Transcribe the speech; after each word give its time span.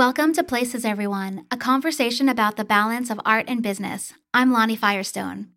Welcome 0.00 0.32
to 0.32 0.42
Places 0.42 0.86
Everyone, 0.86 1.44
a 1.50 1.58
conversation 1.58 2.30
about 2.30 2.56
the 2.56 2.64
balance 2.64 3.10
of 3.10 3.20
art 3.22 3.44
and 3.48 3.62
business. 3.62 4.14
I'm 4.32 4.50
Lonnie 4.50 4.74
Firestone. 4.74 5.48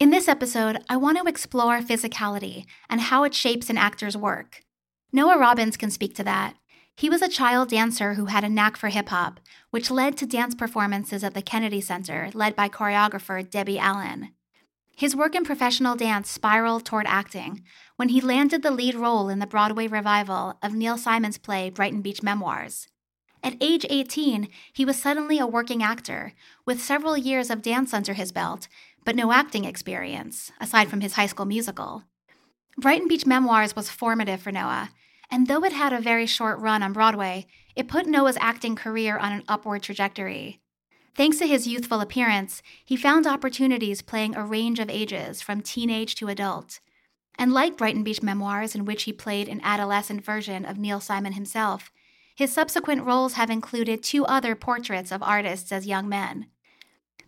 In 0.00 0.10
this 0.10 0.26
episode, 0.26 0.78
I 0.88 0.96
want 0.96 1.16
to 1.18 1.28
explore 1.28 1.78
physicality 1.78 2.64
and 2.90 3.00
how 3.00 3.22
it 3.22 3.34
shapes 3.34 3.70
an 3.70 3.78
actor's 3.78 4.16
work. 4.16 4.64
Noah 5.12 5.38
Robbins 5.38 5.76
can 5.76 5.92
speak 5.92 6.12
to 6.16 6.24
that. 6.24 6.56
He 6.96 7.08
was 7.08 7.22
a 7.22 7.28
child 7.28 7.68
dancer 7.68 8.14
who 8.14 8.24
had 8.24 8.42
a 8.42 8.48
knack 8.48 8.76
for 8.76 8.88
hip 8.88 9.10
hop, 9.10 9.38
which 9.70 9.92
led 9.92 10.16
to 10.16 10.26
dance 10.26 10.56
performances 10.56 11.22
at 11.22 11.34
the 11.34 11.40
Kennedy 11.40 11.80
Center, 11.80 12.30
led 12.34 12.56
by 12.56 12.68
choreographer 12.68 13.48
Debbie 13.48 13.78
Allen. 13.78 14.30
His 14.96 15.14
work 15.14 15.36
in 15.36 15.44
professional 15.44 15.94
dance 15.94 16.28
spiraled 16.28 16.84
toward 16.84 17.06
acting 17.06 17.62
when 17.94 18.08
he 18.08 18.20
landed 18.20 18.64
the 18.64 18.72
lead 18.72 18.96
role 18.96 19.28
in 19.28 19.38
the 19.38 19.46
Broadway 19.46 19.86
revival 19.86 20.58
of 20.64 20.74
Neil 20.74 20.98
Simon's 20.98 21.38
play 21.38 21.70
Brighton 21.70 22.02
Beach 22.02 22.24
Memoirs. 22.24 22.88
At 23.44 23.58
age 23.60 23.84
18, 23.90 24.48
he 24.72 24.86
was 24.86 24.96
suddenly 24.96 25.38
a 25.38 25.46
working 25.46 25.82
actor, 25.82 26.32
with 26.64 26.80
several 26.80 27.14
years 27.14 27.50
of 27.50 27.60
dance 27.60 27.92
under 27.92 28.14
his 28.14 28.32
belt, 28.32 28.68
but 29.04 29.14
no 29.14 29.32
acting 29.32 29.66
experience, 29.66 30.50
aside 30.58 30.88
from 30.88 31.02
his 31.02 31.12
high 31.12 31.26
school 31.26 31.44
musical. 31.44 32.04
Brighton 32.78 33.06
Beach 33.06 33.26
Memoirs 33.26 33.76
was 33.76 33.90
formative 33.90 34.40
for 34.40 34.50
Noah, 34.50 34.88
and 35.30 35.46
though 35.46 35.62
it 35.62 35.74
had 35.74 35.92
a 35.92 36.00
very 36.00 36.24
short 36.24 36.58
run 36.58 36.82
on 36.82 36.94
Broadway, 36.94 37.46
it 37.76 37.86
put 37.86 38.06
Noah's 38.06 38.38
acting 38.40 38.76
career 38.76 39.18
on 39.18 39.32
an 39.32 39.44
upward 39.46 39.82
trajectory. 39.82 40.62
Thanks 41.14 41.36
to 41.36 41.46
his 41.46 41.66
youthful 41.66 42.00
appearance, 42.00 42.62
he 42.82 42.96
found 42.96 43.26
opportunities 43.26 44.00
playing 44.00 44.34
a 44.34 44.46
range 44.46 44.80
of 44.80 44.88
ages, 44.88 45.42
from 45.42 45.60
teenage 45.60 46.14
to 46.14 46.28
adult. 46.28 46.80
And 47.38 47.52
like 47.52 47.76
Brighton 47.76 48.04
Beach 48.04 48.22
Memoirs, 48.22 48.74
in 48.74 48.86
which 48.86 49.02
he 49.02 49.12
played 49.12 49.50
an 49.50 49.60
adolescent 49.62 50.24
version 50.24 50.64
of 50.64 50.78
Neil 50.78 50.98
Simon 50.98 51.34
himself, 51.34 51.92
his 52.34 52.52
subsequent 52.52 53.04
roles 53.04 53.34
have 53.34 53.50
included 53.50 54.02
two 54.02 54.24
other 54.26 54.54
portraits 54.54 55.12
of 55.12 55.22
artists 55.22 55.70
as 55.70 55.86
young 55.86 56.08
men. 56.08 56.46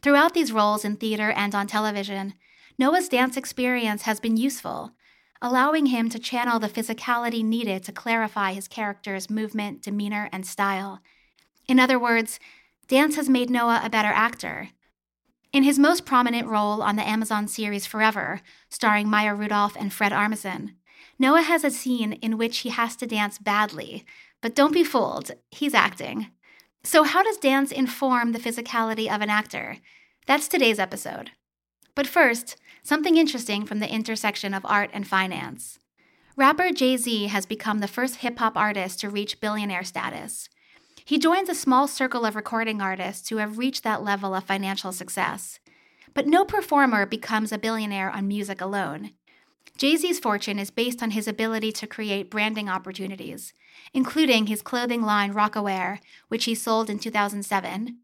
Throughout 0.03 0.35
these 0.35 0.53
roles 0.53 0.85
in 0.85 0.97
theater 0.97 1.31
and 1.31 1.55
on 1.55 1.67
television, 1.67 2.35
Noah's 2.79 3.09
dance 3.09 3.37
experience 3.37 4.03
has 4.03 4.21
been 4.21 4.37
useful, 4.37 4.93
allowing 5.41 5.87
him 5.87 6.11
to 6.11 6.19
channel 6.19 6.59
the 6.59 6.69
physicality 6.69 7.45
needed 7.45 7.83
to 7.85 7.93
clarify 7.93 8.53
his 8.53 8.69
character's 8.69 9.31
movement, 9.31 9.83
demeanor, 9.83 10.29
and 10.33 10.47
style. 10.47 11.01
In 11.69 11.81
other 11.81 11.99
words, 11.99 12.39
dance 12.89 13.17
has 13.17 13.29
made 13.29 13.51
Noah 13.51 13.81
a 13.83 13.91
better 13.91 14.09
actor. 14.09 14.71
In 15.53 15.63
his 15.63 15.79
most 15.79 16.05
prominent 16.05 16.49
role 16.49 16.83
on 16.83 16.97
the 16.97 17.09
Amazon 17.09 17.49
series 17.49 17.87
Forever, 17.87 18.41
starring 18.69 19.09
Maya 19.09 19.35
Rudolph 19.35 19.77
and 19.79 19.93
Fred 19.93 20.13
Armisen, 20.13 20.75
Noah 21.19 21.43
has 21.43 21.65
a 21.65 21.71
scene 21.71 22.13
in 22.15 22.37
which 22.37 22.59
he 22.59 22.69
has 22.69 22.95
to 22.97 23.07
dance 23.07 23.39
badly, 23.39 24.05
but 24.43 24.55
don't 24.55 24.73
be 24.73 24.85
fooled, 24.85 25.31
he's 25.51 25.75
acting. 25.75 26.29
So, 26.83 27.03
how 27.03 27.23
does 27.23 27.37
dance 27.37 27.73
inform 27.73 28.33
the 28.33 28.39
physicality 28.39 29.13
of 29.13 29.21
an 29.21 29.31
actor? 29.31 29.79
That's 30.27 30.49
today's 30.49 30.79
episode. 30.79 31.31
But 31.95 32.07
first, 32.07 32.57
something 32.83 33.17
interesting 33.17 33.65
from 33.65 33.81
the 33.81 33.93
intersection 33.93 34.55
of 34.55 34.65
art 34.65 34.91
and 34.93 35.07
finance. 35.07 35.79
Rapper 36.37 36.71
Jay 36.71 36.97
Z 36.97 37.29
has 37.29 37.47
become 37.47 37.79
the 37.79 37.89
first 37.89 38.17
hip 38.17 38.39
hop 38.39 38.57
artist 38.57 39.01
to 39.01 39.09
reach 39.09 39.41
billionaire 39.41 39.85
status. 39.85 40.49
He 41.05 41.19
joins 41.19 41.49
a 41.49 41.55
small 41.55 41.89
circle 41.89 42.25
of 42.25 42.37
recording 42.37 42.83
artists 42.83 43.29
who 43.29 43.39
have 43.39 43.59
reached 43.59 43.85
that 43.85 44.03
level 44.03 44.35
of 44.35 44.45
financial 44.45 44.93
success. 44.93 45.61
But 46.13 46.27
no 46.27 46.45
performer 46.45 47.07
becomes 47.07 47.53
a 47.53 47.59
billionaire 47.59 48.11
on 48.11 48.29
music 48.29 48.61
alone. 48.61 49.13
Jay 49.77 49.95
Z's 49.97 50.19
fortune 50.19 50.59
is 50.59 50.71
based 50.71 51.03
on 51.03 51.11
his 51.11 51.29
ability 51.29 51.71
to 51.73 51.87
create 51.87 52.31
branding 52.31 52.69
opportunities, 52.69 53.53
including 53.93 54.47
his 54.47 54.63
clothing 54.63 55.03
line 55.03 55.35
Rocawear, 55.35 55.99
which 56.29 56.47
he 56.47 56.55
sold 56.55 56.89
in 56.89 56.99
2007, 56.99 57.99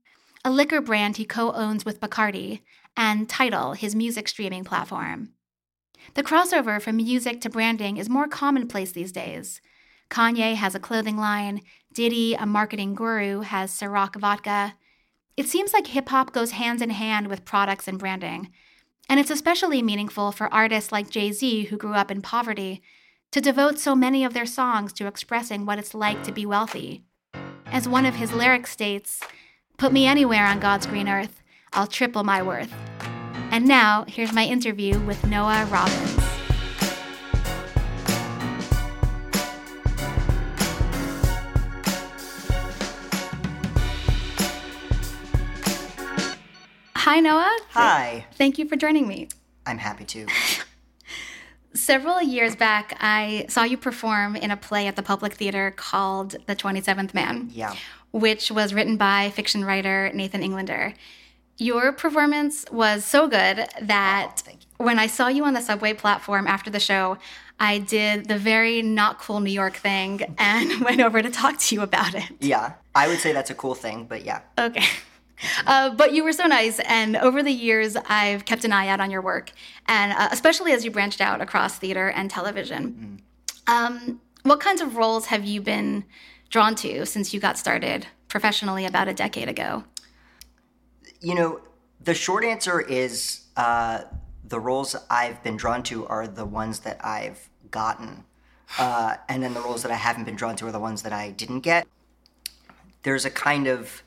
a 0.44 0.50
liquor 0.50 0.82
brand 0.82 1.16
he 1.16 1.24
co 1.24 1.52
owns 1.52 1.84
with 1.84 2.00
Bacardi, 2.00 2.60
and 2.94 3.26
Tidal, 3.28 3.72
his 3.72 3.94
music 3.94 4.28
streaming 4.28 4.64
platform. 4.64 5.30
The 6.14 6.22
crossover 6.22 6.80
from 6.80 6.96
music 6.96 7.40
to 7.40 7.48
branding 7.48 7.96
is 7.96 8.10
more 8.10 8.28
commonplace 8.28 8.92
these 8.92 9.12
days. 9.12 9.62
Kanye 10.10 10.56
has 10.56 10.74
a 10.74 10.80
clothing 10.80 11.16
line, 11.16 11.62
Diddy, 11.94 12.34
a 12.34 12.44
marketing 12.44 12.94
guru, 12.94 13.40
has 13.40 13.70
Ciroc 13.70 14.16
vodka. 14.16 14.74
It 15.38 15.46
seems 15.46 15.72
like 15.72 15.86
hip 15.86 16.10
hop 16.10 16.32
goes 16.32 16.50
hand 16.50 16.82
in 16.82 16.90
hand 16.90 17.28
with 17.28 17.46
products 17.46 17.88
and 17.88 17.98
branding, 17.98 18.50
and 19.08 19.20
it's 19.20 19.30
especially 19.30 19.82
meaningful 19.82 20.32
for 20.32 20.52
artists 20.52 20.92
like 20.92 21.10
Jay 21.10 21.32
Z, 21.32 21.64
who 21.64 21.76
grew 21.76 21.94
up 21.94 22.10
in 22.10 22.22
poverty, 22.22 22.82
to 23.30 23.40
devote 23.40 23.78
so 23.78 23.94
many 23.94 24.24
of 24.24 24.34
their 24.34 24.46
songs 24.46 24.92
to 24.94 25.06
expressing 25.06 25.64
what 25.64 25.78
it's 25.78 25.94
like 25.94 26.22
to 26.24 26.32
be 26.32 26.46
wealthy. 26.46 27.02
As 27.66 27.88
one 27.88 28.06
of 28.06 28.16
his 28.16 28.32
lyrics 28.32 28.70
states, 28.70 29.20
Put 29.78 29.92
me 29.92 30.06
anywhere 30.06 30.46
on 30.46 30.60
God's 30.60 30.86
green 30.86 31.08
earth, 31.08 31.42
I'll 31.72 31.86
triple 31.86 32.22
my 32.22 32.42
worth. 32.42 32.72
And 33.50 33.66
now, 33.66 34.04
here's 34.06 34.32
my 34.32 34.44
interview 34.44 34.98
with 35.00 35.26
Noah 35.26 35.66
Robbins. 35.70 36.21
Hi, 47.04 47.18
Noah. 47.18 47.58
Hi. 47.70 48.26
Thank 48.34 48.58
you 48.58 48.68
for 48.68 48.76
joining 48.76 49.08
me. 49.08 49.26
I'm 49.66 49.78
happy 49.78 50.04
to. 50.04 50.28
Several 51.74 52.22
years 52.22 52.54
back, 52.54 52.96
I 53.00 53.46
saw 53.48 53.64
you 53.64 53.76
perform 53.76 54.36
in 54.36 54.52
a 54.52 54.56
play 54.56 54.86
at 54.86 54.94
the 54.94 55.02
Public 55.02 55.32
Theater 55.32 55.72
called 55.76 56.36
The 56.46 56.54
27th 56.54 57.12
Man. 57.12 57.50
Yeah. 57.52 57.74
Which 58.12 58.52
was 58.52 58.72
written 58.72 58.98
by 58.98 59.30
fiction 59.30 59.64
writer 59.64 60.12
Nathan 60.14 60.44
Englander. 60.44 60.94
Your 61.58 61.92
performance 61.92 62.66
was 62.70 63.04
so 63.04 63.26
good 63.26 63.66
that 63.80 64.42
oh, 64.48 64.84
when 64.84 65.00
I 65.00 65.08
saw 65.08 65.26
you 65.26 65.44
on 65.44 65.54
the 65.54 65.60
subway 65.60 65.94
platform 65.94 66.46
after 66.46 66.70
the 66.70 66.78
show, 66.78 67.18
I 67.58 67.78
did 67.78 68.26
the 68.28 68.38
very 68.38 68.80
not 68.80 69.18
cool 69.18 69.40
New 69.40 69.50
York 69.50 69.74
thing 69.74 70.36
and 70.38 70.80
went 70.84 71.00
over 71.00 71.20
to 71.20 71.30
talk 71.30 71.58
to 71.58 71.74
you 71.74 71.82
about 71.82 72.14
it. 72.14 72.30
Yeah. 72.38 72.74
I 72.94 73.08
would 73.08 73.18
say 73.18 73.32
that's 73.32 73.50
a 73.50 73.56
cool 73.56 73.74
thing, 73.74 74.04
but 74.04 74.24
yeah. 74.24 74.42
Okay. 74.56 74.86
Uh, 75.66 75.90
but 75.90 76.12
you 76.12 76.24
were 76.24 76.32
so 76.32 76.46
nice, 76.46 76.78
and 76.80 77.16
over 77.16 77.42
the 77.42 77.52
years, 77.52 77.96
I've 78.08 78.44
kept 78.44 78.64
an 78.64 78.72
eye 78.72 78.88
out 78.88 79.00
on 79.00 79.10
your 79.10 79.22
work, 79.22 79.52
and 79.86 80.12
uh, 80.12 80.28
especially 80.30 80.72
as 80.72 80.84
you 80.84 80.90
branched 80.90 81.20
out 81.20 81.40
across 81.40 81.78
theater 81.78 82.08
and 82.08 82.30
television. 82.30 83.20
Mm. 83.66 83.72
Um, 83.72 84.20
what 84.42 84.60
kinds 84.60 84.80
of 84.80 84.96
roles 84.96 85.26
have 85.26 85.44
you 85.44 85.60
been 85.60 86.04
drawn 86.50 86.74
to 86.76 87.06
since 87.06 87.32
you 87.32 87.40
got 87.40 87.58
started 87.58 88.06
professionally 88.28 88.84
about 88.86 89.08
a 89.08 89.14
decade 89.14 89.48
ago? 89.48 89.84
You 91.20 91.34
know, 91.34 91.60
the 92.00 92.14
short 92.14 92.44
answer 92.44 92.80
is 92.80 93.44
uh, 93.56 94.02
the 94.44 94.58
roles 94.58 94.96
I've 95.08 95.42
been 95.42 95.56
drawn 95.56 95.82
to 95.84 96.06
are 96.06 96.26
the 96.26 96.44
ones 96.44 96.80
that 96.80 97.04
I've 97.04 97.48
gotten. 97.70 98.24
Uh, 98.78 99.16
and 99.28 99.42
then 99.42 99.54
the 99.54 99.60
roles 99.60 99.82
that 99.82 99.92
I 99.92 99.96
haven't 99.96 100.24
been 100.24 100.34
drawn 100.34 100.56
to 100.56 100.66
are 100.66 100.72
the 100.72 100.80
ones 100.80 101.02
that 101.02 101.12
I 101.12 101.30
didn't 101.30 101.60
get. 101.60 101.86
There's 103.02 103.24
a 103.24 103.30
kind 103.30 103.66
of 103.66 104.02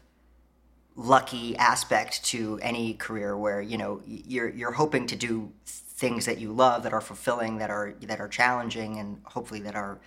lucky 0.96 1.56
aspect 1.58 2.24
to 2.24 2.60
any 2.62 2.94
career 2.94 3.38
where 3.38 3.62
you 3.62 3.78
know 3.78 4.02
you're 4.06 4.50
you're 4.50 4.72
hoping 4.72 5.06
to 5.08 5.16
do 5.16 5.52
things 5.66 6.26
that 6.26 6.38
you 6.38 6.52
love 6.52 6.84
that 6.84 6.94
are 6.94 7.02
fulfilling 7.02 7.58
that 7.58 7.70
are 7.70 7.96
that 8.02 8.20
are 8.20 8.28
challenging 8.28 8.98
and 8.98 9.20
hopefully 9.26 9.60
that 9.60 9.76
are 9.76 10.00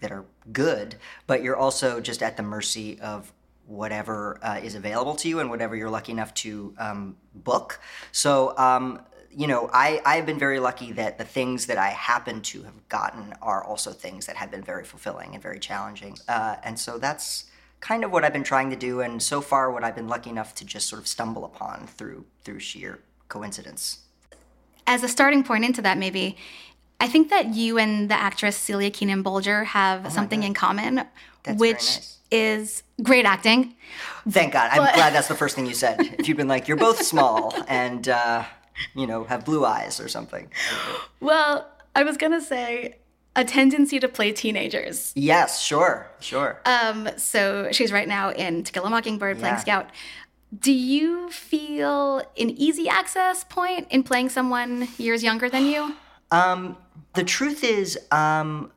that 0.00 0.10
are 0.10 0.24
good 0.52 0.96
but 1.26 1.42
you're 1.42 1.56
also 1.56 2.00
just 2.00 2.22
at 2.22 2.36
the 2.36 2.42
mercy 2.42 3.00
of 3.00 3.32
whatever 3.66 4.38
uh, 4.42 4.60
is 4.62 4.74
available 4.74 5.14
to 5.14 5.28
you 5.28 5.38
and 5.40 5.48
whatever 5.48 5.76
you're 5.76 5.90
lucky 5.90 6.12
enough 6.12 6.34
to 6.34 6.74
um, 6.78 7.16
book. 7.34 7.80
So 8.10 8.56
um, 8.58 9.00
you 9.34 9.46
know 9.46 9.70
I, 9.72 10.02
i've 10.04 10.26
been 10.26 10.38
very 10.38 10.60
lucky 10.60 10.92
that 10.92 11.16
the 11.16 11.24
things 11.24 11.64
that 11.64 11.78
i 11.78 11.88
happen 11.88 12.42
to 12.42 12.64
have 12.64 12.86
gotten 12.90 13.32
are 13.40 13.64
also 13.64 13.90
things 13.90 14.26
that 14.26 14.36
have 14.36 14.50
been 14.50 14.62
very 14.62 14.84
fulfilling 14.84 15.32
and 15.32 15.42
very 15.42 15.58
challenging. 15.58 16.18
Uh, 16.28 16.56
and 16.62 16.78
so 16.78 16.98
that's 16.98 17.44
kind 17.82 18.04
of 18.04 18.12
what 18.12 18.24
I've 18.24 18.32
been 18.32 18.44
trying 18.44 18.70
to 18.70 18.76
do, 18.76 19.00
and 19.00 19.22
so 19.22 19.42
far, 19.42 19.70
what 19.70 19.84
I've 19.84 19.96
been 19.96 20.08
lucky 20.08 20.30
enough 20.30 20.54
to 20.54 20.64
just 20.64 20.88
sort 20.88 21.02
of 21.02 21.06
stumble 21.06 21.44
upon 21.44 21.86
through 21.86 22.24
through 22.44 22.60
sheer 22.60 23.00
coincidence. 23.28 23.98
As 24.86 25.02
a 25.02 25.08
starting 25.08 25.44
point 25.44 25.64
into 25.64 25.82
that, 25.82 25.98
maybe 25.98 26.36
I 27.00 27.08
think 27.08 27.30
that 27.30 27.48
you 27.48 27.78
and 27.78 28.08
the 28.08 28.14
actress 28.14 28.56
Celia 28.56 28.90
Keenan 28.90 29.22
Bolger 29.22 29.64
have 29.66 30.06
oh 30.06 30.08
something 30.08 30.40
God. 30.40 30.46
in 30.46 30.54
common, 30.54 31.02
that's 31.42 31.58
which 31.58 31.74
nice. 31.74 32.18
is 32.30 32.82
great 33.02 33.26
acting. 33.26 33.74
Thank 34.28 34.52
God. 34.52 34.70
I'm 34.72 34.94
glad 34.94 35.12
that's 35.12 35.28
the 35.28 35.34
first 35.34 35.56
thing 35.56 35.66
you 35.66 35.74
said. 35.74 36.00
if 36.18 36.28
you'd 36.28 36.36
been 36.36 36.48
like, 36.48 36.68
you're 36.68 36.76
both 36.76 37.02
small 37.02 37.54
and, 37.66 38.08
uh, 38.08 38.44
you 38.94 39.06
know, 39.08 39.24
have 39.24 39.44
blue 39.44 39.64
eyes 39.64 40.00
or 40.00 40.08
something. 40.08 40.50
Well, 41.20 41.68
I 41.96 42.04
was 42.04 42.16
going 42.16 42.32
to 42.32 42.40
say, 42.40 42.96
a 43.34 43.44
tendency 43.44 43.98
to 43.98 44.08
play 44.08 44.32
teenagers. 44.32 45.12
Yes, 45.14 45.60
sure, 45.62 46.10
sure. 46.20 46.60
Um, 46.64 47.08
so 47.16 47.68
she's 47.72 47.92
right 47.92 48.08
now 48.08 48.30
in 48.30 48.64
To 48.64 48.72
Kill 48.72 48.84
a 48.84 48.90
Mockingbird 48.90 49.38
playing 49.38 49.54
yeah. 49.54 49.60
Scout. 49.60 49.90
Do 50.58 50.72
you 50.72 51.30
feel 51.30 52.18
an 52.38 52.50
easy 52.50 52.88
access 52.88 53.44
point 53.44 53.86
in 53.90 54.02
playing 54.02 54.28
someone 54.28 54.88
years 54.98 55.22
younger 55.22 55.48
than 55.48 55.64
you? 55.64 55.96
Um, 56.30 56.76
the 57.14 57.24
truth 57.24 57.64
is, 57.64 57.98
um, 58.10 58.70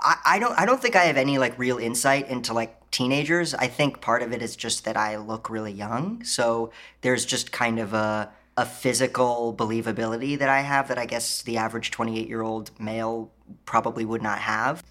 I, 0.00 0.16
I 0.24 0.38
don't 0.38 0.58
I 0.58 0.64
don't 0.64 0.80
think 0.80 0.96
I 0.96 1.04
have 1.04 1.16
any 1.16 1.38
like 1.38 1.58
real 1.58 1.78
insight 1.78 2.28
into 2.28 2.54
like 2.54 2.90
teenagers. 2.90 3.54
I 3.54 3.66
think 3.66 4.00
part 4.00 4.22
of 4.22 4.32
it 4.32 4.42
is 4.42 4.56
just 4.56 4.84
that 4.84 4.96
I 4.96 5.16
look 5.16 5.50
really 5.50 5.72
young. 5.72 6.24
So 6.24 6.72
there's 7.02 7.24
just 7.24 7.52
kind 7.52 7.78
of 7.78 7.92
a 7.92 8.30
a 8.56 8.66
physical 8.66 9.54
believability 9.56 10.38
that 10.38 10.48
I 10.48 10.60
have 10.60 10.88
that 10.88 10.98
I 10.98 11.06
guess 11.06 11.42
the 11.42 11.56
average 11.56 11.90
28 11.90 12.28
year 12.28 12.42
old 12.42 12.70
male 12.78 13.32
probably 13.64 14.04
would 14.04 14.22
not 14.22 14.38
have. 14.40 14.82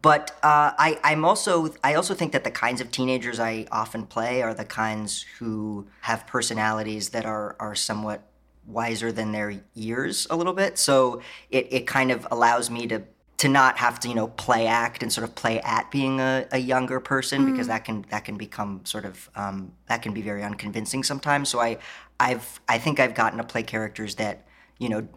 But 0.00 0.30
uh, 0.42 0.72
I, 0.78 0.98
I'm 1.02 1.24
also 1.24 1.74
I 1.82 1.94
also 1.94 2.14
think 2.14 2.32
that 2.32 2.44
the 2.44 2.50
kinds 2.50 2.80
of 2.80 2.90
teenagers 2.90 3.40
I 3.40 3.66
often 3.72 4.06
play 4.06 4.42
are 4.42 4.54
the 4.54 4.64
kinds 4.64 5.22
who 5.38 5.88
have 6.02 6.26
personalities 6.26 7.10
that 7.10 7.26
are 7.26 7.56
are 7.58 7.74
somewhat 7.74 8.22
wiser 8.66 9.10
than 9.10 9.32
their 9.32 9.60
years 9.74 10.26
a 10.30 10.36
little 10.36 10.52
bit. 10.52 10.78
So 10.78 11.20
it, 11.50 11.72
it 11.72 11.86
kind 11.86 12.10
of 12.10 12.28
allows 12.30 12.70
me 12.70 12.86
to 12.88 13.02
to 13.38 13.48
not 13.48 13.78
have 13.78 13.98
to 14.00 14.08
you 14.08 14.14
know 14.14 14.28
play 14.28 14.66
act 14.66 15.02
and 15.02 15.12
sort 15.12 15.24
of 15.26 15.34
play 15.34 15.60
at 15.60 15.90
being 15.90 16.20
a, 16.20 16.46
a 16.52 16.58
younger 16.58 17.00
person 17.00 17.42
mm. 17.42 17.52
because 17.52 17.68
that 17.68 17.84
can 17.84 18.04
that 18.10 18.24
can 18.24 18.36
become 18.36 18.80
sort 18.84 19.04
of 19.04 19.30
um, 19.36 19.72
that 19.86 20.02
can 20.02 20.12
be 20.12 20.22
very 20.22 20.44
unconvincing 20.44 21.02
sometimes. 21.02 21.48
So 21.48 21.60
I 21.60 21.78
I've 22.20 22.60
I 22.68 22.78
think 22.78 23.00
I've 23.00 23.14
gotten 23.14 23.38
to 23.38 23.44
play 23.44 23.62
characters 23.62 24.16
that 24.16 24.46
you 24.78 24.88
know 24.88 25.08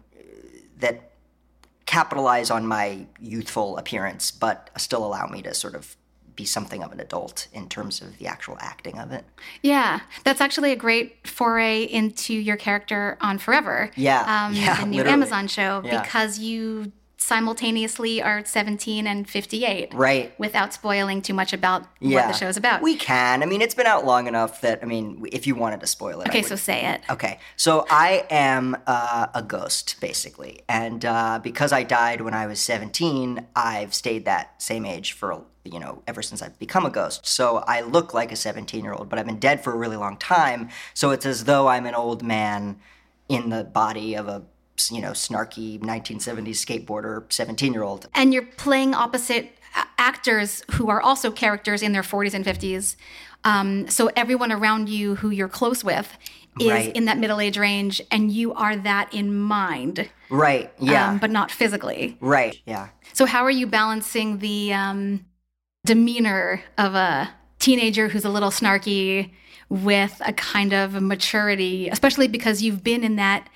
that 0.78 1.10
capitalize 1.84 2.50
on 2.50 2.66
my 2.66 3.06
youthful 3.20 3.76
appearance, 3.76 4.30
but 4.30 4.70
still 4.78 5.04
allow 5.04 5.26
me 5.26 5.42
to 5.42 5.52
sort 5.52 5.74
of 5.74 5.96
be 6.34 6.44
something 6.44 6.82
of 6.82 6.92
an 6.92 7.00
adult 7.00 7.48
in 7.52 7.68
terms 7.68 8.00
of 8.00 8.16
the 8.18 8.26
actual 8.26 8.56
acting 8.60 8.98
of 8.98 9.12
it. 9.12 9.24
Yeah, 9.62 10.00
that's 10.24 10.40
actually 10.40 10.72
a 10.72 10.76
great 10.76 11.26
foray 11.26 11.82
into 11.82 12.32
your 12.32 12.56
character 12.56 13.18
on 13.20 13.36
Forever. 13.38 13.90
Yeah, 13.96 14.46
um, 14.46 14.54
yeah 14.54 14.80
the 14.80 14.86
new 14.86 14.96
literally. 14.98 15.12
Amazon 15.12 15.48
show 15.48 15.82
Yeah. 15.84 16.02
because 16.02 16.38
you 16.38 16.92
simultaneously 17.22 18.20
are 18.22 18.44
17 18.44 19.06
and 19.06 19.28
58 19.28 19.94
Right. 19.94 20.32
without 20.38 20.74
spoiling 20.74 21.22
too 21.22 21.34
much 21.34 21.52
about 21.52 21.84
Yeah. 22.00 22.26
what 22.26 22.32
the 22.32 22.38
show's 22.38 22.56
about 22.56 22.82
We 22.82 22.96
can. 22.96 23.42
I 23.42 23.46
mean, 23.46 23.62
it's 23.62 23.74
been 23.74 23.86
out 23.86 24.04
long 24.04 24.26
enough 24.26 24.60
that 24.62 24.80
I 24.82 24.86
mean, 24.86 25.24
if 25.32 25.46
you 25.46 25.54
wanted 25.54 25.80
to 25.80 25.86
spoil 25.86 26.20
it, 26.20 26.28
okay 26.28 26.42
so 26.42 26.56
say 26.56 26.84
it 26.86 27.00
Okay, 27.10 27.38
so 27.56 27.86
I 27.90 28.26
am 28.30 28.76
uh, 28.86 29.26
a 29.34 29.42
ghost, 29.42 29.96
basically. 30.00 30.60
And 30.68 31.04
uh, 31.04 31.38
because 31.42 31.72
I 31.72 31.82
died 31.82 32.20
when 32.22 32.34
I 32.34 32.46
was 32.46 32.60
17, 32.60 33.46
I've 33.54 33.94
stayed 33.94 34.24
that 34.24 34.60
same 34.62 34.84
age 34.84 35.12
for, 35.12 35.42
you 35.64 35.78
know, 35.78 36.02
ever 36.06 36.22
since 36.22 36.42
I've 36.42 36.58
become 36.58 36.84
a 36.86 36.90
ghost. 36.90 37.26
So 37.26 37.58
I 37.68 37.80
look 37.82 38.12
like 38.14 38.32
a 38.32 38.36
17 38.36 38.82
year 38.82 38.94
old, 38.94 39.08
but 39.08 39.18
I've 39.18 39.26
been 39.26 39.38
dead 39.38 39.62
for 39.62 39.72
a 39.72 39.76
really 39.76 39.96
long 39.96 40.16
time. 40.16 40.68
So 40.94 41.10
it's 41.10 41.26
as 41.26 41.44
though 41.44 41.68
I'm 41.68 41.86
an 41.86 41.94
old 41.94 42.22
man 42.22 42.78
in 43.28 43.50
the 43.50 43.62
body 43.64 44.14
of 44.14 44.28
a, 44.28 44.42
you 44.90 45.00
know, 45.00 45.10
snarky 45.12 45.78
1970s 45.80 46.58
skateboarder 46.64 47.30
17 47.32 47.72
year 47.72 47.82
old. 47.82 48.08
and 48.14 48.32
you're 48.32 48.44
playing 48.46 48.94
opposite 48.94 49.56
actors 49.98 50.62
who 50.72 50.88
are 50.90 51.00
also 51.00 51.30
characters 51.30 51.82
in 51.82 51.92
their 51.92 52.02
40s 52.02 52.34
and 52.34 52.44
50s. 52.44 52.96
Um, 53.44 53.88
so 53.88 54.10
everyone 54.16 54.52
around 54.52 54.88
you 54.88 55.14
who 55.16 55.30
you're 55.30 55.48
close 55.48 55.82
with 55.82 56.16
is 56.60 56.68
Right. 56.70 56.94
in 56.94 57.06
that 57.06 57.18
middle 57.18 57.40
age 57.40 57.56
range, 57.58 58.00
and 58.10 58.30
you 58.30 58.52
are 58.52 58.76
that 58.76 59.12
in 59.14 59.34
mind, 59.38 60.08
Right, 60.28 60.70
yeah. 60.78 61.10
um, 61.10 61.18
but 61.18 61.30
not 61.30 61.50
physically. 61.50 62.16
right, 62.20 62.56
yeah. 62.66 62.88
So 63.14 63.24
how 63.26 63.42
are 63.44 63.50
you 63.50 63.66
balancing 63.66 64.38
the 64.38 64.72
um, 64.74 65.24
demeanor 65.84 66.62
of 66.78 66.94
a 66.94 67.30
teenager 67.58 68.08
who's 68.08 68.24
a 68.24 68.28
little 68.30 68.50
snarky 68.50 69.30
with 69.68 70.20
a 70.24 70.32
kind 70.32 70.72
of 70.74 71.00
maturity, 71.00 71.88
especially 71.88 72.28
because 72.28 72.62
you've 72.62 72.84
been 72.84 73.02
in 73.02 73.16
that 73.16 73.48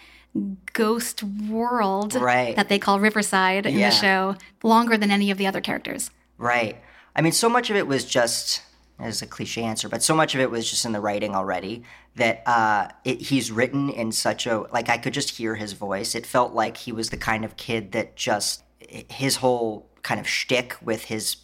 ghost 0.73 1.23
world 1.23 2.15
Right. 2.15 2.55
that 2.56 2.69
they 2.69 2.79
call 2.79 3.00
Riverside 3.00 3.67
in 3.67 3.75
Yeah. 3.79 3.91
the 3.91 3.97
show 3.97 4.35
longer 4.62 4.97
than 4.97 5.11
any 5.11 5.31
of 5.31 5.38
the 5.38 5.47
other 5.47 5.61
characters. 5.61 6.11
Right. 6.38 6.77
I 7.15 7.23
mean, 7.23 7.33
so 7.33 7.49
much 7.49 7.71
of 7.71 7.77
it 7.77 7.87
was 7.87 8.05
just, 8.05 8.62
as 8.99 9.23
a 9.23 9.27
cliche 9.27 9.62
answer, 9.62 9.88
but 9.88 10.03
so 10.03 10.15
much 10.15 10.35
of 10.35 10.41
it 10.41 10.50
was 10.50 10.69
just 10.69 10.85
in 10.85 10.93
the 10.93 11.00
writing 11.00 11.35
already 11.35 11.83
that 12.17 12.43
uh, 12.47 12.88
it, 13.05 13.21
he's 13.21 13.50
written 13.50 13.91
in 13.91 14.11
such 14.12 14.47
a, 14.47 14.61
like, 14.73 14.88
I 14.88 14.97
could 14.99 15.12
just 15.15 15.31
hear 15.37 15.55
his 15.55 15.73
voice. 15.73 16.15
It 16.15 16.27
felt 16.27 16.55
like 16.55 16.77
he 16.79 16.93
was 16.93 17.11
the 17.11 17.17
kind 17.17 17.44
of 17.44 17.56
kid 17.56 17.93
that 17.93 18.17
just, 18.17 18.62
his 19.11 19.37
whole 19.37 19.88
kind 20.03 20.19
of 20.21 20.27
shtick 20.29 20.77
with 20.83 21.05
his, 21.05 21.37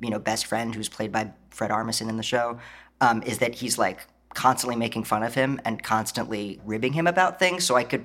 you 0.00 0.10
know, 0.10 0.18
best 0.18 0.46
friend 0.46 0.74
who's 0.74 0.88
played 0.88 1.10
by 1.12 1.30
Fred 1.50 1.70
Armisen 1.70 2.08
in 2.08 2.16
the 2.16 2.22
show 2.22 2.58
um, 3.00 3.22
is 3.24 3.38
that 3.38 3.56
he's 3.56 3.76
like 3.78 4.06
constantly 4.34 4.76
making 4.76 5.02
fun 5.04 5.22
of 5.22 5.34
him 5.34 5.60
and 5.64 5.82
constantly 5.82 6.60
ribbing 6.64 6.92
him 6.92 7.06
about 7.06 7.38
things. 7.38 7.64
So 7.64 7.74
I 7.76 7.82
could, 7.84 8.04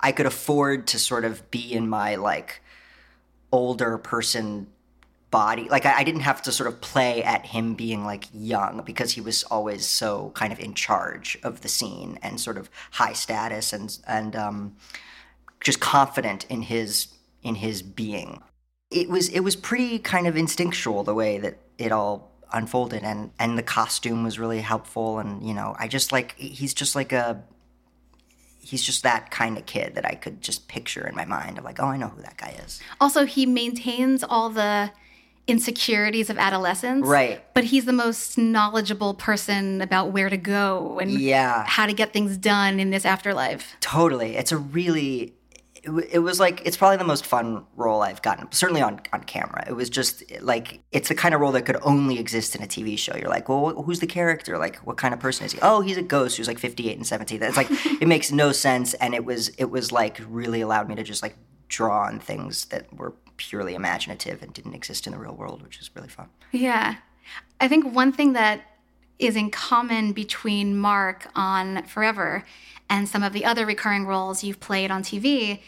I 0.00 0.12
could 0.12 0.26
afford 0.26 0.86
to 0.88 0.98
sort 0.98 1.24
of 1.24 1.50
be 1.50 1.72
in 1.72 1.88
my 1.88 2.16
like 2.16 2.62
older 3.52 3.98
person 3.98 4.68
body. 5.30 5.68
Like 5.68 5.86
I, 5.86 5.98
I 5.98 6.04
didn't 6.04 6.22
have 6.22 6.42
to 6.42 6.52
sort 6.52 6.68
of 6.68 6.80
play 6.80 7.22
at 7.22 7.46
him 7.46 7.74
being 7.74 8.04
like 8.04 8.26
young 8.32 8.82
because 8.84 9.12
he 9.12 9.20
was 9.20 9.44
always 9.44 9.86
so 9.86 10.30
kind 10.34 10.52
of 10.52 10.60
in 10.60 10.74
charge 10.74 11.38
of 11.42 11.60
the 11.60 11.68
scene 11.68 12.18
and 12.22 12.40
sort 12.40 12.56
of 12.56 12.70
high 12.92 13.12
status 13.12 13.72
and 13.72 13.98
and 14.06 14.36
um, 14.36 14.76
just 15.60 15.80
confident 15.80 16.46
in 16.48 16.62
his 16.62 17.08
in 17.42 17.56
his 17.56 17.82
being. 17.82 18.42
It 18.90 19.08
was 19.08 19.28
it 19.28 19.40
was 19.40 19.56
pretty 19.56 19.98
kind 19.98 20.26
of 20.26 20.36
instinctual 20.36 21.04
the 21.04 21.14
way 21.14 21.38
that 21.38 21.58
it 21.76 21.92
all 21.92 22.32
unfolded 22.52 23.02
and 23.02 23.30
and 23.38 23.58
the 23.58 23.62
costume 23.62 24.24
was 24.24 24.38
really 24.38 24.60
helpful 24.60 25.18
and 25.18 25.46
you 25.46 25.52
know 25.52 25.76
I 25.78 25.86
just 25.86 26.12
like 26.12 26.34
he's 26.38 26.72
just 26.72 26.94
like 26.94 27.12
a 27.12 27.42
he's 28.68 28.82
just 28.84 29.02
that 29.02 29.30
kind 29.30 29.56
of 29.56 29.64
kid 29.66 29.94
that 29.94 30.04
I 30.04 30.14
could 30.14 30.40
just 30.42 30.68
picture 30.68 31.06
in 31.06 31.14
my 31.16 31.24
mind 31.24 31.56
of 31.58 31.64
like 31.64 31.80
oh 31.80 31.86
I 31.86 31.96
know 31.96 32.08
who 32.08 32.22
that 32.22 32.36
guy 32.36 32.54
is. 32.64 32.80
Also, 33.00 33.24
he 33.24 33.46
maintains 33.46 34.22
all 34.22 34.50
the 34.50 34.90
insecurities 35.46 36.28
of 36.28 36.36
adolescence. 36.36 37.06
Right. 37.06 37.42
But 37.54 37.64
he's 37.64 37.86
the 37.86 37.92
most 37.94 38.36
knowledgeable 38.36 39.14
person 39.14 39.80
about 39.80 40.12
where 40.12 40.28
to 40.28 40.36
go 40.36 40.98
and 41.00 41.10
Yeah. 41.10 41.64
how 41.66 41.86
to 41.86 41.94
get 41.94 42.12
things 42.12 42.36
done 42.36 42.78
in 42.78 42.90
this 42.90 43.06
afterlife. 43.06 43.74
Totally. 43.80 44.36
It's 44.36 44.52
a 44.52 44.58
really. 44.58 45.32
It, 45.96 46.08
it 46.12 46.18
was 46.18 46.38
like 46.38 46.62
it's 46.64 46.76
probably 46.76 46.96
the 46.96 47.04
most 47.04 47.24
fun 47.26 47.64
role 47.76 48.02
I've 48.02 48.22
gotten, 48.22 48.50
certainly 48.52 48.82
on 48.82 49.00
on 49.12 49.22
camera. 49.24 49.64
It 49.66 49.72
was 49.72 49.90
just 49.90 50.22
like 50.40 50.80
it's 50.92 51.08
the 51.08 51.14
kind 51.14 51.34
of 51.34 51.40
role 51.40 51.52
that 51.52 51.62
could 51.62 51.78
only 51.82 52.18
exist 52.18 52.54
in 52.54 52.62
a 52.62 52.66
TV 52.66 52.98
show. 52.98 53.16
You're 53.16 53.28
like, 53.28 53.48
well, 53.48 53.82
who's 53.82 54.00
the 54.00 54.06
character? 54.06 54.58
Like, 54.58 54.76
what 54.86 54.96
kind 54.96 55.14
of 55.14 55.20
person 55.20 55.46
is 55.46 55.52
he? 55.52 55.58
Oh, 55.62 55.80
he's 55.80 55.96
a 55.96 56.02
ghost 56.02 56.36
who's 56.36 56.48
like 56.48 56.58
58 56.58 56.96
and 56.96 57.06
17. 57.06 57.42
It's 57.42 57.56
like 57.56 57.68
it 58.00 58.08
makes 58.08 58.30
no 58.30 58.52
sense, 58.52 58.94
and 58.94 59.14
it 59.14 59.24
was 59.24 59.48
it 59.50 59.70
was 59.70 59.92
like 59.92 60.20
really 60.28 60.60
allowed 60.60 60.88
me 60.88 60.94
to 60.94 61.02
just 61.02 61.22
like 61.22 61.36
draw 61.68 62.04
on 62.04 62.18
things 62.18 62.66
that 62.66 62.92
were 62.96 63.12
purely 63.36 63.74
imaginative 63.74 64.42
and 64.42 64.52
didn't 64.52 64.74
exist 64.74 65.06
in 65.06 65.12
the 65.12 65.18
real 65.18 65.34
world, 65.34 65.62
which 65.62 65.78
is 65.78 65.90
really 65.94 66.08
fun. 66.08 66.28
Yeah. 66.52 66.96
I 67.60 67.68
think 67.68 67.94
one 67.94 68.12
thing 68.12 68.32
that 68.32 68.62
is 69.18 69.36
in 69.36 69.50
common 69.50 70.12
between 70.12 70.76
Mark 70.76 71.28
on 71.34 71.84
Forever 71.84 72.44
and 72.90 73.08
some 73.08 73.22
of 73.22 73.32
the 73.32 73.44
other 73.44 73.64
recurring 73.66 74.06
roles 74.06 74.42
you've 74.44 74.60
played 74.60 74.90
on 74.90 75.02
TV 75.02 75.60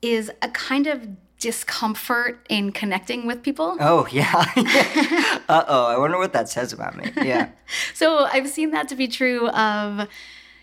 is 0.00 0.30
a 0.42 0.48
kind 0.48 0.86
of 0.86 1.06
discomfort 1.38 2.46
in 2.48 2.72
connecting 2.72 3.26
with 3.26 3.42
people. 3.42 3.76
Oh 3.80 4.06
yeah. 4.12 4.32
uh 5.48 5.64
oh. 5.66 5.86
I 5.86 5.96
wonder 5.98 6.18
what 6.18 6.32
that 6.32 6.48
says 6.48 6.72
about 6.72 6.96
me. 6.96 7.10
Yeah. 7.16 7.50
So 7.94 8.18
I've 8.26 8.48
seen 8.48 8.70
that 8.72 8.88
to 8.88 8.94
be 8.96 9.08
true 9.08 9.48
of 9.48 10.06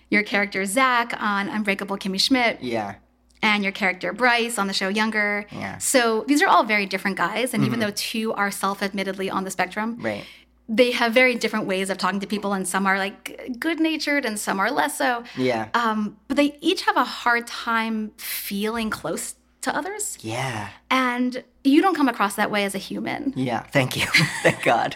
your 0.10 0.24
character 0.24 0.66
Zach 0.66 1.14
on 1.20 1.50
Unbreakable 1.50 1.98
Kimmy 1.98 2.20
Schmidt 2.20 2.62
Yeah. 2.62 2.96
and 3.42 3.64
your 3.64 3.72
character 3.72 4.14
Bryce 4.14 4.58
on 4.60 4.68
the 4.68 4.74
show 4.74 4.90
Younger. 4.90 5.46
Yeah. 5.52 5.72
Mm-hmm. 5.72 5.80
So 5.80 6.24
these 6.28 6.42
are 6.42 6.48
all 6.48 6.64
very 6.64 6.86
different 6.86 7.18
guys. 7.18 7.54
And 7.54 7.64
even 7.66 7.80
though 7.80 7.92
two 7.96 8.32
are 8.34 8.52
self 8.52 8.82
admittedly 8.84 9.30
on 9.30 9.44
the 9.44 9.52
spectrum, 9.52 9.98
Right. 10.00 10.24
They 10.72 10.92
have 10.92 11.14
very 11.14 11.34
different 11.36 11.66
ways 11.66 11.90
of 11.90 11.98
talking 11.98 12.20
to 12.20 12.28
people, 12.28 12.54
and 12.54 12.68
some 12.68 12.86
are 12.86 12.98
like 13.00 13.56
good 13.60 13.80
natured 13.80 14.24
and 14.24 14.40
some 14.40 14.60
are 14.60 14.70
less 14.72 14.98
so. 14.98 15.24
Yeah. 15.36 15.70
Um, 15.74 16.18
but 16.28 16.38
they 16.38 16.58
each 16.62 16.84
have 16.84 16.96
a 16.96 17.04
hard 17.04 17.48
time 17.48 18.12
feeling 18.18 18.90
close 18.92 19.36
to 19.62 19.76
others. 19.76 20.18
yeah. 20.22 20.70
And 20.90 21.44
you 21.66 21.82
don't 21.82 21.96
come 21.96 22.08
across 22.08 22.36
that 22.36 22.50
way 22.50 22.64
as 22.64 22.74
a 22.76 22.78
human. 22.78 23.34
Yeah, 23.36 23.64
thank 23.64 23.98
you. 23.98 24.06
Thank 24.44 24.64
God. 24.64 24.96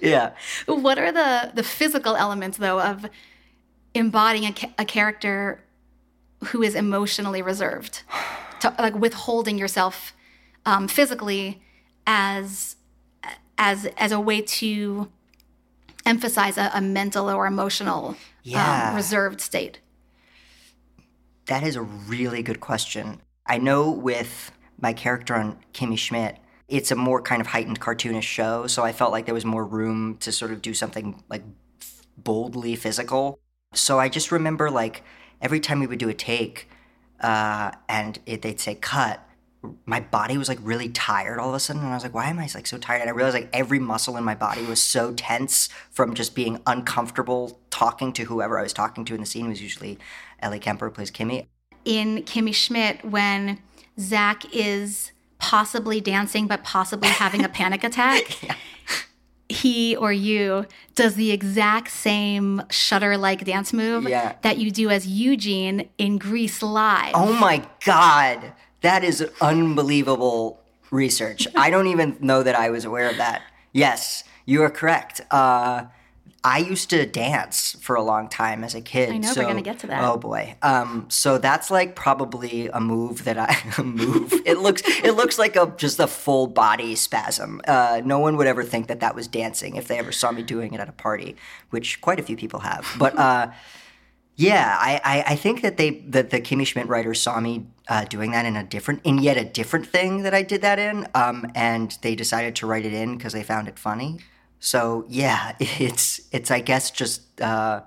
yeah. 0.00 0.30
What 0.66 0.98
are 0.98 1.12
the, 1.12 1.50
the 1.54 1.62
physical 1.62 2.16
elements, 2.16 2.56
though, 2.56 2.80
of 2.80 3.04
embodying 3.94 4.46
a, 4.46 4.52
ca- 4.52 4.72
a 4.78 4.84
character 4.86 5.62
who 6.46 6.62
is 6.62 6.74
emotionally 6.74 7.42
reserved? 7.42 8.02
To, 8.60 8.74
like 8.78 8.94
withholding 8.94 9.58
yourself 9.58 10.14
um, 10.64 10.88
physically 10.88 11.60
as 12.06 12.76
as 13.60 13.86
as 13.98 14.10
a 14.10 14.18
way 14.18 14.40
to 14.40 15.08
emphasize 16.06 16.56
a, 16.58 16.70
a 16.74 16.80
mental 16.80 17.30
or 17.30 17.46
emotional 17.46 18.16
Yeah. 18.42 18.88
um, 18.90 18.96
reserved 18.96 19.40
state. 19.40 19.78
That 21.46 21.62
is 21.62 21.76
a 21.76 21.82
really 21.82 22.42
good 22.42 22.60
question. 22.60 23.20
I 23.46 23.58
know 23.58 23.90
with 23.90 24.50
my 24.80 24.92
character 24.94 25.34
on 25.34 25.58
Kimmy 25.74 25.98
Schmidt, 25.98 26.38
it's 26.68 26.90
a 26.90 26.96
more 26.96 27.20
kind 27.20 27.40
of 27.40 27.48
heightened 27.48 27.80
cartoonish 27.80 28.22
show, 28.22 28.66
so 28.66 28.82
I 28.82 28.92
felt 28.92 29.12
like 29.12 29.26
there 29.26 29.34
was 29.34 29.44
more 29.44 29.64
room 29.64 30.16
to 30.18 30.32
sort 30.32 30.52
of 30.52 30.62
do 30.62 30.72
something 30.72 31.22
like 31.28 31.42
boldly 32.16 32.76
physical. 32.76 33.38
So 33.74 33.98
I 33.98 34.08
just 34.08 34.32
remember 34.32 34.70
like 34.70 35.02
every 35.42 35.60
time 35.60 35.80
we 35.80 35.86
would 35.86 35.98
do 35.98 36.08
a 36.08 36.14
take 36.14 36.68
uh, 37.20 37.72
and 37.88 38.18
it, 38.24 38.40
they'd 38.42 38.60
say 38.60 38.74
cut, 38.74 39.20
my 39.84 40.00
body 40.00 40.38
was 40.38 40.48
like 40.48 40.58
really 40.62 40.88
tired 40.88 41.38
all 41.38 41.50
of 41.50 41.54
a 41.54 41.60
sudden 41.60 41.82
and 41.82 41.90
i 41.90 41.94
was 41.94 42.02
like 42.02 42.14
why 42.14 42.26
am 42.28 42.38
i 42.38 42.48
like 42.54 42.66
so 42.66 42.78
tired? 42.78 43.00
And 43.02 43.10
i 43.10 43.12
realized 43.12 43.34
like 43.34 43.50
every 43.52 43.78
muscle 43.78 44.16
in 44.16 44.24
my 44.24 44.34
body 44.34 44.64
was 44.64 44.80
so 44.80 45.12
tense 45.12 45.68
from 45.90 46.14
just 46.14 46.34
being 46.34 46.60
uncomfortable 46.66 47.60
talking 47.70 48.12
to 48.14 48.24
whoever 48.24 48.58
i 48.58 48.62
was 48.62 48.72
talking 48.72 49.04
to 49.04 49.14
in 49.14 49.20
the 49.20 49.26
scene. 49.26 49.48
Was 49.48 49.60
usually 49.60 49.98
ellie 50.40 50.58
kemper 50.58 50.86
who 50.88 50.94
plays 50.94 51.10
kimmy. 51.10 51.46
In 51.84 52.22
kimmy 52.22 52.54
schmidt 52.54 53.04
when 53.04 53.58
zach 53.98 54.44
is 54.54 55.12
possibly 55.38 56.00
dancing 56.00 56.46
but 56.46 56.64
possibly 56.64 57.08
having 57.08 57.44
a 57.44 57.48
panic 57.60 57.84
attack 57.84 58.42
Yeah. 58.42 58.54
he 59.50 59.96
or 59.96 60.12
you 60.12 60.64
does 60.94 61.16
the 61.16 61.32
exact 61.32 61.90
same 61.90 62.62
shutter 62.70 63.16
like 63.18 63.44
dance 63.44 63.72
move 63.72 64.08
Yeah. 64.08 64.36
that 64.42 64.58
you 64.58 64.70
do 64.70 64.88
as 64.90 65.06
eugene 65.06 65.88
in 65.98 66.18
grease 66.18 66.62
live. 66.62 67.12
Oh 67.14 67.32
my 67.34 67.66
god 67.84 68.52
that 68.80 69.04
is 69.04 69.26
unbelievable 69.40 70.60
research 70.90 71.46
i 71.56 71.70
don't 71.70 71.86
even 71.86 72.16
know 72.20 72.42
that 72.42 72.54
i 72.54 72.70
was 72.70 72.84
aware 72.84 73.08
of 73.08 73.16
that 73.16 73.42
yes 73.72 74.24
you 74.46 74.62
are 74.62 74.70
correct 74.70 75.20
uh 75.30 75.84
I 76.42 76.58
used 76.58 76.88
to 76.90 77.04
dance 77.04 77.76
for 77.80 77.96
a 77.96 78.02
long 78.02 78.28
time 78.28 78.64
as 78.64 78.74
a 78.74 78.80
kid. 78.80 79.10
I 79.10 79.18
know, 79.18 79.32
we're 79.36 79.42
gonna 79.42 79.60
get 79.60 79.80
to 79.80 79.88
that. 79.88 80.02
Oh 80.02 80.16
boy. 80.16 80.56
Um, 80.62 81.06
so 81.10 81.36
that's 81.36 81.70
like 81.70 81.94
probably 81.94 82.68
a 82.68 82.80
move 82.80 83.24
that 83.24 83.36
I 83.36 83.54
move. 83.82 84.32
It 84.46 84.58
looks 84.58 84.82
it 84.86 85.12
looks 85.12 85.38
like 85.38 85.56
a 85.56 85.74
just 85.76 86.00
a 86.00 86.06
full 86.06 86.46
body 86.46 86.94
spasm. 86.94 87.60
Uh, 87.66 88.00
no 88.04 88.18
one 88.18 88.38
would 88.38 88.46
ever 88.46 88.64
think 88.64 88.86
that 88.86 89.00
that 89.00 89.14
was 89.14 89.28
dancing 89.28 89.76
if 89.76 89.86
they 89.86 89.98
ever 89.98 90.12
saw 90.12 90.32
me 90.32 90.42
doing 90.42 90.72
it 90.72 90.80
at 90.80 90.88
a 90.88 90.92
party, 90.92 91.36
which 91.68 92.00
quite 92.00 92.18
a 92.18 92.22
few 92.22 92.36
people 92.36 92.60
have. 92.60 92.86
But 92.98 93.18
uh, 93.18 93.50
yeah, 94.40 94.76
I, 94.78 95.00
I, 95.04 95.32
I 95.32 95.36
think 95.36 95.62
that 95.62 95.76
they 95.76 95.90
that 96.08 96.30
the 96.30 96.40
Kimmy 96.40 96.66
Schmidt 96.66 96.88
writers 96.88 97.20
saw 97.20 97.40
me 97.40 97.66
uh, 97.88 98.04
doing 98.04 98.30
that 98.32 98.46
in 98.46 98.56
a 98.56 98.64
different 98.64 99.00
in 99.04 99.18
yet 99.18 99.36
a 99.36 99.44
different 99.44 99.86
thing 99.86 100.22
that 100.22 100.34
I 100.34 100.42
did 100.42 100.62
that 100.62 100.78
in, 100.78 101.06
um, 101.14 101.46
and 101.54 101.96
they 102.02 102.14
decided 102.14 102.56
to 102.56 102.66
write 102.66 102.86
it 102.86 102.92
in 102.92 103.16
because 103.16 103.32
they 103.32 103.42
found 103.42 103.68
it 103.68 103.78
funny. 103.78 104.18
So 104.58 105.04
yeah, 105.08 105.56
it's 105.60 106.20
it's 106.32 106.50
I 106.50 106.60
guess 106.60 106.90
just 106.90 107.40
uh, 107.40 107.82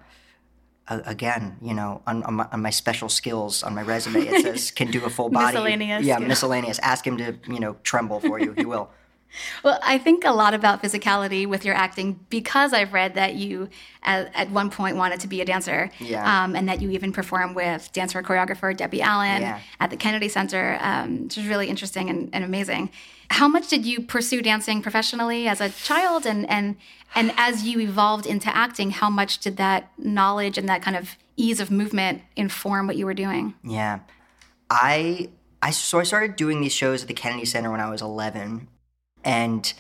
again, 0.88 1.58
you 1.62 1.74
know, 1.74 2.02
on, 2.06 2.24
on, 2.24 2.34
my, 2.36 2.48
on 2.52 2.62
my 2.62 2.70
special 2.70 3.10
skills 3.10 3.64
on 3.64 3.74
my 3.74 3.82
resume 3.82 4.22
it 4.28 4.44
says 4.44 4.72
can 4.72 4.92
do 4.92 5.04
a 5.06 5.10
full 5.10 5.30
body. 5.30 5.46
Miscellaneous, 5.54 6.06
Yeah, 6.06 6.20
yeah. 6.20 6.28
miscellaneous. 6.28 6.80
Ask 6.80 7.08
him 7.08 7.18
to 7.18 7.38
you 7.48 7.60
know 7.60 7.78
tremble 7.84 8.20
for 8.20 8.40
you. 8.40 8.54
He 8.54 8.66
will. 8.66 8.90
Well, 9.64 9.80
I 9.84 9.98
think 9.98 10.26
a 10.26 10.32
lot 10.32 10.54
about 10.54 10.82
physicality 10.84 11.48
with 11.48 11.66
your 11.66 11.76
acting 11.76 12.20
because 12.30 12.74
I've 12.74 12.94
read 12.94 13.16
that 13.16 13.36
you 13.36 13.70
at, 14.04 14.32
at 14.36 14.52
one 14.52 14.70
point 14.70 14.96
wanted 14.98 15.20
to 15.22 15.28
be 15.28 15.42
a 15.42 15.46
dancer. 15.46 15.90
Yeah. 16.00 16.44
Um, 16.44 16.56
and 16.56 16.68
that 16.70 16.82
you 16.82 16.90
even 16.92 17.12
perform 17.12 17.54
with 17.54 17.92
dancer 17.94 18.22
choreographer 18.22 18.76
Debbie 18.76 19.02
Allen 19.02 19.42
Yeah. 19.42 19.60
at 19.80 19.90
the 19.90 19.98
Kennedy 19.98 20.30
Center, 20.30 20.78
um, 20.82 21.24
which 21.24 21.38
is 21.38 21.48
really 21.48 21.68
interesting 21.68 22.10
and, 22.10 22.30
and 22.34 22.44
amazing. 22.44 22.90
How 23.30 23.48
much 23.48 23.68
did 23.70 23.86
you 23.86 24.02
pursue 24.02 24.42
dancing 24.42 24.82
professionally 24.82 25.48
as 25.48 25.60
a 25.62 25.70
child? 25.70 26.26
And, 26.26 26.48
and, 26.50 26.76
and 27.16 27.34
as 27.38 27.64
you 27.64 27.80
evolved 27.80 28.26
into 28.28 28.56
acting, 28.56 28.92
how 28.92 29.10
much 29.10 29.40
did 29.40 29.58
that 29.58 29.90
knowledge 29.98 30.58
and 30.58 30.70
that 30.70 30.82
kind 30.84 30.96
of 30.96 31.18
ease 31.36 31.60
of 31.60 31.72
movement 31.72 32.22
inform 32.36 32.86
what 32.86 32.96
you 32.98 33.06
were 33.06 33.14
doing? 33.16 33.56
Yeah. 33.64 34.00
I 34.70 35.30
I 35.62 35.72
so 35.72 36.00
I 36.00 36.04
started 36.04 36.36
doing 36.36 36.62
these 36.62 36.74
shows 36.74 37.04
at 37.04 37.08
the 37.08 37.14
Kennedy 37.14 37.46
Center 37.46 37.72
when 37.72 37.80
I 37.80 37.90
was 37.90 38.02
11 38.02 38.68
and 39.24 39.74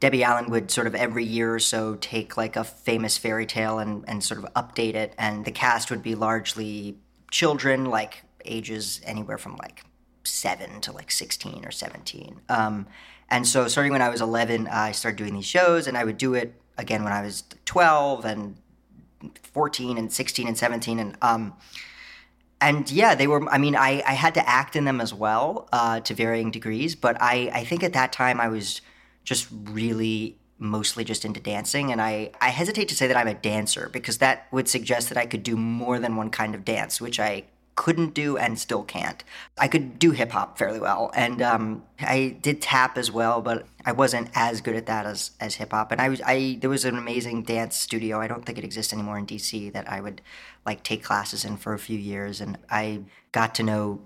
Debbie 0.00 0.22
Allen 0.22 0.50
would 0.50 0.70
sort 0.70 0.86
of 0.86 0.94
every 0.94 1.24
year 1.24 1.54
or 1.54 1.58
so 1.58 1.96
take 1.96 2.36
like 2.36 2.56
a 2.56 2.64
famous 2.64 3.16
fairy 3.16 3.46
tale 3.46 3.78
and, 3.78 4.04
and 4.06 4.22
sort 4.22 4.42
of 4.42 4.52
update 4.54 4.94
it. 4.94 5.14
And 5.16 5.44
the 5.44 5.50
cast 5.50 5.90
would 5.90 6.02
be 6.02 6.14
largely 6.14 6.98
children 7.30 7.86
like 7.86 8.24
ages 8.44 9.00
anywhere 9.04 9.38
from 9.38 9.56
like 9.56 9.84
7 10.24 10.80
to 10.82 10.92
like 10.92 11.10
16 11.10 11.64
or 11.64 11.70
17 11.70 12.40
um, 12.48 12.86
and 13.28 13.46
so 13.46 13.66
starting 13.68 13.92
when 13.92 14.02
I 14.02 14.08
was 14.08 14.20
11 14.20 14.68
I 14.68 14.92
started 14.92 15.16
doing 15.16 15.34
these 15.34 15.46
shows 15.46 15.86
and 15.86 15.96
I 15.96 16.04
would 16.04 16.18
do 16.18 16.34
it 16.34 16.54
again 16.78 17.02
when 17.04 17.12
I 17.12 17.22
was 17.22 17.44
12 17.64 18.24
and 18.24 18.56
14 19.42 19.98
and 19.98 20.12
16 20.12 20.46
and 20.46 20.56
17 20.56 20.98
and 20.98 21.16
um, 21.22 21.54
and 22.64 22.90
yeah, 22.90 23.14
they 23.14 23.26
were. 23.26 23.46
I 23.48 23.58
mean, 23.58 23.76
I, 23.76 24.02
I 24.06 24.14
had 24.14 24.34
to 24.34 24.48
act 24.48 24.74
in 24.74 24.84
them 24.84 25.00
as 25.00 25.12
well 25.12 25.68
uh, 25.72 26.00
to 26.00 26.14
varying 26.14 26.50
degrees, 26.50 26.94
but 26.94 27.16
I, 27.20 27.50
I 27.52 27.64
think 27.64 27.82
at 27.82 27.92
that 27.92 28.12
time 28.12 28.40
I 28.40 28.48
was 28.48 28.80
just 29.22 29.48
really 29.50 30.38
mostly 30.58 31.04
just 31.04 31.24
into 31.24 31.40
dancing, 31.40 31.92
and 31.92 32.00
I, 32.00 32.30
I 32.40 32.48
hesitate 32.48 32.88
to 32.88 32.96
say 32.96 33.06
that 33.06 33.16
I'm 33.16 33.28
a 33.28 33.34
dancer 33.34 33.90
because 33.92 34.18
that 34.18 34.46
would 34.50 34.68
suggest 34.68 35.10
that 35.10 35.18
I 35.18 35.26
could 35.26 35.42
do 35.42 35.56
more 35.56 35.98
than 35.98 36.16
one 36.16 36.30
kind 36.30 36.54
of 36.54 36.64
dance, 36.64 37.00
which 37.00 37.20
I 37.20 37.44
couldn't 37.76 38.14
do 38.14 38.36
and 38.36 38.58
still 38.58 38.82
can't. 38.82 39.24
I 39.58 39.68
could 39.68 39.98
do 39.98 40.12
hip 40.12 40.30
hop 40.32 40.56
fairly 40.58 40.78
well, 40.80 41.10
and 41.14 41.42
um, 41.42 41.84
I 42.00 42.36
did 42.40 42.62
tap 42.62 42.96
as 42.96 43.10
well, 43.10 43.40
but 43.42 43.66
I 43.84 43.92
wasn't 43.92 44.30
as 44.34 44.60
good 44.60 44.76
at 44.76 44.86
that 44.86 45.06
as, 45.06 45.32
as 45.40 45.56
hip 45.56 45.72
hop. 45.72 45.90
And 45.92 46.00
I 46.00 46.08
was 46.08 46.20
I 46.24 46.58
there 46.60 46.70
was 46.70 46.84
an 46.84 46.96
amazing 46.96 47.42
dance 47.42 47.76
studio. 47.76 48.20
I 48.20 48.26
don't 48.28 48.44
think 48.44 48.58
it 48.58 48.64
exists 48.64 48.92
anymore 48.92 49.18
in 49.18 49.26
DC 49.26 49.72
that 49.72 49.88
I 49.90 50.00
would 50.00 50.20
like 50.64 50.82
take 50.82 51.02
classes 51.02 51.44
in 51.44 51.56
for 51.56 51.72
a 51.74 51.78
few 51.78 51.98
years, 51.98 52.40
and 52.40 52.58
I 52.70 53.00
got 53.32 53.54
to 53.56 53.62
know 53.62 54.00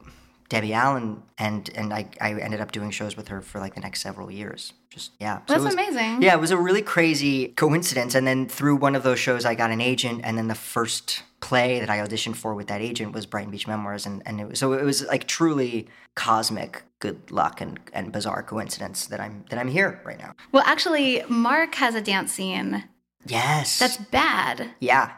Debbie 0.49 0.73
Allen, 0.73 1.23
and 1.37 1.71
and 1.75 1.93
I, 1.93 2.09
I 2.21 2.33
ended 2.35 2.61
up 2.61 2.73
doing 2.73 2.91
shows 2.91 3.17
with 3.17 3.29
her 3.29 3.41
for 3.43 3.59
like 3.61 3.75
the 3.75 3.81
next 3.81 4.01
several 4.01 4.31
years. 4.31 4.73
Just 4.89 5.13
yeah, 5.21 5.37
So 5.37 5.43
it 5.43 5.47
That's 5.49 5.65
was- 5.65 5.75
amazing. 5.75 6.23
Yeah, 6.23 6.33
it 6.33 6.41
was 6.41 6.51
a 6.51 6.57
really 6.57 6.81
crazy 6.81 7.49
coincidence, 7.49 8.15
and 8.15 8.27
then 8.27 8.49
through 8.49 8.77
one 8.77 8.95
of 8.95 9.03
those 9.03 9.19
shows, 9.19 9.45
I 9.45 9.55
got 9.55 9.71
an 9.71 9.83
agent, 9.83 10.23
and 10.25 10.39
then 10.39 10.49
the 10.49 10.55
first 10.55 11.23
play 11.41 11.81
that 11.81 11.89
I 11.91 11.99
auditioned 11.99 12.37
for 12.37 12.55
with 12.55 12.67
that 12.69 12.81
agent 12.81 13.13
was 13.13 13.27
Brighton 13.27 13.51
Beach 13.51 13.67
Memoirs, 13.67 14.07
and 14.07 14.23
and 14.27 14.41
it 14.41 14.49
was, 14.49 14.59
so 14.59 14.73
it 14.73 14.85
was 14.85 15.07
like 15.07 15.27
truly 15.27 15.87
cosmic 16.15 16.83
good 17.01 17.31
luck 17.31 17.61
and, 17.61 17.79
and 17.93 18.11
bizarre 18.11 18.43
coincidence 18.43 19.07
that 19.07 19.21
I'm 19.21 19.45
that 19.51 19.59
I'm 19.59 19.69
here 19.69 20.01
right 20.05 20.19
now. 20.19 20.35
Well, 20.53 20.65
actually, 20.67 21.23
Mark 21.29 21.75
has 21.77 21.95
a 21.95 22.01
dance 22.01 22.33
scene 22.33 22.85
Yes, 23.27 23.79
that's 23.79 23.97
bad. 23.97 24.71
yeah. 24.81 25.13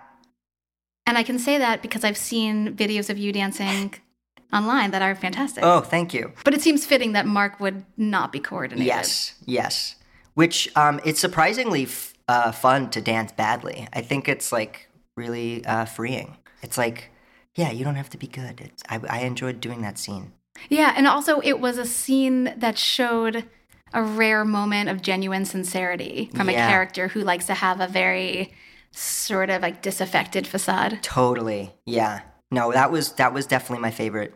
And 1.06 1.16
I 1.18 1.22
can 1.22 1.38
say 1.38 1.58
that 1.58 1.82
because 1.82 2.04
I've 2.04 2.16
seen 2.16 2.76
videos 2.76 3.10
of 3.10 3.18
you 3.18 3.32
dancing 3.32 3.94
online 4.52 4.90
that 4.92 5.02
are 5.02 5.14
fantastic. 5.14 5.64
Oh, 5.64 5.80
thank 5.80 6.12
you. 6.14 6.32
But 6.44 6.54
it 6.54 6.60
seems 6.60 6.84
fitting 6.86 7.12
that 7.12 7.26
Mark 7.26 7.58
would 7.60 7.84
not 7.96 8.30
be 8.30 8.40
coordinated. 8.40 8.86
Yes, 8.86 9.34
yes. 9.46 9.96
Which 10.34 10.68
um, 10.76 11.00
it's 11.04 11.18
surprisingly 11.20 11.84
f- 11.84 12.14
uh, 12.28 12.52
fun 12.52 12.90
to 12.90 13.00
dance 13.00 13.32
badly. 13.32 13.88
I 13.92 14.02
think 14.02 14.28
it's 14.28 14.52
like 14.52 14.88
really 15.20 15.64
uh, 15.64 15.84
freeing. 15.84 16.36
It's 16.62 16.76
like, 16.78 17.10
yeah, 17.54 17.70
you 17.70 17.84
don't 17.84 17.94
have 17.96 18.10
to 18.10 18.18
be 18.18 18.26
good. 18.26 18.60
It's, 18.60 18.82
I, 18.88 19.00
I 19.08 19.18
enjoyed 19.20 19.60
doing 19.60 19.82
that 19.82 19.98
scene. 19.98 20.32
Yeah, 20.68 20.92
and 20.96 21.06
also 21.06 21.40
it 21.40 21.60
was 21.60 21.78
a 21.78 21.84
scene 21.84 22.52
that 22.56 22.76
showed 22.78 23.44
a 23.92 24.02
rare 24.02 24.44
moment 24.44 24.88
of 24.88 25.02
genuine 25.02 25.44
sincerity 25.44 26.30
from 26.34 26.48
Yeah. 26.50 26.66
a 26.66 26.70
character 26.70 27.08
who 27.08 27.20
likes 27.22 27.46
to 27.46 27.54
have 27.54 27.80
a 27.80 27.86
very 27.88 28.52
sort 28.92 29.50
of 29.50 29.62
like 29.62 29.82
disaffected 29.82 30.46
facade. 30.46 30.98
Totally, 31.02 31.72
yeah. 31.86 32.20
No, 32.50 32.72
that 32.72 32.90
was 32.90 33.12
that 33.12 33.32
was 33.32 33.46
definitely 33.46 33.82
my 33.82 33.90
favorite 33.92 34.34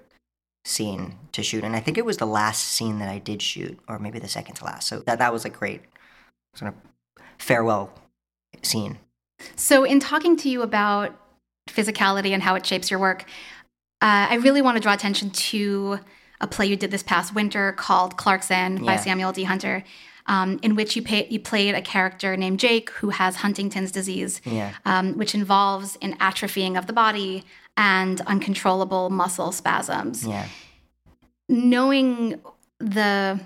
scene 0.64 1.18
to 1.32 1.42
shoot, 1.42 1.64
and 1.64 1.76
I 1.76 1.80
think 1.80 1.98
it 1.98 2.04
was 2.04 2.16
the 2.16 2.26
last 2.26 2.62
scene 2.62 2.98
that 3.00 3.08
I 3.08 3.18
did 3.18 3.42
shoot, 3.42 3.78
or 3.88 3.98
maybe 3.98 4.18
the 4.18 4.28
second 4.28 4.54
to 4.56 4.64
last. 4.64 4.88
So 4.88 5.00
that 5.00 5.18
that 5.18 5.32
was 5.32 5.44
a 5.44 5.50
great 5.50 5.82
sort 6.54 6.72
of 6.72 6.74
farewell 7.38 7.90
scene. 8.62 8.98
So, 9.56 9.84
in 9.84 10.00
talking 10.00 10.36
to 10.38 10.48
you 10.48 10.62
about 10.62 11.14
physicality 11.68 12.30
and 12.30 12.42
how 12.42 12.54
it 12.54 12.64
shapes 12.66 12.90
your 12.90 13.00
work, 13.00 13.22
uh, 14.02 14.26
I 14.30 14.34
really 14.36 14.62
want 14.62 14.76
to 14.76 14.80
draw 14.80 14.92
attention 14.92 15.30
to 15.30 16.00
a 16.40 16.46
play 16.46 16.66
you 16.66 16.76
did 16.76 16.90
this 16.90 17.02
past 17.02 17.34
winter 17.34 17.72
called 17.72 18.16
Clarkston 18.16 18.84
by 18.84 18.94
Yeah. 18.94 19.00
Samuel 19.00 19.32
D. 19.32 19.44
Hunter, 19.44 19.84
um, 20.26 20.58
in 20.62 20.74
which 20.74 20.96
you, 20.96 21.02
pay, 21.02 21.26
you 21.28 21.40
played 21.40 21.74
a 21.74 21.80
character 21.80 22.36
named 22.36 22.60
Jake 22.60 22.90
who 22.90 23.10
has 23.10 23.36
Huntington's 23.36 23.90
disease, 23.92 24.40
Yeah. 24.44 24.72
um, 24.84 25.16
which 25.16 25.34
involves 25.34 25.96
an 26.02 26.16
atrophying 26.18 26.76
of 26.76 26.86
the 26.86 26.92
body 26.92 27.44
and 27.76 28.20
uncontrollable 28.22 29.10
muscle 29.10 29.52
spasms. 29.52 30.26
Yeah. 30.26 30.46
Knowing 31.48 32.40
the 32.78 33.40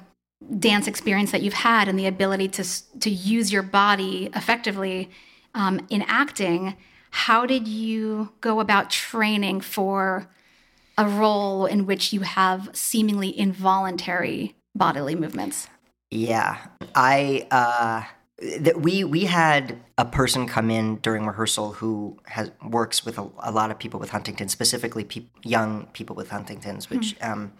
dance 0.59 0.87
experience 0.87 1.31
that 1.33 1.43
you've 1.43 1.53
had 1.55 1.89
and 1.89 1.99
the 1.99 2.07
ability 2.07 2.49
to 2.49 2.65
to 3.01 3.11
use 3.11 3.53
your 3.53 3.63
body 3.63 4.31
effectively 4.35 5.11
um, 5.55 5.87
in 5.89 6.03
acting, 6.03 6.77
how 7.11 7.47
did 7.47 7.67
you 7.67 8.33
go 8.41 8.61
about 8.61 8.91
training 8.91 9.61
for 9.61 10.29
a 10.97 11.09
role 11.09 11.67
in 11.67 11.87
which 11.87 12.13
you 12.13 12.21
have 12.21 12.71
seemingly 12.73 13.37
involuntary 13.39 14.55
bodily 14.75 15.15
movements? 15.15 15.69
Yeah, 16.11 16.59
I 16.95 17.47
uh, 17.51 18.05
th- 18.41 18.77
we 18.77 19.05
we 19.05 19.27
had 19.27 19.79
a 19.99 20.05
person 20.05 20.47
come 20.47 20.71
in 20.71 20.97
during 20.97 21.27
rehearsal 21.27 21.73
who 21.75 22.19
has 22.27 22.51
works 22.67 23.05
with 23.05 23.19
a, 23.19 23.29
a 23.41 23.53
lot 23.53 23.71
of 23.71 23.79
people 23.79 24.01
with 24.01 24.11
Huntington, 24.11 24.49
specifically 24.49 25.05
peop 25.05 25.31
young 25.43 25.87
people 25.93 26.17
with 26.17 26.31
Huntington's, 26.31 26.89
which 26.89 27.15
um, 27.21 27.53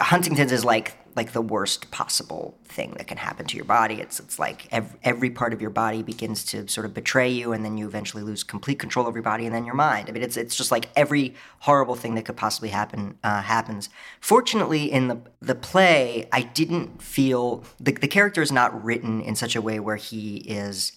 Huntington's 0.00 0.52
is 0.52 0.64
like 0.64 0.96
like 1.14 1.32
the 1.32 1.40
worst 1.40 1.90
possible 1.90 2.58
thing 2.64 2.92
that 2.98 3.06
can 3.06 3.16
happen 3.16 3.46
to 3.46 3.56
your 3.56 3.64
body. 3.64 4.00
It's 4.00 4.20
it's 4.20 4.38
like 4.38 4.68
every, 4.70 4.98
every 5.02 5.30
part 5.30 5.54
of 5.54 5.62
your 5.62 5.70
body 5.70 6.02
begins 6.02 6.44
to 6.46 6.68
sort 6.68 6.84
of 6.84 6.92
betray 6.92 7.30
you, 7.30 7.52
and 7.52 7.64
then 7.64 7.78
you 7.78 7.86
eventually 7.86 8.22
lose 8.22 8.42
complete 8.42 8.78
control 8.78 9.06
of 9.06 9.14
your 9.14 9.22
body 9.22 9.46
and 9.46 9.54
then 9.54 9.64
your 9.64 9.74
mind. 9.74 10.08
I 10.08 10.12
mean, 10.12 10.22
it's 10.22 10.36
it's 10.36 10.56
just 10.56 10.70
like 10.70 10.90
every 10.94 11.34
horrible 11.60 11.94
thing 11.94 12.16
that 12.16 12.24
could 12.24 12.36
possibly 12.36 12.68
happen 12.68 13.16
uh, 13.24 13.42
happens. 13.42 13.88
Fortunately, 14.20 14.92
in 14.92 15.08
the 15.08 15.18
the 15.40 15.54
play, 15.54 16.28
I 16.32 16.42
didn't 16.42 17.00
feel 17.00 17.64
the 17.80 17.92
the 17.92 18.08
character 18.08 18.42
is 18.42 18.52
not 18.52 18.84
written 18.84 19.20
in 19.20 19.36
such 19.36 19.56
a 19.56 19.62
way 19.62 19.80
where 19.80 19.96
he 19.96 20.38
is 20.38 20.92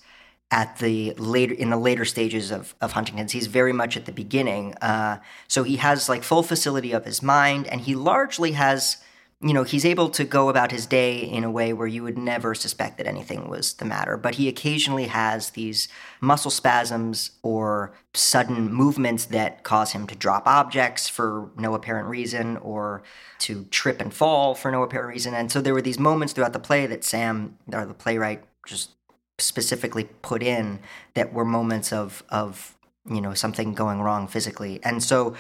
at 0.51 0.77
the 0.79 1.13
later 1.13 1.53
in 1.53 1.69
the 1.69 1.77
later 1.77 2.05
stages 2.05 2.51
of, 2.51 2.75
of 2.81 2.93
Huntington's. 2.93 3.31
He's 3.31 3.47
very 3.47 3.73
much 3.73 3.95
at 3.95 4.05
the 4.05 4.11
beginning. 4.11 4.73
Uh, 4.75 5.19
so 5.47 5.63
he 5.63 5.75
has 5.77 6.09
like 6.09 6.23
full 6.23 6.43
facility 6.43 6.91
of 6.91 7.05
his 7.05 7.21
mind, 7.21 7.67
and 7.67 7.81
he 7.81 7.95
largely 7.95 8.53
has 8.53 8.97
you 9.41 9.53
know, 9.53 9.63
he's 9.63 9.85
able 9.85 10.09
to 10.09 10.25
go 10.25 10.49
about 10.49 10.71
his 10.71 10.85
day 10.85 11.19
in 11.19 11.45
a 11.45 11.51
way 11.51 11.71
where 11.71 11.87
you 11.87 12.03
would 12.03 12.17
never 12.17 12.53
suspect 12.53 12.97
that 12.97 13.07
anything 13.07 13.47
was 13.47 13.73
the 13.75 13.85
matter. 13.85 14.17
But 14.17 14.35
he 14.35 14.49
occasionally 14.49 15.07
has 15.07 15.51
these 15.51 15.87
muscle 16.19 16.51
spasms 16.51 17.31
or 17.41 17.93
sudden 18.13 18.73
movements 18.73 19.25
that 19.27 19.63
cause 19.63 19.93
him 19.93 20.07
to 20.07 20.15
drop 20.15 20.45
objects 20.45 21.07
for 21.07 21.51
no 21.55 21.73
apparent 21.73 22.09
reason 22.09 22.57
or 22.57 23.01
to 23.39 23.63
trip 23.65 24.01
and 24.01 24.13
fall 24.13 24.55
for 24.55 24.71
no 24.71 24.83
apparent 24.83 25.13
reason. 25.13 25.33
And 25.33 25.49
so 25.49 25.61
there 25.61 25.73
were 25.73 25.81
these 25.81 25.99
moments 25.99 26.33
throughout 26.33 26.51
the 26.51 26.59
play 26.59 26.85
that 26.87 27.05
Sam, 27.05 27.57
or 27.71 27.85
the 27.85 27.93
playwright, 27.93 28.43
just 28.67 28.91
specifically 29.39 30.05
put 30.21 30.43
in 30.43 30.79
that 31.13 31.33
were 31.33 31.45
moments 31.45 31.91
of, 31.91 32.23
of 32.29 32.77
you 33.09 33.21
know, 33.21 33.33
something 33.33 33.73
going 33.73 34.01
wrong 34.01 34.27
physically. 34.27 34.79
And 34.83 35.01
so 35.03 35.35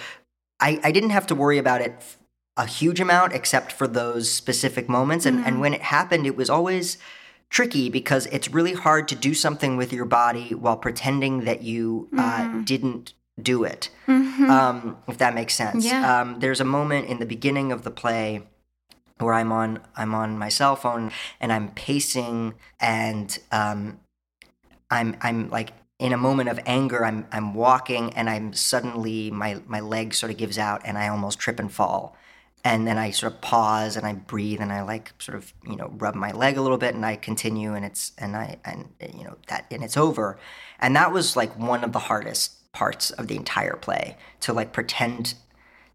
I, 0.59 0.79
I 0.83 0.91
didn't 0.91 1.11
have 1.11 1.27
to 1.27 1.35
worry 1.35 1.57
about 1.57 1.81
it 1.81 1.93
a 2.57 2.65
huge 2.65 2.99
amount 2.99 3.33
except 3.33 3.71
for 3.71 3.87
those 3.87 4.29
specific 4.31 4.89
moments. 4.89 5.25
And, 5.25 5.39
mm-hmm. 5.39 5.47
and 5.47 5.61
when 5.61 5.73
it 5.73 5.81
happened, 5.81 6.25
it 6.25 6.35
was 6.35 6.49
always 6.49 6.97
tricky 7.49 7.89
because 7.89 8.25
it's 8.27 8.49
really 8.49 8.73
hard 8.73 9.07
to 9.07 9.15
do 9.15 9.33
something 9.33 9.77
with 9.77 9.93
your 9.93 10.05
body 10.05 10.53
while 10.53 10.77
pretending 10.77 11.45
that 11.45 11.63
you 11.63 12.09
uh, 12.17 12.21
mm-hmm. 12.21 12.59
uh, 12.59 12.63
didn't 12.63 13.13
do 13.41 13.63
it, 13.63 13.89
mm-hmm. 14.07 14.49
um, 14.49 14.97
if 15.07 15.17
that 15.17 15.33
makes 15.33 15.55
sense. 15.55 15.85
Yeah. 15.85 16.21
Um, 16.21 16.39
there's 16.39 16.59
a 16.59 16.65
moment 16.65 17.07
in 17.07 17.19
the 17.19 17.25
beginning 17.25 17.71
of 17.71 17.83
the 17.83 17.91
play 17.91 18.43
where 19.19 19.33
I'm 19.33 19.51
on 19.51 19.79
I'm 19.95 20.15
on 20.15 20.37
my 20.37 20.49
cell 20.49 20.75
phone 20.75 21.11
and 21.39 21.51
I'm 21.51 21.69
pacing 21.71 22.55
and 22.79 23.37
um, 23.51 23.99
I'm 24.89 25.17
I'm 25.21 25.49
like 25.49 25.71
in 25.99 26.13
a 26.13 26.17
moment 26.17 26.49
of 26.49 26.59
anger 26.65 27.05
I'm 27.05 27.27
I'm 27.31 27.53
walking 27.53 28.13
and 28.13 28.29
I'm 28.29 28.53
suddenly 28.53 29.29
my 29.31 29.61
my 29.67 29.79
leg 29.79 30.13
sort 30.13 30.31
of 30.31 30.37
gives 30.37 30.57
out 30.57 30.81
and 30.85 30.97
I 30.97 31.07
almost 31.07 31.39
trip 31.39 31.59
and 31.59 31.71
fall. 31.71 32.15
And 32.65 32.85
then 32.85 32.97
I 32.97 33.11
sort 33.11 33.31
of 33.33 33.39
pause 33.39 33.95
and 33.95 34.05
I 34.05 34.13
breathe 34.13 34.59
and 34.59 34.73
I 34.73 34.81
like 34.81 35.13
sort 35.19 35.37
of 35.37 35.53
you 35.67 35.75
know 35.75 35.93
rub 35.97 36.15
my 36.15 36.31
leg 36.31 36.57
a 36.57 36.61
little 36.61 36.77
bit 36.77 36.95
and 36.95 37.05
I 37.05 37.15
continue 37.15 37.73
and 37.73 37.85
it's 37.85 38.11
and 38.17 38.35
I 38.35 38.57
and 38.65 38.89
you 39.13 39.23
know 39.25 39.37
that 39.47 39.65
and 39.71 39.83
it's 39.83 39.97
over. 39.97 40.37
And 40.79 40.95
that 40.95 41.11
was 41.11 41.35
like 41.35 41.57
one 41.57 41.83
of 41.83 41.91
the 41.91 41.99
hardest 41.99 42.71
parts 42.71 43.11
of 43.11 43.27
the 43.27 43.35
entire 43.35 43.75
play 43.75 44.17
to 44.41 44.53
like 44.53 44.73
pretend 44.73 45.35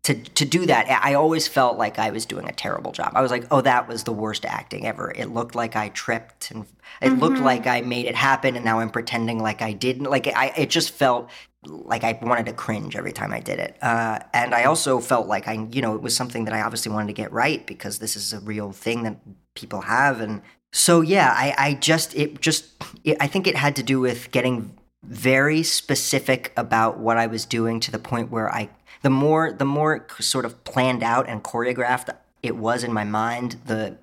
to 0.04 0.14
to 0.14 0.44
do 0.44 0.66
that 0.66 0.88
I 1.02 1.14
always 1.14 1.48
felt 1.48 1.76
like 1.76 1.98
I 1.98 2.10
was 2.10 2.24
doing 2.24 2.48
a 2.48 2.52
terrible 2.52 2.92
job 2.92 3.12
I 3.14 3.22
was 3.22 3.30
like 3.30 3.46
oh 3.50 3.60
that 3.62 3.88
was 3.88 4.04
the 4.04 4.12
worst 4.12 4.44
acting 4.44 4.86
ever 4.86 5.12
it 5.14 5.26
looked 5.26 5.54
like 5.54 5.76
I 5.76 5.88
tripped 5.90 6.50
and 6.50 6.66
it 7.02 7.08
mm-hmm. 7.08 7.20
looked 7.20 7.38
like 7.38 7.66
I 7.66 7.80
made 7.80 8.06
it 8.06 8.14
happen 8.14 8.56
and 8.56 8.64
now 8.64 8.80
I'm 8.80 8.90
pretending 8.90 9.40
like 9.40 9.62
I 9.62 9.72
didn't 9.72 10.10
like 10.10 10.26
I 10.28 10.52
it 10.56 10.70
just 10.70 10.90
felt 10.90 11.30
like 11.66 12.04
I 12.04 12.18
wanted 12.22 12.46
to 12.46 12.52
cringe 12.52 12.96
every 12.96 13.12
time 13.12 13.32
I 13.32 13.40
did 13.40 13.58
it. 13.58 13.76
Uh, 13.82 14.18
and 14.32 14.54
I 14.54 14.64
also 14.64 15.00
felt 15.00 15.26
like 15.26 15.48
I, 15.48 15.66
you 15.70 15.82
know, 15.82 15.94
it 15.94 16.02
was 16.02 16.14
something 16.16 16.44
that 16.44 16.54
I 16.54 16.62
obviously 16.62 16.92
wanted 16.92 17.08
to 17.08 17.12
get 17.12 17.32
right 17.32 17.66
because 17.66 17.98
this 17.98 18.16
is 18.16 18.32
a 18.32 18.40
real 18.40 18.72
thing 18.72 19.02
that 19.04 19.16
people 19.54 19.82
have. 19.82 20.20
And 20.20 20.42
so, 20.72 21.00
yeah, 21.00 21.32
I, 21.34 21.54
I 21.56 21.74
just, 21.74 22.14
it 22.14 22.40
just, 22.40 22.66
it, 23.04 23.16
I 23.20 23.26
think 23.26 23.46
it 23.46 23.56
had 23.56 23.76
to 23.76 23.82
do 23.82 24.00
with 24.00 24.30
getting 24.30 24.76
very 25.06 25.62
specific 25.62 26.52
about 26.56 26.98
what 26.98 27.16
I 27.16 27.26
was 27.26 27.44
doing 27.44 27.80
to 27.80 27.90
the 27.90 27.98
point 27.98 28.30
where 28.30 28.52
I, 28.52 28.70
the 29.02 29.10
more, 29.10 29.52
the 29.52 29.64
more 29.64 30.06
sort 30.20 30.44
of 30.44 30.64
planned 30.64 31.02
out 31.02 31.28
and 31.28 31.42
choreographed 31.42 32.14
it 32.42 32.56
was 32.56 32.84
in 32.84 32.92
my 32.92 33.04
mind, 33.04 33.56
the, 33.66 33.98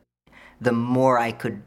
the 0.60 0.72
more 0.72 1.20
I 1.20 1.32
could 1.32 1.64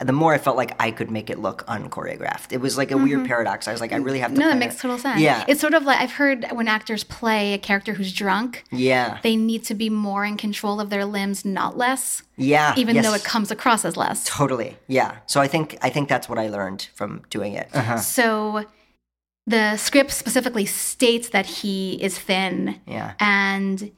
the 0.00 0.12
more 0.12 0.34
I 0.34 0.38
felt 0.38 0.56
like 0.56 0.74
I 0.80 0.90
could 0.90 1.10
make 1.10 1.30
it 1.30 1.38
look 1.38 1.66
unchoreographed. 1.66 2.52
It 2.52 2.60
was 2.60 2.76
like 2.76 2.90
a 2.90 2.94
mm-hmm. 2.94 3.04
weird 3.04 3.26
paradox. 3.26 3.66
I 3.68 3.72
was 3.72 3.80
like, 3.80 3.92
I 3.92 3.96
really 3.96 4.18
have 4.20 4.34
to. 4.34 4.38
No, 4.38 4.48
that 4.48 4.58
makes 4.58 4.80
total 4.80 4.98
sense. 4.98 5.20
Yeah, 5.20 5.44
it's 5.48 5.60
sort 5.60 5.74
of 5.74 5.84
like 5.84 6.00
I've 6.00 6.12
heard 6.12 6.46
when 6.52 6.68
actors 6.68 7.04
play 7.04 7.54
a 7.54 7.58
character 7.58 7.94
who's 7.94 8.12
drunk. 8.12 8.64
Yeah, 8.70 9.18
they 9.22 9.36
need 9.36 9.64
to 9.64 9.74
be 9.74 9.90
more 9.90 10.24
in 10.24 10.36
control 10.36 10.80
of 10.80 10.90
their 10.90 11.04
limbs, 11.04 11.44
not 11.44 11.76
less. 11.76 12.22
Yeah, 12.36 12.74
even 12.76 12.96
yes. 12.96 13.04
though 13.04 13.14
it 13.14 13.24
comes 13.24 13.50
across 13.50 13.84
as 13.84 13.96
less. 13.96 14.24
Totally. 14.24 14.76
Yeah. 14.86 15.16
So 15.26 15.40
I 15.40 15.48
think 15.48 15.78
I 15.82 15.90
think 15.90 16.08
that's 16.08 16.28
what 16.28 16.38
I 16.38 16.48
learned 16.48 16.88
from 16.94 17.22
doing 17.30 17.54
it. 17.54 17.68
Uh-huh. 17.72 17.98
So. 17.98 18.64
The 19.48 19.76
script 19.76 20.10
specifically 20.10 20.66
states 20.66 21.28
that 21.28 21.46
he 21.46 22.02
is 22.02 22.18
thin. 22.18 22.80
Yeah. 22.84 23.12
And 23.20 23.92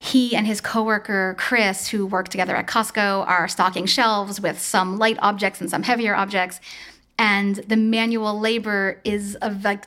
he 0.00 0.36
and 0.36 0.46
his 0.46 0.60
coworker 0.60 1.34
Chris, 1.38 1.88
who 1.88 2.06
work 2.06 2.28
together 2.28 2.54
at 2.54 2.66
Costco, 2.66 3.26
are 3.26 3.48
stocking 3.48 3.86
shelves 3.86 4.40
with 4.40 4.60
some 4.60 4.96
light 4.96 5.18
objects 5.20 5.60
and 5.60 5.68
some 5.68 5.82
heavier 5.82 6.14
objects. 6.14 6.60
And 7.18 7.56
the 7.56 7.76
manual 7.76 8.38
labor 8.38 9.00
is 9.04 9.34
of 9.36 9.64
like 9.64 9.86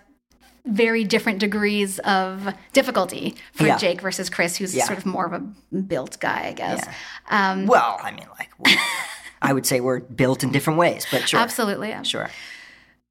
very 0.65 1.03
different 1.03 1.39
degrees 1.39 1.97
of 1.99 2.53
difficulty 2.73 3.35
for 3.53 3.65
yeah. 3.65 3.77
Jake 3.77 4.01
versus 4.01 4.29
Chris, 4.29 4.57
who's 4.57 4.75
yeah. 4.75 4.85
sort 4.85 4.99
of 4.99 5.05
more 5.05 5.25
of 5.25 5.33
a 5.33 5.75
built 5.75 6.19
guy, 6.19 6.47
I 6.47 6.53
guess. 6.53 6.83
Yeah. 6.85 7.51
Um, 7.51 7.65
well, 7.65 7.97
I 8.03 8.11
mean, 8.11 8.27
like, 8.37 8.77
I 9.41 9.53
would 9.53 9.65
say 9.65 9.79
we're 9.79 10.01
built 10.01 10.43
in 10.43 10.51
different 10.51 10.77
ways, 10.77 11.07
but 11.09 11.27
sure. 11.27 11.39
Absolutely. 11.39 11.95
Sure. 12.03 12.29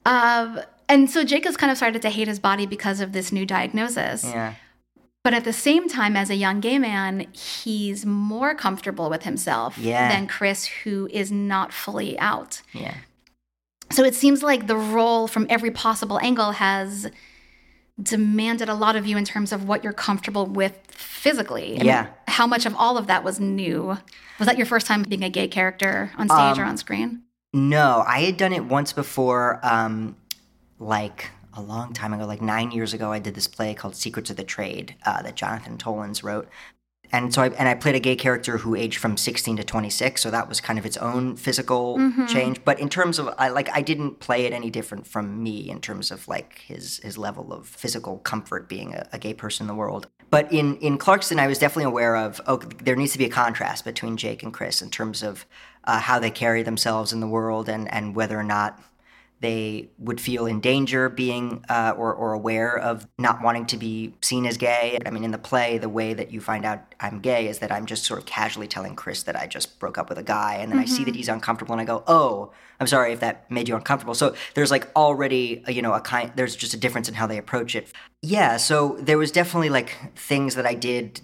Um, 0.07 0.61
and 0.89 1.11
so 1.11 1.25
Jake 1.25 1.45
has 1.45 1.57
kind 1.57 1.71
of 1.71 1.77
started 1.77 2.03
to 2.03 2.11
hate 2.11 2.29
his 2.29 2.39
body 2.39 2.67
because 2.67 3.01
of 3.01 3.13
this 3.13 3.33
new 3.33 3.47
diagnosis. 3.47 4.25
Yeah. 4.25 4.55
But 5.23 5.35
at 5.35 5.45
the 5.45 5.53
same 5.53 5.89
time, 5.89 6.17
as 6.17 6.31
a 6.31 6.35
young 6.35 6.61
gay 6.61 6.79
man, 6.79 7.27
he's 7.33 8.07
more 8.07 8.55
comfortable 8.55 9.11
with 9.11 9.25
himself 9.25 9.77
yeah. 9.77 10.09
than 10.09 10.27
Chris, 10.27 10.65
who 10.67 11.09
is 11.13 11.31
not 11.31 11.73
fully 11.75 12.19
out. 12.19 12.63
Yeah. 12.73 12.95
So 13.93 14.03
it 14.05 14.15
seems 14.15 14.43
like 14.43 14.67
the 14.67 14.77
role 14.77 15.27
from 15.27 15.47
every 15.51 15.71
possible 15.71 16.19
angle 16.21 16.53
has 16.53 17.11
demanded 18.03 18.69
a 18.69 18.75
lot 18.75 18.97
of 18.97 19.07
you 19.07 19.19
in 19.19 19.25
terms 19.25 19.53
of 19.53 19.69
what 19.69 19.85
you're 19.85 19.93
comfortable 19.93 20.47
with 20.47 20.79
physically. 20.89 21.77
yeah. 21.77 22.07
How 22.27 22.47
much 22.47 22.65
of 22.65 22.75
all 22.77 22.97
of 22.97 23.07
that 23.09 23.25
was 23.25 23.39
new? 23.39 23.99
Was 24.39 24.47
that 24.47 24.57
your 24.57 24.67
first 24.67 24.87
time 24.87 25.03
being 25.03 25.23
a 25.23 25.29
gay 25.29 25.49
character 25.49 26.11
on 26.17 26.29
stage 26.29 26.57
um, 26.57 26.61
or 26.61 26.65
on 26.65 26.79
screen? 26.79 27.25
No, 27.53 28.05
I 28.07 28.21
had 28.21 28.37
done 28.37 28.53
it 28.53 28.65
once 28.65 28.93
before, 28.95 29.61
um, 29.63 30.17
like 30.79 31.31
a 31.55 31.63
long 31.63 31.93
time 31.93 32.13
ago, 32.13 32.27
like 32.27 32.43
nine 32.43 32.71
years 32.71 32.95
ago, 32.95 33.13
I 33.13 33.19
did 33.19 33.35
this 33.35 33.47
play 33.47 33.75
called 33.75 33.97
Secrets 33.97 34.31
of 34.31 34.37
the 34.37 34.45
Trade 34.45 34.95
uh, 35.05 35.23
that 35.23 35.37
Jonathan 35.37 35.79
Tolins 35.79 36.23
wrote. 36.23 36.49
And 37.13 37.35
so 37.35 37.43
I 37.43 37.49
and 37.49 37.69
I 37.69 37.75
played 37.75 37.97
a 37.97 38.01
gay 38.01 38.15
character 38.15 38.59
who 38.59 38.75
aged 38.77 38.99
from 38.99 39.17
16 39.17 39.57
to 39.57 39.65
26, 39.65 40.21
so 40.21 40.31
that 40.31 40.49
was 40.49 40.61
kind 40.61 40.79
of 40.79 40.87
its 40.87 40.97
own 40.99 41.37
physical 41.37 41.99
mm-hmm. 41.99 42.27
change. 42.27 42.65
But 42.65 42.79
in 42.79 42.89
terms 42.89 43.19
of 43.19 43.35
I 43.37 43.49
like 43.49 43.69
I 43.71 43.83
didn't 43.83 44.21
play 44.21 44.47
it 44.47 44.53
any 44.53 44.71
different 44.71 45.07
from 45.07 45.43
me 45.43 45.69
in 45.69 45.81
terms 45.81 46.11
of 46.11 46.29
like 46.29 46.59
his 46.59 46.99
his 46.99 47.19
level 47.19 47.53
of 47.53 47.67
physical 47.67 48.19
comfort 48.19 48.69
being 48.69 48.95
a, 48.95 49.09
a 49.13 49.19
gay 49.19 49.35
person 49.35 49.65
in 49.65 49.69
the 49.69 49.75
world. 49.75 50.07
But 50.31 50.53
in 50.53 50.77
in 50.77 50.99
Clarkston, 50.99 51.41
I 51.41 51.49
was 51.49 51.59
definitely 51.59 51.85
aware 51.85 52.15
of 52.15 52.41
oh 52.47 52.59
there 52.59 52.95
needs 52.95 53.13
to 53.13 53.19
be 53.19 53.25
a 53.25 53.31
contrast 53.31 53.85
between 53.85 54.17
Jake 54.17 54.45
and 54.45 54.53
Chris 54.53 54.81
in 54.81 54.91
terms 54.91 55.25
of 55.25 55.47
uh, 55.85 55.99
how 55.99 56.21
they 56.21 56.31
carry 56.31 56.63
themselves 56.63 57.13
in 57.13 57.19
the 57.19 57.27
world 57.27 57.69
and 57.69 57.93
and 57.93 58.15
whether 58.15 58.39
or 58.39 58.45
not 58.45 58.81
they 59.40 59.88
would 59.98 60.20
feel 60.20 60.46
in 60.46 60.61
danger 60.61 61.09
being 61.09 61.64
uh, 61.68 61.94
or, 61.96 62.12
or 62.12 62.35
aware 62.35 62.76
of 62.76 63.09
not 63.18 63.42
wanting 63.42 63.64
to 63.66 63.79
be 63.79 64.14
seen 64.20 64.44
as 64.44 64.59
gay. 64.59 64.98
I 65.05 65.11
mean, 65.11 65.24
in 65.24 65.31
the 65.31 65.38
play, 65.38 65.79
the 65.79 65.88
way 65.88 66.12
that 66.12 66.31
you 66.31 66.42
find 66.42 66.66
out 66.66 66.94
I'm 67.00 67.20
gay 67.20 67.48
is 67.48 67.61
that 67.61 67.72
I'm 67.72 67.87
just 67.87 68.05
sort 68.05 68.20
of 68.20 68.26
casually 68.26 68.68
telling 68.68 68.94
Chris 68.94 69.22
that 69.22 69.37
I 69.37 69.46
just 69.46 69.79
broke 69.79 69.96
up 69.96 70.11
with 70.11 70.18
a 70.18 70.22
guy, 70.22 70.57
and 70.57 70.70
then 70.70 70.79
mm-hmm. 70.79 70.92
I 70.92 70.96
see 70.96 71.05
that 71.05 71.12
mm-hmm. 71.12 71.16
he's 71.16 71.29
uncomfortable, 71.29 71.72
and 71.72 71.81
I 71.81 71.85
go, 71.85 72.05
"Oh, 72.07 72.53
I'm 72.79 72.87
sorry 72.87 73.12
if 73.12 73.20
that 73.20 73.50
made 73.50 73.68
you 73.68 73.76
uncomfortable." 73.76 74.14
So 74.14 74.35
there's 74.55 74.70
like 74.70 74.88
already, 74.94 75.64
you 75.68 75.81
know, 75.81 75.94
a 75.94 76.00
kind. 76.00 76.33
There's 76.37 76.55
just 76.55 76.74
a 76.74 76.79
difference 76.79 77.09
in 77.09 77.14
how 77.14 77.26
they 77.26 77.38
approach 77.38 77.74
it. 77.74 77.92
Yeah. 78.20 78.59
So 78.59 78.98
there 79.00 79.16
was 79.16 79.33
definitely 79.33 79.70
like 79.70 79.96
things 80.16 80.55
that 80.57 80.66
I 80.66 80.74
did 80.74 81.22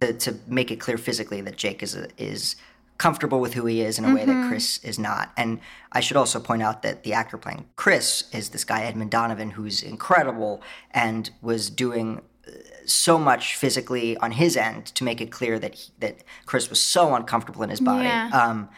to, 0.00 0.12
to 0.12 0.36
make 0.46 0.70
it 0.70 0.76
clear 0.76 0.98
physically 0.98 1.40
that 1.40 1.56
Jake 1.56 1.82
is 1.82 1.96
a, 1.96 2.08
is 2.16 2.56
comfortable 2.98 3.40
with 3.40 3.54
who 3.54 3.66
he 3.66 3.80
is 3.80 3.98
in 3.98 4.04
a 4.04 4.08
mm-hmm. 4.08 4.16
way 4.16 4.24
that 4.24 4.32
mm-hmm. 4.32 4.48
Chris 4.48 4.78
is 4.84 4.98
not. 4.98 5.32
And 5.36 5.60
I 5.92 6.00
should 6.00 6.16
also 6.16 6.40
point 6.40 6.62
out 6.62 6.82
that 6.82 7.02
the 7.02 7.12
actor 7.12 7.38
playing 7.38 7.66
Chris 7.76 8.24
is 8.32 8.50
this 8.50 8.64
guy 8.64 8.82
Edmund 8.82 9.10
Donovan 9.10 9.50
who's 9.50 9.82
incredible 9.82 10.62
and 10.90 11.30
was 11.42 11.70
doing 11.70 12.22
uh, 12.46 12.50
so 12.84 13.18
much 13.18 13.56
physically 13.56 14.16
on 14.18 14.32
his 14.32 14.56
end 14.56 14.86
to 14.86 15.04
make 15.04 15.20
it 15.20 15.30
clear 15.30 15.58
that 15.58 15.74
he, 15.74 15.92
that 15.98 16.24
Chris 16.46 16.70
was 16.70 16.80
so 16.80 17.14
uncomfortable 17.14 17.62
in 17.62 17.70
his 17.70 17.80
body. 17.80 18.04
Yeah. 18.04 18.30
Um, 18.32 18.68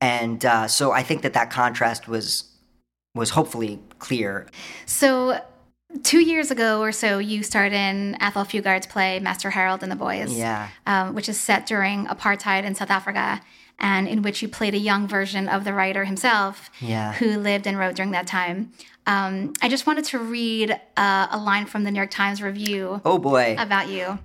and 0.00 0.44
uh, 0.44 0.68
so 0.68 0.92
I 0.92 1.02
think 1.02 1.22
that 1.22 1.32
that 1.34 1.50
contrast 1.50 2.06
was 2.08 2.52
was 3.14 3.30
hopefully 3.30 3.80
clear. 3.98 4.46
So 4.84 5.40
two 6.02 6.20
years 6.20 6.50
ago 6.50 6.80
or 6.80 6.92
so, 6.92 7.18
you 7.18 7.42
starred 7.42 7.72
in 7.72 8.16
Athol 8.20 8.44
Fugard's 8.44 8.86
play 8.86 9.18
Master 9.20 9.50
Harold 9.50 9.82
and 9.82 9.90
the 9.90 9.96
Boys, 9.96 10.32
Yeah. 10.32 10.68
um, 10.86 11.14
which 11.14 11.28
is 11.28 11.38
set 11.38 11.66
during 11.66 12.06
apartheid 12.06 12.64
in 12.64 12.74
South 12.74 12.90
Africa, 12.90 13.40
and 13.78 14.08
in 14.08 14.22
which 14.22 14.42
you 14.42 14.48
played 14.48 14.74
a 14.74 14.78
young 14.78 15.06
version 15.06 15.48
of 15.48 15.64
the 15.64 15.72
writer 15.72 16.04
himself, 16.04 16.70
Yeah. 16.80 17.12
who 17.14 17.38
lived 17.38 17.66
and 17.66 17.78
wrote 17.78 17.94
during 17.96 18.12
that 18.12 18.26
time. 18.26 18.72
Um, 19.06 19.52
I 19.62 19.68
just 19.68 19.86
wanted 19.86 20.04
to 20.06 20.18
read 20.18 20.72
uh, 20.96 21.26
a 21.30 21.38
line 21.38 21.66
from 21.66 21.84
the 21.84 21.90
New 21.90 21.98
York 21.98 22.10
Times 22.10 22.42
review 22.42 23.00
Oh 23.04 23.18
boy, 23.18 23.54
about 23.58 23.88
you. 23.88 24.18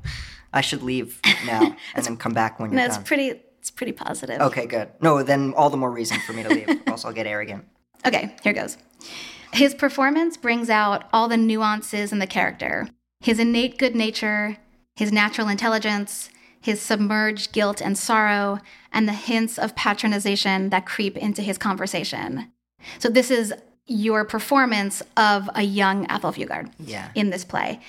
I 0.54 0.62
should 0.62 0.82
leave 0.84 1.20
now 1.46 1.76
and 1.96 2.06
then 2.06 2.18
come 2.18 2.34
back 2.34 2.60
when 2.60 2.72
you're 2.72 2.80
No, 2.80 2.86
it's 2.86 2.96
done. 2.98 3.06
pretty. 3.06 3.42
It's 3.60 3.70
pretty 3.70 3.92
positive. 3.92 4.42
okay, 4.42 4.66
good. 4.66 4.90
No, 5.02 5.22
then 5.22 5.54
all 5.56 5.70
the 5.70 5.78
more 5.78 5.92
reason 5.92 6.18
for 6.26 6.34
me 6.34 6.42
to 6.42 6.50
leave. 6.50 6.68
or 6.68 6.78
else 6.88 7.06
I'll 7.06 7.14
get 7.14 7.28
arrogant. 7.28 7.66
Okay, 8.06 8.36
here 8.44 8.54
goes. 8.54 8.78
His 9.54 9.76
performance 9.76 10.36
brings 10.36 10.68
out 10.70 11.04
all 11.14 11.28
the 11.28 11.38
nuances 11.38 12.12
in 12.12 12.20
the 12.20 12.28
character 12.28 12.88
his 13.20 13.38
innate 13.40 13.78
good 13.78 13.94
nature, 13.96 14.58
his 14.96 15.12
natural 15.12 15.48
intelligence, 15.48 16.32
his 16.62 16.82
submerged 16.82 17.52
guilt 17.52 17.82
and 17.82 17.98
sorrow, 17.98 18.60
and 18.94 19.08
the 19.08 19.14
hints 19.14 19.58
of 19.58 19.76
patronization 19.76 20.70
that 20.70 20.86
creep 20.86 21.18
into 21.18 21.42
his 21.42 21.58
conversation. 21.58 22.52
So, 23.00 23.10
this 23.10 23.32
is 23.32 23.54
your 23.88 24.24
performance 24.26 25.02
of 25.18 25.50
a 25.56 25.64
young 25.64 26.06
Athol 26.10 26.32
Fugard 26.34 26.72
Yeah. 26.80 27.10
in 27.16 27.30
this 27.32 27.44
play. 27.44 27.80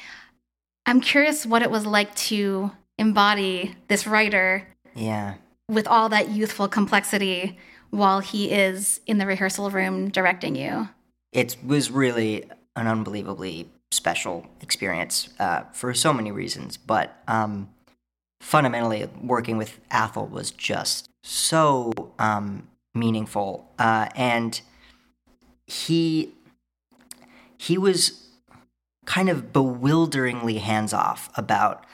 I'm 0.87 1.00
curious 1.00 1.46
what 1.46 1.62
it 1.62 1.70
was 1.70 1.87
like 1.87 2.14
to 2.16 2.72
embody 2.98 3.76
this 3.88 4.06
writer 4.06 4.66
Yeah. 4.94 5.35
with 5.68 5.87
all 5.87 6.08
that 6.08 6.30
youthful 6.30 6.68
complexity 6.68 7.58
while 7.90 8.20
he 8.20 8.50
is 8.50 9.00
in 9.06 9.18
the 9.18 9.26
rehearsal 9.26 9.70
room 9.70 10.08
directing 10.08 10.56
you. 10.56 10.88
it 11.32 11.56
was 11.64 11.90
really 11.90 12.44
an 12.76 12.87
unbelievably 12.87 13.66
special 13.90 14.46
experience 14.61 15.28
uh, 15.38 15.62
for 15.72 15.94
so 15.94 16.12
many 16.12 16.30
reasons. 16.30 16.76
But 16.76 17.22
um, 17.28 17.68
fundamentally, 18.42 19.09
working 19.22 19.57
with 19.57 19.78
Athol 19.92 20.26
was 20.26 20.50
just 20.50 21.09
so 21.22 21.92
um, 22.18 22.68
meaningful, 22.92 23.70
uh, 23.78 24.09
and 24.16 24.61
he 25.66 26.35
he 27.57 27.78
was 27.78 28.26
kind 29.07 29.28
of 29.28 29.52
bewilderingly 29.52 30.59
hands 30.59 30.92
off 30.92 31.31
about 31.37 31.87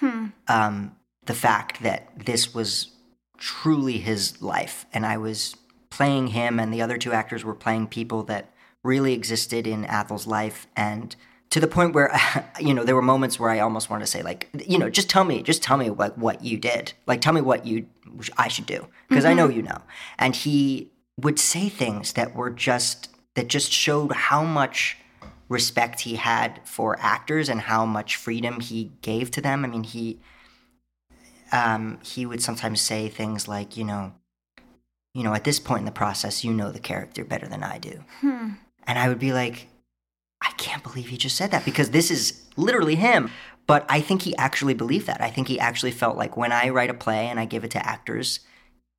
um, 0.49 0.97
the 1.27 1.35
fact 1.35 1.83
that 1.83 2.09
this 2.25 2.55
was 2.55 2.93
truly 3.37 3.99
his 3.99 4.41
life, 4.41 4.87
and 4.93 5.05
I 5.05 5.19
was 5.19 5.55
playing 5.91 6.29
him, 6.29 6.59
and 6.59 6.73
the 6.73 6.81
other 6.81 6.97
two 6.97 7.13
actors 7.13 7.45
were 7.45 7.55
playing 7.55 7.89
people 7.89 8.23
that 8.25 8.53
really 8.83 9.13
existed 9.13 9.67
in 9.67 9.85
Athol's 9.85 10.27
life, 10.27 10.67
and 10.75 11.15
to 11.51 11.61
the 11.61 11.67
point 11.67 11.95
where 11.95 12.15
you 12.61 12.75
know 12.75 12.85
there 12.85 12.95
were 12.95 13.03
moments 13.03 13.39
where 13.39 13.51
I 13.51 13.61
almost 13.61 13.91
wanted 13.91 14.05
to 14.05 14.11
say 14.11 14.23
like 14.23 14.49
you 14.67 14.79
know 14.79 14.91
just 14.91 15.09
tell 15.11 15.25
me 15.25 15.43
just 15.43 15.63
tell 15.63 15.77
me 15.77 15.91
like 15.91 16.15
what 16.15 16.45
you 16.45 16.59
did. 16.59 16.93
Like 17.07 17.21
tell 17.21 17.33
me 17.33 17.41
what 17.41 17.67
you 17.67 17.87
I 18.37 18.49
should 18.49 18.67
do. 18.67 18.87
Because 19.09 19.25
I 19.25 19.35
know 19.35 19.49
you 19.49 19.63
know. 19.63 19.83
And 20.19 20.35
he 20.35 20.91
would 21.21 21.39
say 21.39 21.69
things 21.69 22.13
that 22.15 22.35
were 22.35 22.51
just 22.51 23.11
that 23.35 23.49
just 23.49 23.73
showed 23.73 24.13
how 24.13 24.43
much 24.45 24.97
respect 25.49 26.01
he 26.01 26.17
had 26.17 26.61
for 26.65 26.99
actors 27.01 27.49
and 27.49 27.63
how 27.63 27.87
much 27.87 28.17
freedom 28.17 28.61
he 28.61 28.93
gave 29.03 29.31
to 29.33 29.41
them. 29.41 29.65
I 29.65 29.69
mean 29.69 29.85
he 29.85 30.21
um, 31.51 31.99
he 32.03 32.27
would 32.27 32.43
sometimes 32.43 32.81
say 32.81 33.09
things 33.09 33.49
like 33.49 33.77
you 33.77 33.85
know 33.85 34.13
you 35.15 35.23
know 35.23 35.35
at 35.35 35.45
this 35.45 35.59
point 35.59 35.81
in 35.81 35.87
the 35.87 35.93
process 35.93 36.45
you 36.45 36.53
know 36.53 36.71
the 36.71 36.79
character 36.79 37.25
better 37.25 37.49
than 37.49 37.63
I 37.63 37.79
do. 37.79 38.05
And 38.87 38.99
I 38.99 39.09
would 39.09 39.19
be 39.19 39.33
like, 39.35 39.69
I 40.49 40.53
can't 40.53 40.83
believe 40.83 41.09
he 41.09 41.17
just 41.17 41.37
said 41.37 41.51
that 41.51 41.65
because 41.65 41.91
this 41.91 42.11
is 42.11 42.43
literally 42.57 42.95
him. 42.95 43.31
But 43.67 43.85
I 43.91 44.01
think 44.01 44.23
he 44.23 44.35
actually 44.37 44.73
believed 44.73 45.07
that. 45.07 45.21
I 45.21 45.29
think 45.29 45.47
he 45.47 45.61
actually 45.61 45.91
felt 45.91 46.17
like 46.17 46.39
when 46.39 46.53
I 46.53 46.71
write 46.71 46.89
a 46.89 46.95
play 46.95 47.27
and 47.27 47.39
I 47.39 47.45
give 47.45 47.65
it 47.65 47.71
to 47.73 47.87
actors, 47.87 48.41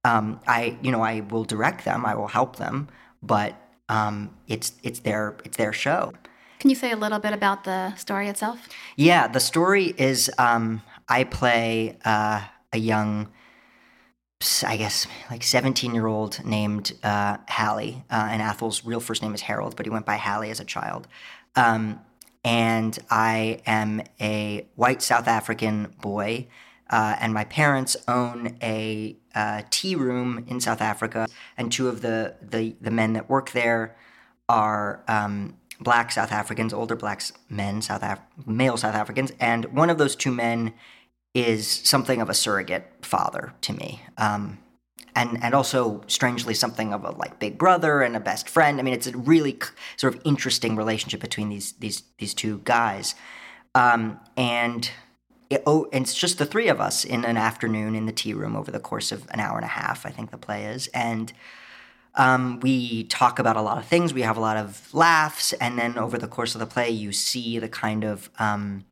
um, 0.04 0.40
I 0.48 0.78
you 0.82 0.92
know 0.92 1.02
I 1.02 1.22
will 1.22 1.44
direct 1.44 1.86
them, 1.86 2.06
I 2.06 2.14
will 2.14 2.28
help 2.28 2.58
them, 2.58 2.88
but 3.24 3.56
um, 3.90 4.30
it's 4.48 4.74
it's 4.84 5.00
their 5.00 5.36
it's 5.44 5.58
their 5.58 5.74
show. 5.74 6.14
Can 6.60 6.70
you 6.70 6.76
say 6.76 6.92
a 6.92 6.98
little 6.98 7.20
bit 7.20 7.34
about 7.34 7.64
the 7.64 7.96
story 7.96 8.28
itself? 8.28 8.68
Yeah, 8.96 9.28
the 9.28 9.40
story 9.40 9.94
is 9.98 10.30
um, 10.38 10.82
I 11.08 11.24
play 11.24 11.98
uh, 12.06 12.42
a 12.74 12.78
young, 12.78 13.30
I 14.66 14.76
guess, 14.76 15.08
like 15.32 15.44
17 15.44 15.96
year 15.96 16.06
old 16.06 16.44
named 16.46 16.92
uh, 17.02 17.38
Hally. 17.48 18.04
Uh, 18.12 18.28
and 18.30 18.42
Athol's 18.42 18.86
real 18.86 19.00
first 19.00 19.22
name 19.22 19.34
is 19.34 19.42
Harold, 19.42 19.78
but 19.78 19.86
he 19.86 19.90
went 19.90 20.06
by 20.06 20.16
Hally 20.16 20.50
as 20.52 20.60
a 20.60 20.66
child. 20.66 21.08
Um, 21.56 22.02
and 22.44 22.98
I 23.10 23.62
am 23.66 24.02
a 24.20 24.68
white 24.76 25.02
South 25.02 25.28
African 25.28 25.94
boy. 26.02 26.48
Uh, 26.90 27.16
and 27.20 27.34
my 27.34 27.44
parents 27.44 27.96
own 28.08 28.58
a 28.64 29.16
uh, 29.36 29.62
tea 29.70 29.96
room 29.96 30.44
in 30.48 30.60
South 30.60 30.82
Africa, 30.82 31.28
and 31.56 31.72
two 31.72 31.88
of 31.88 32.02
the, 32.02 32.36
the, 32.42 32.76
the 32.82 32.90
men 32.90 33.14
that 33.14 33.30
work 33.30 33.52
there 33.52 33.96
are 34.48 35.04
um, 35.08 35.56
black 35.80 36.12
South 36.12 36.32
Africans, 36.32 36.74
older 36.74 36.96
black 36.96 37.22
men, 37.50 37.82
South 37.82 38.02
Af- 38.02 38.22
male 38.46 38.76
South 38.76 38.96
Africans, 38.96 39.32
and 39.40 39.66
one 39.66 39.90
of 39.90 39.98
those 39.98 40.16
two 40.16 40.32
men 40.32 40.74
is 41.36 41.68
something 41.68 42.22
of 42.22 42.30
a 42.30 42.34
surrogate 42.34 42.88
father 43.02 43.54
to 43.62 43.74
me, 43.74 44.02
um, 44.18 44.58
and 45.16 45.42
and 45.44 45.54
also 45.54 46.02
strangely 46.08 46.54
something 46.54 46.94
of 46.94 47.04
a 47.04 47.12
like 47.12 47.40
big 47.40 47.58
brother 47.58 48.02
and 48.02 48.16
a 48.16 48.20
best 48.20 48.50
friend. 48.50 48.80
I 48.80 48.84
mean, 48.84 48.94
it's 48.94 49.08
a 49.08 49.18
really 49.18 49.60
sort 49.98 50.16
of 50.16 50.22
interesting 50.26 50.76
relationship 50.76 51.20
between 51.22 51.50
these 51.50 51.74
these 51.74 52.04
these 52.18 52.34
two 52.34 52.62
guys, 52.64 53.16
um, 53.76 54.20
and. 54.38 54.90
It, 55.52 55.64
oh, 55.66 55.88
and 55.92 56.04
it's 56.04 56.14
just 56.14 56.38
the 56.38 56.46
three 56.46 56.68
of 56.68 56.80
us 56.80 57.04
in 57.04 57.26
an 57.26 57.36
afternoon 57.36 57.96
in 57.96 58.06
the 58.06 58.12
tea 58.12 58.36
room 58.36 58.56
over 58.56 58.70
the 58.70 58.80
course 58.80 59.12
of 59.12 59.28
an 59.32 59.40
hour 59.40 59.56
and 59.56 59.66
a 59.66 59.70
half. 59.70 60.06
I 60.06 60.12
think 60.12 60.30
the 60.30 60.38
play 60.38 60.66
is, 60.66 60.86
and 60.94 61.34
um, 62.16 62.60
we 62.60 63.06
talk 63.06 63.40
about 63.40 63.56
a 63.56 63.62
lot 63.62 63.78
of 63.78 63.86
things. 63.86 64.14
We 64.14 64.22
have 64.24 64.38
a 64.38 64.42
lot 64.42 64.58
of 64.58 64.94
laughs, 64.94 65.54
and 65.54 65.80
then 65.80 65.98
over 65.98 66.18
the 66.18 66.28
course 66.28 66.54
of 66.54 66.60
the 66.60 66.66
play, 66.66 66.90
you 66.90 67.12
see 67.12 67.60
the 67.60 67.70
kind 67.70 68.04
of 68.04 68.30
um, 68.40 68.86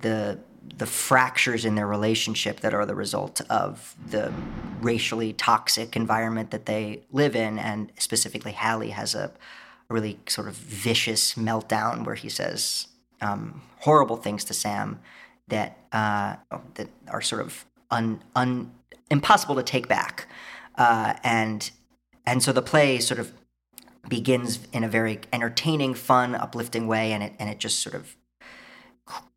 the 0.00 0.38
the 0.76 0.86
fractures 0.86 1.64
in 1.64 1.74
their 1.74 1.86
relationship 1.86 2.60
that 2.60 2.74
are 2.74 2.86
the 2.86 2.94
result 2.94 3.40
of 3.50 3.94
the 4.10 4.32
racially 4.80 5.32
toxic 5.32 5.96
environment 5.96 6.50
that 6.50 6.66
they 6.66 7.02
live 7.12 7.36
in, 7.36 7.58
and 7.58 7.92
specifically, 7.98 8.52
Hally 8.52 8.90
has 8.90 9.14
a, 9.14 9.32
a 9.88 9.94
really 9.94 10.18
sort 10.26 10.48
of 10.48 10.54
vicious 10.54 11.34
meltdown 11.34 12.04
where 12.04 12.14
he 12.14 12.28
says 12.28 12.88
um, 13.20 13.62
horrible 13.80 14.16
things 14.16 14.44
to 14.44 14.54
Sam 14.54 15.00
that 15.48 15.78
uh, 15.92 16.36
that 16.74 16.88
are 17.08 17.20
sort 17.20 17.42
of 17.42 17.66
un, 17.90 18.22
un 18.34 18.70
impossible 19.10 19.56
to 19.56 19.62
take 19.62 19.88
back, 19.88 20.28
uh, 20.76 21.14
and 21.22 21.70
and 22.24 22.42
so 22.42 22.52
the 22.52 22.62
play 22.62 22.98
sort 22.98 23.20
of 23.20 23.32
begins 24.08 24.60
in 24.72 24.82
a 24.84 24.88
very 24.88 25.20
entertaining, 25.32 25.94
fun, 25.94 26.34
uplifting 26.34 26.86
way, 26.86 27.12
and 27.12 27.22
it 27.22 27.34
and 27.38 27.50
it 27.50 27.58
just 27.58 27.80
sort 27.80 27.94
of 27.94 28.16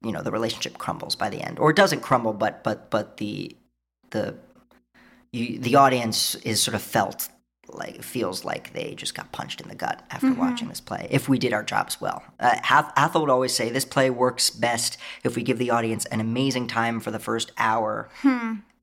you 0.02 0.12
know 0.12 0.22
the 0.22 0.32
relationship 0.32 0.78
crumbles 0.78 1.16
by 1.16 1.30
the 1.30 1.42
end, 1.42 1.60
or 1.60 1.70
it 1.70 1.76
doesn't 1.76 2.02
crumble, 2.02 2.34
but 2.34 2.64
but 2.64 2.90
but 2.90 3.18
the 3.18 3.56
the 4.12 4.36
you, 5.32 5.58
the 5.58 5.76
audience 5.76 6.36
is 6.36 6.62
sort 6.62 6.76
of 6.76 6.82
felt 6.82 7.30
like 7.70 8.04
feels 8.04 8.44
like 8.44 8.74
they 8.74 8.94
just 8.94 9.16
got 9.16 9.32
punched 9.32 9.62
in 9.62 9.70
the 9.70 9.76
gut 9.76 10.04
after 10.12 10.32
watching 10.34 10.68
this 10.68 10.82
play. 10.82 11.08
If 11.10 11.28
we 11.30 11.40
did 11.40 11.54
our 11.54 11.64
jobs 11.64 12.00
well, 12.00 12.22
uh, 12.40 12.58
Hath- 12.62 12.92
Athol 12.98 13.22
would 13.22 13.30
always 13.30 13.54
say 13.54 13.70
this 13.70 13.86
play 13.86 14.10
works 14.10 14.50
best 14.50 14.98
if 15.24 15.36
we 15.36 15.44
give 15.44 15.58
the 15.58 15.72
audience 15.72 16.06
an 16.08 16.20
amazing 16.20 16.68
time 16.68 17.00
for 17.00 17.10
the 17.10 17.20
first 17.20 17.52
hour. 17.58 18.10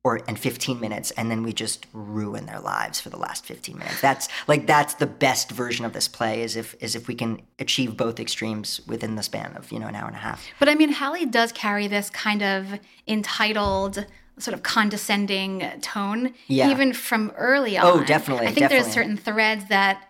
Or 0.02 0.18
and 0.26 0.38
15 0.38 0.80
minutes, 0.80 1.10
and 1.10 1.30
then 1.30 1.42
we 1.42 1.52
just 1.52 1.86
ruin 1.92 2.46
their 2.46 2.58
lives 2.58 2.98
for 3.02 3.10
the 3.10 3.18
last 3.18 3.44
15 3.44 3.76
minutes. 3.76 4.00
That's 4.00 4.30
like 4.48 4.66
that's 4.66 4.94
the 4.94 5.06
best 5.06 5.50
version 5.50 5.84
of 5.84 5.92
this 5.92 6.08
play. 6.08 6.40
Is 6.40 6.56
if 6.56 6.74
is 6.80 6.94
if 6.96 7.06
we 7.06 7.14
can 7.14 7.42
achieve 7.58 7.98
both 7.98 8.18
extremes 8.18 8.80
within 8.86 9.16
the 9.16 9.22
span 9.22 9.54
of 9.58 9.70
you 9.70 9.78
know 9.78 9.88
an 9.88 9.94
hour 9.94 10.06
and 10.06 10.16
a 10.16 10.20
half. 10.20 10.46
But 10.58 10.70
I 10.70 10.74
mean, 10.74 10.88
Hally 10.90 11.26
does 11.26 11.52
carry 11.52 11.86
this 11.86 12.08
kind 12.08 12.42
of 12.42 12.80
entitled, 13.06 14.06
sort 14.38 14.54
of 14.54 14.62
condescending 14.62 15.70
tone, 15.82 16.32
Yeah. 16.46 16.70
even 16.70 16.94
from 16.94 17.30
early 17.36 17.76
oh, 17.76 17.86
on. 17.96 18.00
Oh, 18.00 18.04
definitely, 18.04 18.46
I 18.46 18.52
think 18.52 18.70
there's 18.70 18.86
certain 18.86 19.18
threads 19.18 19.66
that 19.68 20.08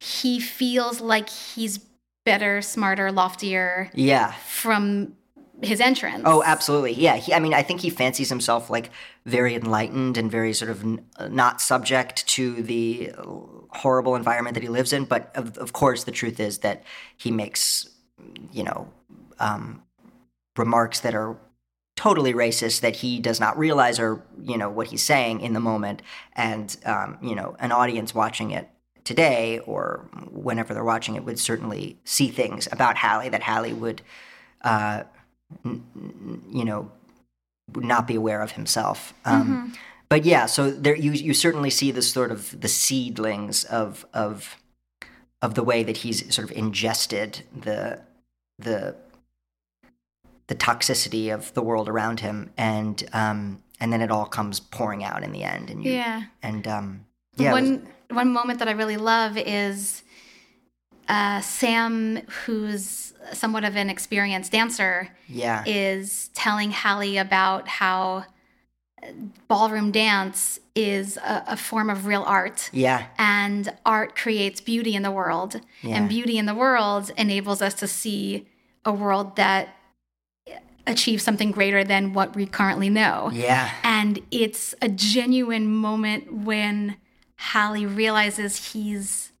he 0.00 0.40
feels 0.40 1.00
like 1.00 1.28
he's 1.28 1.78
better, 2.24 2.62
smarter, 2.62 3.12
loftier 3.12 3.90
Yeah, 3.94 4.32
from 4.32 5.14
his 5.62 5.80
entrance. 5.80 6.22
Oh, 6.24 6.42
absolutely. 6.44 6.92
Yeah. 6.92 7.16
He, 7.16 7.32
I 7.32 7.38
mean, 7.38 7.54
I 7.54 7.62
think 7.62 7.80
he 7.80 7.90
fancies 7.90 8.28
himself 8.28 8.70
like 8.70 8.90
very 9.26 9.54
enlightened 9.54 10.16
and 10.16 10.30
very 10.30 10.52
sort 10.52 10.70
of 10.70 10.82
n- 10.82 11.04
not 11.28 11.60
subject 11.60 12.26
to 12.28 12.62
the 12.62 13.12
horrible 13.70 14.14
environment 14.14 14.54
that 14.54 14.62
he 14.62 14.68
lives 14.68 14.92
in. 14.92 15.04
But 15.04 15.30
of, 15.34 15.56
of 15.58 15.72
course, 15.72 16.04
the 16.04 16.12
truth 16.12 16.40
is 16.40 16.58
that 16.58 16.82
he 17.16 17.30
makes, 17.30 17.88
you 18.52 18.64
know, 18.64 18.88
um, 19.38 19.82
remarks 20.56 21.00
that 21.00 21.14
are 21.14 21.36
totally 21.96 22.32
racist 22.32 22.80
that 22.80 22.96
he 22.96 23.20
does 23.20 23.40
not 23.40 23.58
realize 23.58 23.98
or 23.98 24.22
you 24.42 24.56
know 24.56 24.70
what 24.70 24.86
he's 24.86 25.02
saying 25.02 25.40
in 25.40 25.52
the 25.52 25.60
moment 25.60 26.00
and 26.32 26.78
um, 26.86 27.18
you 27.20 27.34
know 27.34 27.54
an 27.58 27.72
audience 27.72 28.14
watching 28.14 28.52
it 28.52 28.70
today 29.04 29.58
or 29.60 30.08
whenever 30.30 30.74
they're 30.74 30.84
watching 30.84 31.16
it 31.16 31.24
would 31.24 31.38
certainly 31.38 31.98
see 32.04 32.28
things 32.28 32.68
about 32.70 32.96
Hally 32.96 33.28
that 33.28 33.42
Hally 33.42 33.72
would, 33.72 34.02
uh, 34.62 35.02
you 35.64 36.64
know, 36.64 36.90
not 37.74 38.06
be 38.06 38.14
aware 38.16 38.42
of 38.42 38.52
himself. 38.52 39.14
Um, 39.24 39.74
But 40.08 40.24
yeah, 40.24 40.46
so 40.46 40.70
there 40.72 40.96
you 40.96 41.12
you 41.12 41.32
certainly 41.34 41.70
see 41.70 41.92
this 41.92 42.10
sort 42.12 42.32
of 42.32 42.60
the 42.60 42.66
seedlings 42.68 43.62
of 43.64 44.04
of 44.12 44.56
of 45.40 45.54
the 45.54 45.62
way 45.62 45.84
that 45.84 45.98
he's 45.98 46.34
sort 46.34 46.50
of 46.50 46.56
ingested 46.56 47.44
the 47.56 48.00
the 48.58 48.96
the 50.48 50.54
toxicity 50.56 51.32
of 51.32 51.54
the 51.54 51.62
world 51.62 51.88
around 51.88 52.20
him, 52.20 52.50
and 52.56 53.04
um, 53.12 53.62
and 53.78 53.92
then 53.92 54.00
it 54.00 54.10
all 54.10 54.26
comes 54.26 54.58
pouring 54.58 55.04
out 55.04 55.22
in 55.22 55.30
the 55.30 55.44
end, 55.44 55.70
and 55.70 55.84
you, 55.84 55.92
Yeah. 55.92 56.24
and 56.42 56.66
um, 56.66 57.06
yeah, 57.36 57.50
it 57.50 57.60
was- 57.60 57.70
one 57.70 57.86
one 58.10 58.32
moment 58.32 58.58
that 58.58 58.66
I 58.66 58.72
really 58.72 58.96
love 58.96 59.36
is 59.38 60.02
uh, 61.10 61.40
Sam, 61.40 62.20
who's 62.44 63.12
somewhat 63.32 63.64
of 63.64 63.76
an 63.76 63.90
experienced 63.90 64.52
dancer, 64.52 65.08
yeah, 65.28 65.62
is 65.66 66.30
telling 66.34 66.70
Hally 66.70 67.16
about 67.18 67.68
how 67.68 68.24
ballroom 69.48 69.90
dance 69.90 70.60
is 70.74 71.16
a, 71.16 71.44
a 71.48 71.56
form 71.56 71.88
of 71.90 72.06
real 72.06 72.22
art. 72.22 72.68
yeah, 72.72 73.06
And 73.18 73.72
art 73.84 74.14
creates 74.14 74.60
beauty 74.60 74.94
in 74.94 75.02
the 75.02 75.10
world. 75.10 75.60
Yeah. 75.82 75.96
And 75.96 76.08
beauty 76.08 76.36
in 76.38 76.46
the 76.46 76.54
world 76.54 77.10
enables 77.16 77.62
us 77.62 77.74
to 77.74 77.86
see 77.88 78.46
a 78.84 78.92
world 78.92 79.36
that 79.36 79.70
achieves 80.86 81.22
something 81.22 81.50
greater 81.50 81.82
than 81.84 82.12
what 82.12 82.34
we 82.36 82.46
currently 82.46 82.90
know. 82.90 83.30
yeah, 83.32 83.70
And 83.84 84.20
it's 84.30 84.74
a 84.82 84.88
genuine 84.88 85.66
moment 85.68 86.32
when 86.32 86.96
Hally 87.36 87.86
realizes 87.86 88.72
he's 88.72 89.32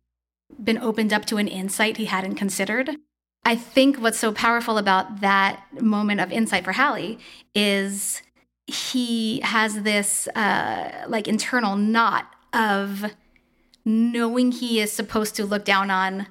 been 0.62 0.78
opened 0.78 1.12
up 1.12 1.24
to 1.26 1.36
an 1.36 1.48
insight 1.48 1.96
he 1.96 2.06
hadn't 2.06 2.34
considered. 2.36 2.96
I 3.44 3.56
think 3.56 3.96
what's 3.98 4.18
so 4.18 4.32
powerful 4.32 4.78
about 4.78 5.20
that 5.20 5.64
moment 5.80 6.20
of 6.20 6.30
insight 6.30 6.64
for 6.64 6.72
Hally 6.72 7.18
is 7.54 8.22
he 8.66 9.40
has 9.40 9.82
this 9.82 10.28
uh, 10.28 11.04
like 11.08 11.26
internal 11.26 11.76
knot 11.76 12.26
of 12.52 13.06
knowing 13.84 14.52
he 14.52 14.80
is 14.80 14.92
supposed 14.92 15.34
to 15.36 15.44
look 15.44 15.64
down 15.64 15.90
on 15.90 16.26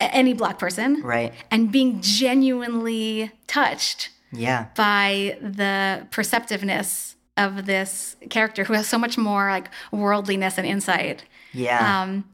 any 0.00 0.34
black 0.34 0.58
person 0.58 1.00
right, 1.02 1.32
and 1.50 1.72
being 1.72 2.00
genuinely 2.02 3.32
touched 3.46 4.10
yeah, 4.32 4.66
by 4.74 5.38
the 5.40 6.06
perceptiveness 6.10 7.16
of 7.36 7.66
this 7.66 8.16
character 8.28 8.64
who 8.64 8.74
has 8.74 8.86
so 8.86 8.98
much 8.98 9.16
more 9.16 9.48
like 9.50 9.70
worldliness 9.92 10.58
and 10.58 10.66
insight. 10.66 11.24
yeah, 11.52 12.02
Um, 12.02 12.24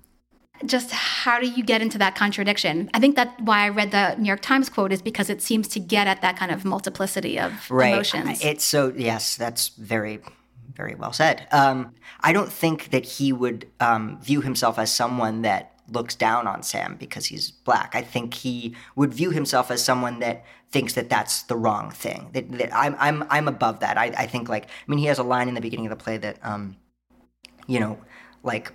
just 0.66 0.90
how 0.90 1.40
do 1.40 1.48
you 1.48 1.62
get 1.62 1.82
into 1.82 1.98
that 1.98 2.14
contradiction? 2.14 2.90
I 2.94 3.00
think 3.00 3.16
that 3.16 3.40
why 3.40 3.64
I 3.64 3.68
read 3.68 3.90
the 3.90 4.14
New 4.16 4.26
York 4.26 4.42
Times 4.42 4.68
quote 4.68 4.92
is 4.92 5.02
because 5.02 5.30
it 5.30 5.42
seems 5.42 5.68
to 5.68 5.80
get 5.80 6.06
at 6.06 6.22
that 6.22 6.36
kind 6.36 6.50
of 6.50 6.64
multiplicity 6.64 7.38
of 7.38 7.70
right. 7.70 7.92
emotions. 7.92 8.44
It's 8.44 8.64
so 8.64 8.92
yes, 8.96 9.36
that's 9.36 9.68
very, 9.68 10.20
very 10.74 10.94
well 10.94 11.12
said. 11.12 11.46
Um, 11.52 11.94
I 12.20 12.32
don't 12.32 12.50
think 12.50 12.90
that 12.90 13.04
he 13.04 13.32
would 13.32 13.68
um, 13.80 14.20
view 14.22 14.40
himself 14.40 14.78
as 14.78 14.92
someone 14.92 15.42
that 15.42 15.72
looks 15.88 16.14
down 16.14 16.46
on 16.46 16.62
Sam 16.62 16.96
because 16.98 17.26
he's 17.26 17.50
black. 17.50 17.94
I 17.94 18.02
think 18.02 18.34
he 18.34 18.74
would 18.96 19.12
view 19.12 19.30
himself 19.30 19.70
as 19.70 19.84
someone 19.84 20.20
that 20.20 20.44
thinks 20.70 20.94
that 20.94 21.10
that's 21.10 21.42
the 21.42 21.56
wrong 21.56 21.90
thing. 21.90 22.30
That, 22.32 22.50
that 22.52 22.74
I'm, 22.74 22.96
I'm, 22.98 23.24
I'm 23.28 23.48
above 23.48 23.80
that. 23.80 23.98
I, 23.98 24.06
I 24.16 24.26
think 24.26 24.48
like, 24.48 24.64
I 24.64 24.68
mean, 24.86 24.98
he 24.98 25.06
has 25.06 25.18
a 25.18 25.22
line 25.22 25.48
in 25.48 25.54
the 25.54 25.60
beginning 25.60 25.86
of 25.86 25.90
the 25.90 26.02
play 26.02 26.16
that, 26.18 26.38
um, 26.42 26.76
you 27.66 27.78
know, 27.78 27.98
like 28.42 28.72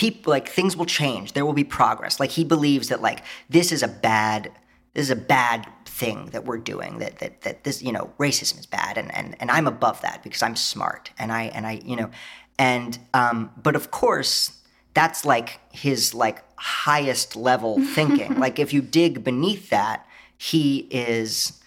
people, 0.00 0.30
like 0.30 0.48
things 0.48 0.78
will 0.78 0.86
change. 0.86 1.34
There 1.34 1.44
will 1.44 1.52
be 1.52 1.62
progress. 1.62 2.18
Like 2.18 2.30
he 2.30 2.42
believes 2.42 2.88
that 2.88 3.02
like 3.02 3.22
this 3.50 3.70
is 3.70 3.82
a 3.82 3.88
bad, 3.88 4.50
this 4.94 5.02
is 5.02 5.10
a 5.10 5.16
bad 5.16 5.68
thing 5.84 6.30
that 6.32 6.46
we're 6.46 6.56
doing. 6.56 7.00
That 7.00 7.18
that 7.18 7.42
that 7.42 7.64
this, 7.64 7.82
you 7.82 7.92
know, 7.92 8.10
racism 8.18 8.58
is 8.58 8.64
bad, 8.64 8.96
and 8.96 9.14
and 9.14 9.36
and 9.40 9.50
I'm 9.50 9.66
above 9.66 10.00
that 10.00 10.22
because 10.22 10.42
I'm 10.42 10.56
smart, 10.56 11.10
and 11.18 11.30
I 11.30 11.42
and 11.54 11.66
I, 11.66 11.82
you 11.84 11.96
know, 11.96 12.10
and 12.58 12.98
um, 13.12 13.50
but 13.62 13.76
of 13.76 13.90
course 13.90 14.56
that's 14.94 15.26
like 15.26 15.60
his 15.70 16.14
like 16.14 16.42
highest 16.56 17.36
level 17.36 17.78
thinking. 17.94 18.40
like 18.40 18.58
if 18.58 18.72
you 18.72 18.80
dig 18.80 19.22
beneath 19.22 19.68
that, 19.68 20.06
he 20.38 20.88
is 20.90 21.60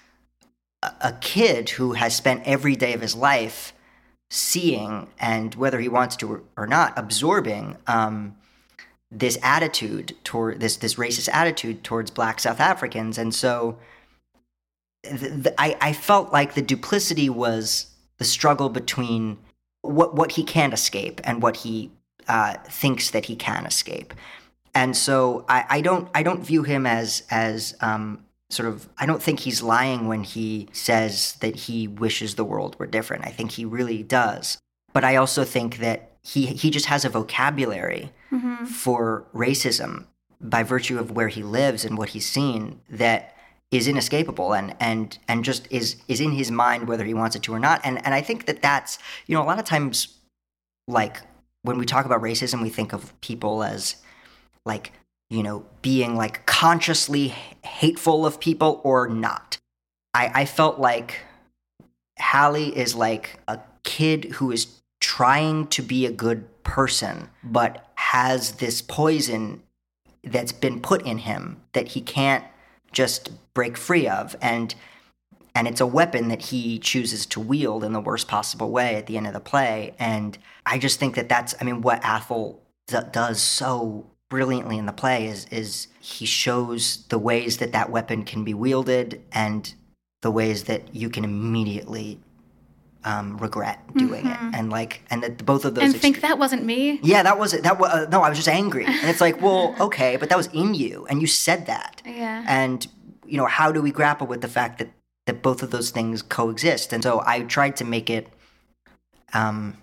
a, 0.82 0.92
a 1.02 1.12
kid 1.22 1.70
who 1.70 1.94
has 1.94 2.16
spent 2.16 2.42
every 2.46 2.76
day 2.76 2.94
of 2.94 3.02
his 3.02 3.16
life 3.16 3.74
seeing 4.34 5.08
and 5.20 5.54
whether 5.54 5.80
he 5.80 5.88
wants 5.88 6.16
to 6.16 6.44
or, 6.58 6.66
not 6.66 6.92
absorbing 6.98 7.78
um, 7.86 8.36
this 9.12 9.38
attitude 9.44 10.16
toward 10.24 10.60
this 10.60 10.78
this 10.78 10.96
racist 10.96 11.30
attitude 11.32 11.84
towards 11.84 12.10
black 12.10 12.40
South 12.40 12.60
Africans. 12.60 13.20
And 13.20 13.34
so 13.34 13.78
I, 15.06 15.78
I 15.80 15.94
felt 15.94 16.34
like 16.34 16.56
the 16.56 16.64
duplicity 16.64 17.30
was 17.30 17.92
the 18.18 18.26
struggle 18.26 18.70
between 18.70 19.38
what 19.84 20.16
what 20.16 20.32
he 20.32 20.44
can't 20.44 20.74
escape 20.74 21.22
and 21.24 21.44
what 21.44 21.58
he 21.58 21.92
uh, 22.28 22.56
thinks 22.66 23.12
that 23.12 23.26
he 23.26 23.36
can 23.36 23.68
escape. 23.68 24.16
And 24.74 24.98
so 24.98 25.46
I, 25.48 25.66
I 25.70 25.82
don't 25.82 26.10
I 26.16 26.24
don't 26.24 26.44
view 26.44 26.64
him 26.64 26.88
as 26.88 27.22
as 27.30 27.76
um, 27.82 28.26
sort 28.50 28.70
of 28.70 28.88
I 28.98 29.06
don't 29.06 29.22
think 29.22 29.42
he's 29.42 29.62
lying 29.62 30.08
when 30.08 30.24
he 30.24 30.68
says 30.72 31.36
that 31.42 31.56
he 31.56 31.88
wishes 31.88 32.36
the 32.36 32.46
world 32.46 32.78
were 32.80 32.88
different. 32.88 33.26
I 33.26 33.30
think 33.30 33.52
he 33.52 33.66
really 33.66 34.04
does. 34.04 34.58
But 34.94 35.04
I 35.04 35.16
also 35.16 35.44
think 35.44 35.78
that 35.78 36.12
he 36.22 36.46
he 36.48 36.70
just 36.70 36.86
has 36.86 37.04
a 37.04 37.10
vocabulary 37.10 38.12
mm-hmm. 38.32 38.66
for 38.66 39.26
racism 39.34 40.06
by 40.40 40.64
virtue 40.64 41.00
of 41.00 41.12
where 41.12 41.30
he 41.30 41.44
lives 41.44 41.84
and 41.86 41.98
what 41.98 42.10
he's 42.10 42.26
seen 42.26 42.82
that 42.90 43.36
is 43.72 43.88
inescapable 43.88 44.54
and 44.54 44.76
and 44.80 45.18
and 45.28 45.44
just 45.44 45.68
is 45.72 45.98
is 46.08 46.22
in 46.22 46.32
his 46.32 46.52
mind 46.52 46.88
whether 46.88 47.04
he 47.04 47.14
wants 47.14 47.36
it 47.36 47.44
to 47.44 47.54
or 47.54 47.60
not. 47.60 47.82
And 47.84 48.04
and 48.06 48.14
I 48.14 48.22
think 48.22 48.46
that 48.46 48.62
that's 48.62 49.00
you 49.26 49.36
know 49.36 49.42
a 49.42 49.46
lot 49.46 49.60
of 49.60 49.66
times 49.66 50.20
like 50.88 51.18
when 51.64 51.78
we 51.78 51.86
talk 51.86 52.06
about 52.06 52.22
racism 52.22 52.62
we 52.62 52.70
think 52.70 52.94
of 52.94 53.20
people 53.22 53.64
as 53.64 53.96
like 54.66 54.92
you 55.34 55.42
know 55.42 55.66
being 55.82 56.16
like 56.16 56.46
consciously 56.46 57.34
hateful 57.64 58.26
of 58.26 58.40
people 58.40 58.80
or 58.84 59.08
not. 59.08 59.58
I 60.14 60.32
i 60.42 60.46
felt 60.46 60.80
like 60.80 61.22
hally 62.18 62.78
is 62.78 62.94
like 62.94 63.40
a 63.48 63.60
kid 63.84 64.26
who 64.36 64.52
is 64.52 64.68
trying 65.02 65.68
to 65.68 65.82
be 65.82 66.06
a 66.06 66.12
good 66.12 66.46
person 66.64 67.30
but 67.44 67.88
has 67.96 68.54
this 68.54 68.82
poison 68.82 69.64
that's 70.24 70.52
been 70.52 70.80
put 70.80 71.02
in 71.02 71.18
him 71.18 71.62
that 71.74 71.90
he 71.90 72.02
can't 72.02 72.46
just 72.92 73.32
break 73.54 73.76
free 73.76 74.08
of 74.08 74.36
and 74.40 74.76
and 75.56 75.68
it's 75.68 75.82
a 75.82 75.88
weapon 75.88 76.30
that 76.30 76.44
he 76.44 76.80
chooses 76.80 77.26
to 77.26 77.40
wield 77.40 77.84
in 77.84 77.94
the 77.94 78.00
worst 78.00 78.28
possible 78.28 78.70
way 78.70 78.96
at 78.96 79.08
the 79.08 79.18
end 79.18 79.26
of 79.26 79.34
the 79.34 79.40
play 79.40 79.96
and 79.98 80.38
i 80.68 80.78
just 80.78 81.00
think 81.00 81.16
that 81.16 81.28
that's 81.28 81.56
i 81.60 81.64
mean 81.64 81.82
what 81.82 82.00
athol 82.04 82.62
d- 82.88 82.98
does 83.12 83.42
so 83.42 84.06
brilliantly 84.34 84.80
in 84.80 84.88
the 84.88 84.98
play 85.04 85.28
is 85.28 85.46
is 85.52 85.88
he 86.00 86.26
shows 86.26 87.06
the 87.10 87.20
ways 87.20 87.58
that 87.58 87.72
that 87.72 87.92
weapon 87.92 88.24
can 88.24 88.44
be 88.44 88.52
wielded 88.52 89.22
and 89.32 89.76
the 90.24 90.32
ways 90.32 90.64
that 90.64 90.82
you 90.96 91.08
can 91.08 91.24
immediately 91.24 92.20
um, 93.04 93.38
regret 93.38 93.80
doing 93.96 94.26
it. 94.26 94.40
And 94.58 94.72
like 94.72 95.04
and 95.12 95.22
that 95.22 95.46
both 95.46 95.66
of 95.66 95.76
those 95.76 95.84
and 95.84 95.96
think 95.96 96.22
that 96.22 96.40
wasn't 96.40 96.66
me. 96.66 97.00
yeah 97.04 97.22
that 97.22 97.38
was 97.38 97.54
it 97.54 97.62
that 97.62 97.78
was 97.78 97.92
uh, 97.92 98.08
no 98.10 98.24
i 98.24 98.30
was 98.30 98.40
just 98.40 98.48
angry. 98.48 98.86
And 98.86 99.08
it's 99.08 99.22
like 99.22 99.40
well 99.40 99.76
okay 99.88 100.16
but 100.16 100.30
that 100.30 100.38
was 100.44 100.48
in 100.48 100.74
you 100.74 101.06
and 101.10 101.22
you 101.22 101.28
said 101.28 101.68
that. 101.68 102.02
Yeah. 102.04 102.44
and 102.48 102.88
you 103.28 103.38
know 103.38 103.46
how 103.46 103.72
do 103.72 103.84
we 103.84 103.92
grapple 103.92 104.26
with 104.26 104.42
the 104.42 104.48
fact 104.48 104.80
that 104.80 104.90
that 105.28 105.44
both 105.44 105.62
of 105.62 105.70
those 105.70 105.92
things 105.92 106.24
coexist? 106.24 106.92
And 106.92 107.04
so 107.04 107.22
i 107.24 107.42
tried 107.42 107.76
to 107.82 107.86
make 107.86 108.10
it 108.10 108.26
um 109.36 109.78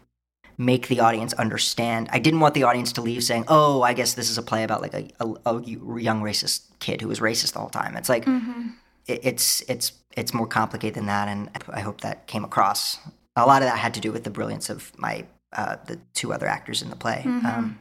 make 0.61 0.89
the 0.89 1.01
audience 1.01 1.33
understand. 1.33 2.09
I 2.13 2.19
didn't 2.19 2.41
want 2.41 2.53
the 2.53 2.65
audience 2.65 2.93
to 2.93 3.01
leave 3.01 3.25
saying 3.25 3.45
oh 3.49 3.81
i 3.83 3.93
guess 3.95 4.13
this 4.13 4.29
is 4.31 4.37
a 4.37 4.43
play 4.43 4.63
about 4.63 4.83
like 4.83 4.95
a, 4.95 5.09
a, 5.19 5.27
a 5.47 5.63
young 6.09 6.21
racist 6.21 6.65
kid 6.81 7.01
who 7.01 7.09
was 7.09 7.19
racist 7.21 7.55
the 7.55 7.61
whole 7.61 7.71
time. 7.71 7.97
It's 7.97 8.11
like 8.11 8.25
it, 9.07 9.21
it's 9.31 9.63
it's 9.63 9.93
it's 10.17 10.35
more 10.35 10.47
complicated 10.47 10.95
than 10.97 11.07
that 11.07 11.29
and 11.29 11.49
i 11.73 11.81
hope 11.81 12.03
that 12.03 12.27
came 12.27 12.45
across. 12.45 12.99
A 13.37 13.47
lot 13.47 13.63
of 13.63 13.69
that 13.69 13.79
had 13.79 13.95
to 13.95 14.01
do 14.01 14.13
with 14.13 14.25
the 14.25 14.31
brilliance 14.31 14.69
of 14.69 14.93
my 14.99 15.25
uh, 15.53 15.77
the 15.87 15.99
two 16.15 16.33
other 16.33 16.47
actors 16.47 16.83
in 16.83 16.91
the 16.91 16.97
play. 16.97 17.23
Um, 17.25 17.79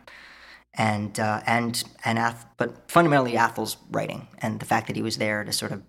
and 0.75 1.19
uh, 1.19 1.41
and 1.45 1.83
and 2.05 2.17
Ath- 2.17 2.45
but 2.57 2.89
fundamentally 2.89 3.33
Athol's 3.33 3.75
writing 3.91 4.27
and 4.39 4.59
the 4.59 4.65
fact 4.65 4.87
that 4.87 4.95
he 4.95 5.01
was 5.01 5.17
there 5.17 5.43
to 5.43 5.51
sort 5.51 5.71
of 5.71 5.81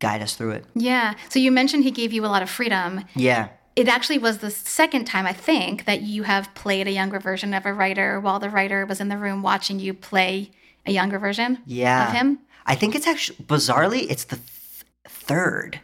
guide 0.00 0.20
us 0.20 0.34
through 0.36 0.50
it. 0.50 0.64
Yeah. 0.74 1.14
So 1.30 1.38
you 1.38 1.50
mentioned 1.50 1.84
he 1.84 1.90
gave 1.90 2.12
you 2.12 2.24
a 2.26 2.28
lot 2.28 2.42
of 2.42 2.50
freedom. 2.50 3.04
Yeah, 3.14 3.48
It 3.76 3.88
actually 3.88 4.18
was 4.18 4.38
the 4.38 4.50
second 4.50 5.04
time, 5.04 5.26
I 5.26 5.34
think, 5.34 5.84
that 5.84 6.00
you 6.00 6.22
have 6.22 6.52
played 6.54 6.88
a 6.88 6.90
younger 6.90 7.20
version 7.20 7.52
of 7.52 7.66
a 7.66 7.72
writer 7.74 8.18
while 8.18 8.38
the 8.38 8.48
writer 8.48 8.86
was 8.86 9.00
in 9.00 9.08
the 9.08 9.18
room 9.18 9.42
watching 9.42 9.78
you 9.78 9.92
play 9.92 10.50
a 10.86 10.92
younger 10.92 11.18
version 11.18 11.58
yeah. 11.66 12.08
of 12.08 12.14
him. 12.14 12.38
I 12.64 12.74
think 12.74 12.94
it's 12.94 13.06
actually 13.06 13.36
bizarrely 13.44 14.06
it's 14.10 14.24
the 14.24 14.36
th- 14.36 14.84
third. 15.06 15.80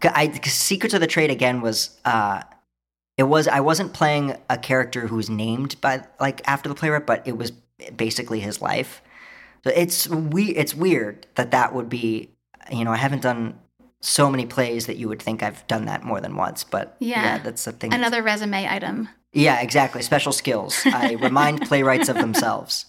'Cause 0.00 0.12
I, 0.14 0.26
'cause 0.28 0.52
Secrets 0.52 0.92
of 0.94 1.00
the 1.00 1.06
Trade 1.06 1.30
again 1.30 1.60
was 1.62 1.98
uh, 2.04 2.42
it 3.16 3.22
was 3.22 3.48
I 3.48 3.60
wasn't 3.60 3.94
playing 3.94 4.36
a 4.50 4.58
character 4.58 5.06
who 5.06 5.16
was 5.16 5.30
named 5.30 5.80
by 5.80 6.02
like 6.20 6.42
after 6.46 6.68
the 6.68 6.74
playwright, 6.74 7.06
but 7.06 7.26
it 7.26 7.38
was 7.38 7.52
basically 7.96 8.40
his 8.40 8.60
life. 8.60 9.00
So 9.64 9.70
it's 9.74 10.08
we 10.08 10.48
it's 10.50 10.74
weird 10.74 11.26
that 11.36 11.50
that 11.52 11.74
would 11.74 11.88
be 11.88 12.30
you 12.70 12.84
know 12.84 12.92
I 12.92 12.96
haven't 12.96 13.22
done 13.22 13.58
so 14.06 14.30
many 14.30 14.46
plays 14.46 14.86
that 14.86 14.96
you 14.96 15.08
would 15.08 15.20
think 15.20 15.42
I've 15.42 15.66
done 15.66 15.86
that 15.86 16.04
more 16.04 16.20
than 16.20 16.36
once, 16.36 16.62
but 16.64 16.96
Yeah. 17.00 17.38
that's 17.38 17.64
the 17.64 17.72
thing. 17.72 17.92
Another 17.92 18.22
resume 18.22 18.68
item. 18.68 19.08
yeah, 19.32 19.60
exactly. 19.60 20.00
Special 20.02 20.32
skills. 20.32 20.80
I 20.86 21.12
remind 21.20 21.62
playwrights 21.62 22.08
of 22.08 22.16
themselves. 22.16 22.86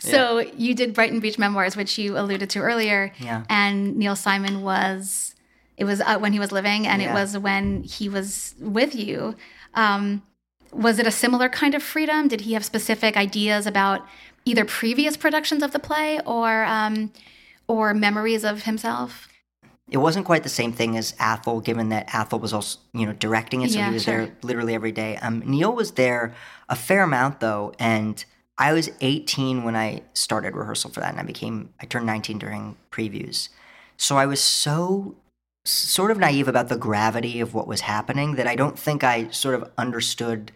So 0.00 0.38
you 0.56 0.74
did 0.74 0.94
Brighton 0.94 1.20
Beach 1.20 1.38
Memoirs, 1.38 1.76
which 1.76 1.98
you 1.98 2.18
alluded 2.18 2.48
to 2.50 2.60
earlier. 2.60 3.12
Yeah. 3.18 3.44
And 3.48 3.96
Neil 3.96 4.16
Simon 4.16 4.62
was, 4.62 5.34
it 5.76 5.84
was 5.84 6.00
uh, 6.00 6.18
when 6.18 6.32
he 6.32 6.38
was 6.38 6.52
living, 6.52 6.86
and 6.86 7.02
it 7.02 7.12
was 7.12 7.36
when 7.36 7.82
he 7.82 8.08
was 8.08 8.54
with 8.60 8.94
you. 8.94 9.34
Um, 9.74 10.22
was 10.72 10.98
it 10.98 11.06
a 11.06 11.10
similar 11.10 11.48
kind 11.48 11.74
of 11.74 11.82
freedom? 11.82 12.28
Did 12.28 12.42
he 12.42 12.52
have 12.54 12.64
specific 12.64 13.16
ideas 13.16 13.66
about 13.66 14.06
either 14.44 14.64
previous 14.64 15.16
productions 15.16 15.62
of 15.62 15.72
the 15.72 15.78
play 15.78 16.20
or 16.26 16.64
um, 16.64 17.12
or 17.66 17.94
memories 17.94 18.44
of 18.44 18.62
himself? 18.64 19.28
It 19.90 19.98
wasn't 19.98 20.26
quite 20.26 20.42
the 20.42 20.48
same 20.48 20.72
thing 20.72 20.96
as 20.96 21.14
Athol, 21.18 21.60
given 21.60 21.88
that 21.88 22.14
Athol 22.14 22.38
was 22.40 22.52
also, 22.52 22.78
you 22.92 23.06
know, 23.06 23.12
directing 23.14 23.62
it, 23.62 23.70
so 23.70 23.78
Yeah, 23.78 23.88
he 23.88 23.94
was 23.94 24.04
sure. 24.04 24.26
there 24.26 24.36
literally 24.42 24.74
every 24.74 24.92
day. 24.92 25.16
Um, 25.16 25.42
Neil 25.46 25.72
was 25.74 25.92
there 25.92 26.34
a 26.68 26.76
fair 26.76 27.02
amount 27.02 27.40
though, 27.40 27.72
and 27.78 28.22
I 28.58 28.72
was 28.72 28.90
18 29.00 29.62
when 29.64 29.76
I 29.76 30.02
started 30.14 30.54
rehearsal 30.54 30.90
for 30.90 31.00
that, 31.00 31.10
and 31.12 31.20
I 31.20 31.22
became 31.22 31.70
I 31.80 31.86
turned 31.86 32.06
19 32.06 32.38
during 32.38 32.76
previews. 32.90 33.48
So 33.96 34.16
I 34.16 34.26
was 34.26 34.40
so 34.40 35.16
sort 35.64 36.10
of 36.10 36.18
naive 36.18 36.48
about 36.48 36.68
the 36.68 36.76
gravity 36.76 37.40
of 37.40 37.54
what 37.54 37.66
was 37.66 37.82
happening 37.82 38.34
that 38.36 38.46
I 38.46 38.56
don't 38.56 38.78
think 38.78 39.04
I 39.04 39.28
sort 39.30 39.54
of 39.54 39.70
understood 39.76 40.52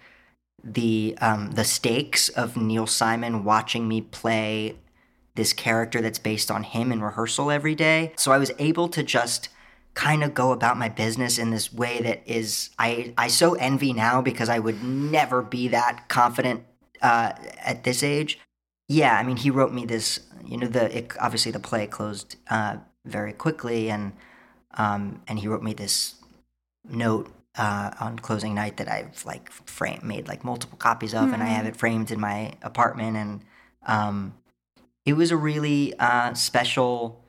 the 0.64 1.16
um, 1.20 1.52
the 1.52 1.64
stakes 1.64 2.28
of 2.28 2.56
Neil 2.56 2.86
Simon 2.86 3.44
watching 3.44 3.88
me 3.88 4.00
play 4.00 4.76
this 5.34 5.52
character 5.52 6.00
that's 6.00 6.18
based 6.18 6.50
on 6.50 6.62
him 6.62 6.92
in 6.92 7.02
rehearsal 7.02 7.50
every 7.50 7.74
day. 7.74 8.12
So 8.16 8.32
I 8.32 8.38
was 8.38 8.52
able 8.58 8.88
to 8.88 9.02
just 9.02 9.48
kind 9.94 10.24
of 10.24 10.34
go 10.34 10.52
about 10.52 10.78
my 10.78 10.88
business 10.88 11.38
in 11.38 11.50
this 11.50 11.72
way 11.72 12.00
that 12.00 12.22
is 12.26 12.70
I 12.78 13.12
I 13.18 13.28
so 13.28 13.54
envy 13.54 13.92
now 13.92 14.22
because 14.22 14.48
I 14.48 14.58
would 14.58 14.82
never 14.82 15.42
be 15.42 15.68
that 15.68 16.08
confident 16.08 16.64
uh, 17.02 17.32
at 17.62 17.84
this 17.84 18.02
age. 18.02 18.38
Yeah, 18.88 19.16
I 19.16 19.22
mean, 19.22 19.36
he 19.36 19.50
wrote 19.50 19.72
me 19.72 19.84
this. 19.84 20.20
You 20.44 20.56
know, 20.56 20.66
the 20.66 20.96
it, 20.96 21.12
obviously 21.20 21.52
the 21.52 21.60
play 21.60 21.86
closed 21.86 22.36
uh, 22.50 22.76
very 23.04 23.32
quickly, 23.32 23.90
and 23.90 24.12
um, 24.74 25.22
and 25.28 25.38
he 25.38 25.48
wrote 25.48 25.62
me 25.62 25.72
this 25.72 26.14
note 26.88 27.30
uh, 27.56 27.90
on 28.00 28.18
closing 28.18 28.54
night 28.54 28.76
that 28.78 28.90
I've 28.90 29.24
like 29.24 29.50
frame 29.50 30.00
made 30.02 30.28
like 30.28 30.44
multiple 30.44 30.78
copies 30.78 31.14
of, 31.14 31.32
and 31.32 31.42
I 31.42 31.46
have 31.46 31.66
it 31.66 31.76
framed 31.76 32.10
in 32.10 32.20
my 32.20 32.52
apartment, 32.62 33.16
and 33.16 33.40
um, 33.86 34.34
it 35.04 35.14
was 35.14 35.30
a 35.30 35.36
really 35.36 35.94
uh, 35.98 36.34
special 36.34 37.22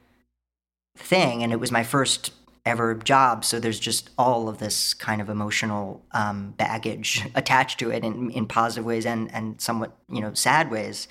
thing, 0.98 1.44
and 1.44 1.52
it 1.52 1.60
was 1.60 1.72
my 1.72 1.84
first 1.84 2.32
ever 2.66 2.96
job. 2.96 3.44
So 3.44 3.60
there's 3.60 3.80
just 3.80 4.10
all 4.18 4.48
of 4.48 4.60
this 4.60 4.94
kind 4.94 5.22
of 5.22 5.30
emotional 5.30 6.04
um, 6.12 6.52
baggage 6.58 7.24
attached 7.36 7.80
to 7.80 7.92
it, 7.92 8.04
in, 8.04 8.32
in 8.32 8.46
positive 8.48 8.86
ways 8.86 9.06
and 9.06 9.34
and 9.34 9.60
somewhat 9.60 9.98
you 10.10 10.22
know 10.22 10.34
sad 10.34 10.72
ways. 10.72 11.08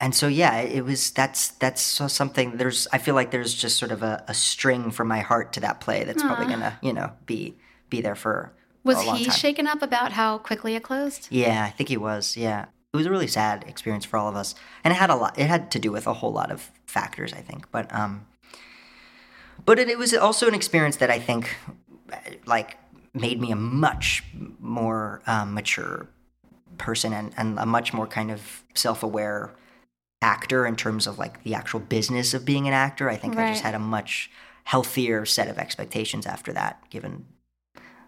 And 0.00 0.14
so 0.14 0.26
yeah, 0.26 0.58
it 0.58 0.84
was 0.84 1.10
that's 1.10 1.48
that's 1.48 1.80
something. 1.80 2.56
There's 2.56 2.86
I 2.92 2.98
feel 2.98 3.14
like 3.14 3.30
there's 3.30 3.54
just 3.54 3.78
sort 3.78 3.92
of 3.92 4.02
a, 4.02 4.24
a 4.28 4.34
string 4.34 4.90
from 4.90 5.08
my 5.08 5.20
heart 5.20 5.52
to 5.54 5.60
that 5.60 5.80
play 5.80 6.04
that's 6.04 6.22
probably 6.22 6.46
gonna 6.46 6.78
you 6.82 6.92
know 6.92 7.12
be 7.26 7.56
be 7.88 8.00
there 8.00 8.16
for 8.16 8.52
Was 8.82 9.02
a 9.02 9.06
long 9.06 9.16
he 9.16 9.26
time. 9.26 9.34
shaken 9.34 9.66
up 9.66 9.82
about 9.82 10.12
how 10.12 10.38
quickly 10.38 10.74
it 10.74 10.82
closed? 10.82 11.28
Yeah, 11.30 11.64
I 11.64 11.70
think 11.70 11.88
he 11.88 11.96
was. 11.96 12.36
Yeah, 12.36 12.66
it 12.94 12.96
was 12.96 13.06
a 13.06 13.10
really 13.10 13.26
sad 13.26 13.64
experience 13.66 14.04
for 14.04 14.16
all 14.16 14.28
of 14.28 14.36
us, 14.36 14.54
and 14.84 14.92
it 14.92 14.96
had 14.96 15.10
a 15.10 15.16
lot. 15.16 15.36
It 15.36 15.48
had 15.48 15.72
to 15.72 15.80
do 15.80 15.90
with 15.90 16.06
a 16.06 16.14
whole 16.14 16.32
lot 16.32 16.52
of 16.52 16.70
factors, 16.86 17.32
I 17.32 17.40
think. 17.40 17.68
But 17.72 17.92
um, 17.92 18.26
but 19.64 19.80
it, 19.80 19.88
it 19.88 19.98
was 19.98 20.14
also 20.14 20.46
an 20.46 20.54
experience 20.54 20.96
that 20.96 21.10
I 21.10 21.18
think, 21.18 21.56
like, 22.46 22.76
made 23.12 23.40
me 23.40 23.50
a 23.50 23.56
much 23.56 24.22
more 24.60 25.22
um, 25.26 25.54
mature 25.54 26.06
person 26.78 27.12
and, 27.12 27.32
and 27.36 27.58
a 27.58 27.66
much 27.66 27.92
more 27.92 28.06
kind 28.06 28.30
of 28.30 28.62
self-aware 28.74 29.52
actor 30.22 30.64
in 30.64 30.76
terms 30.76 31.06
of 31.06 31.18
like 31.18 31.42
the 31.42 31.54
actual 31.54 31.80
business 31.80 32.32
of 32.32 32.44
being 32.44 32.66
an 32.68 32.74
actor. 32.74 33.10
I 33.10 33.16
think 33.16 33.36
I 33.36 33.50
just 33.50 33.62
had 33.62 33.74
a 33.74 33.78
much 33.78 34.30
healthier 34.64 35.26
set 35.26 35.48
of 35.48 35.58
expectations 35.58 36.26
after 36.26 36.52
that, 36.52 36.80
given 36.90 37.26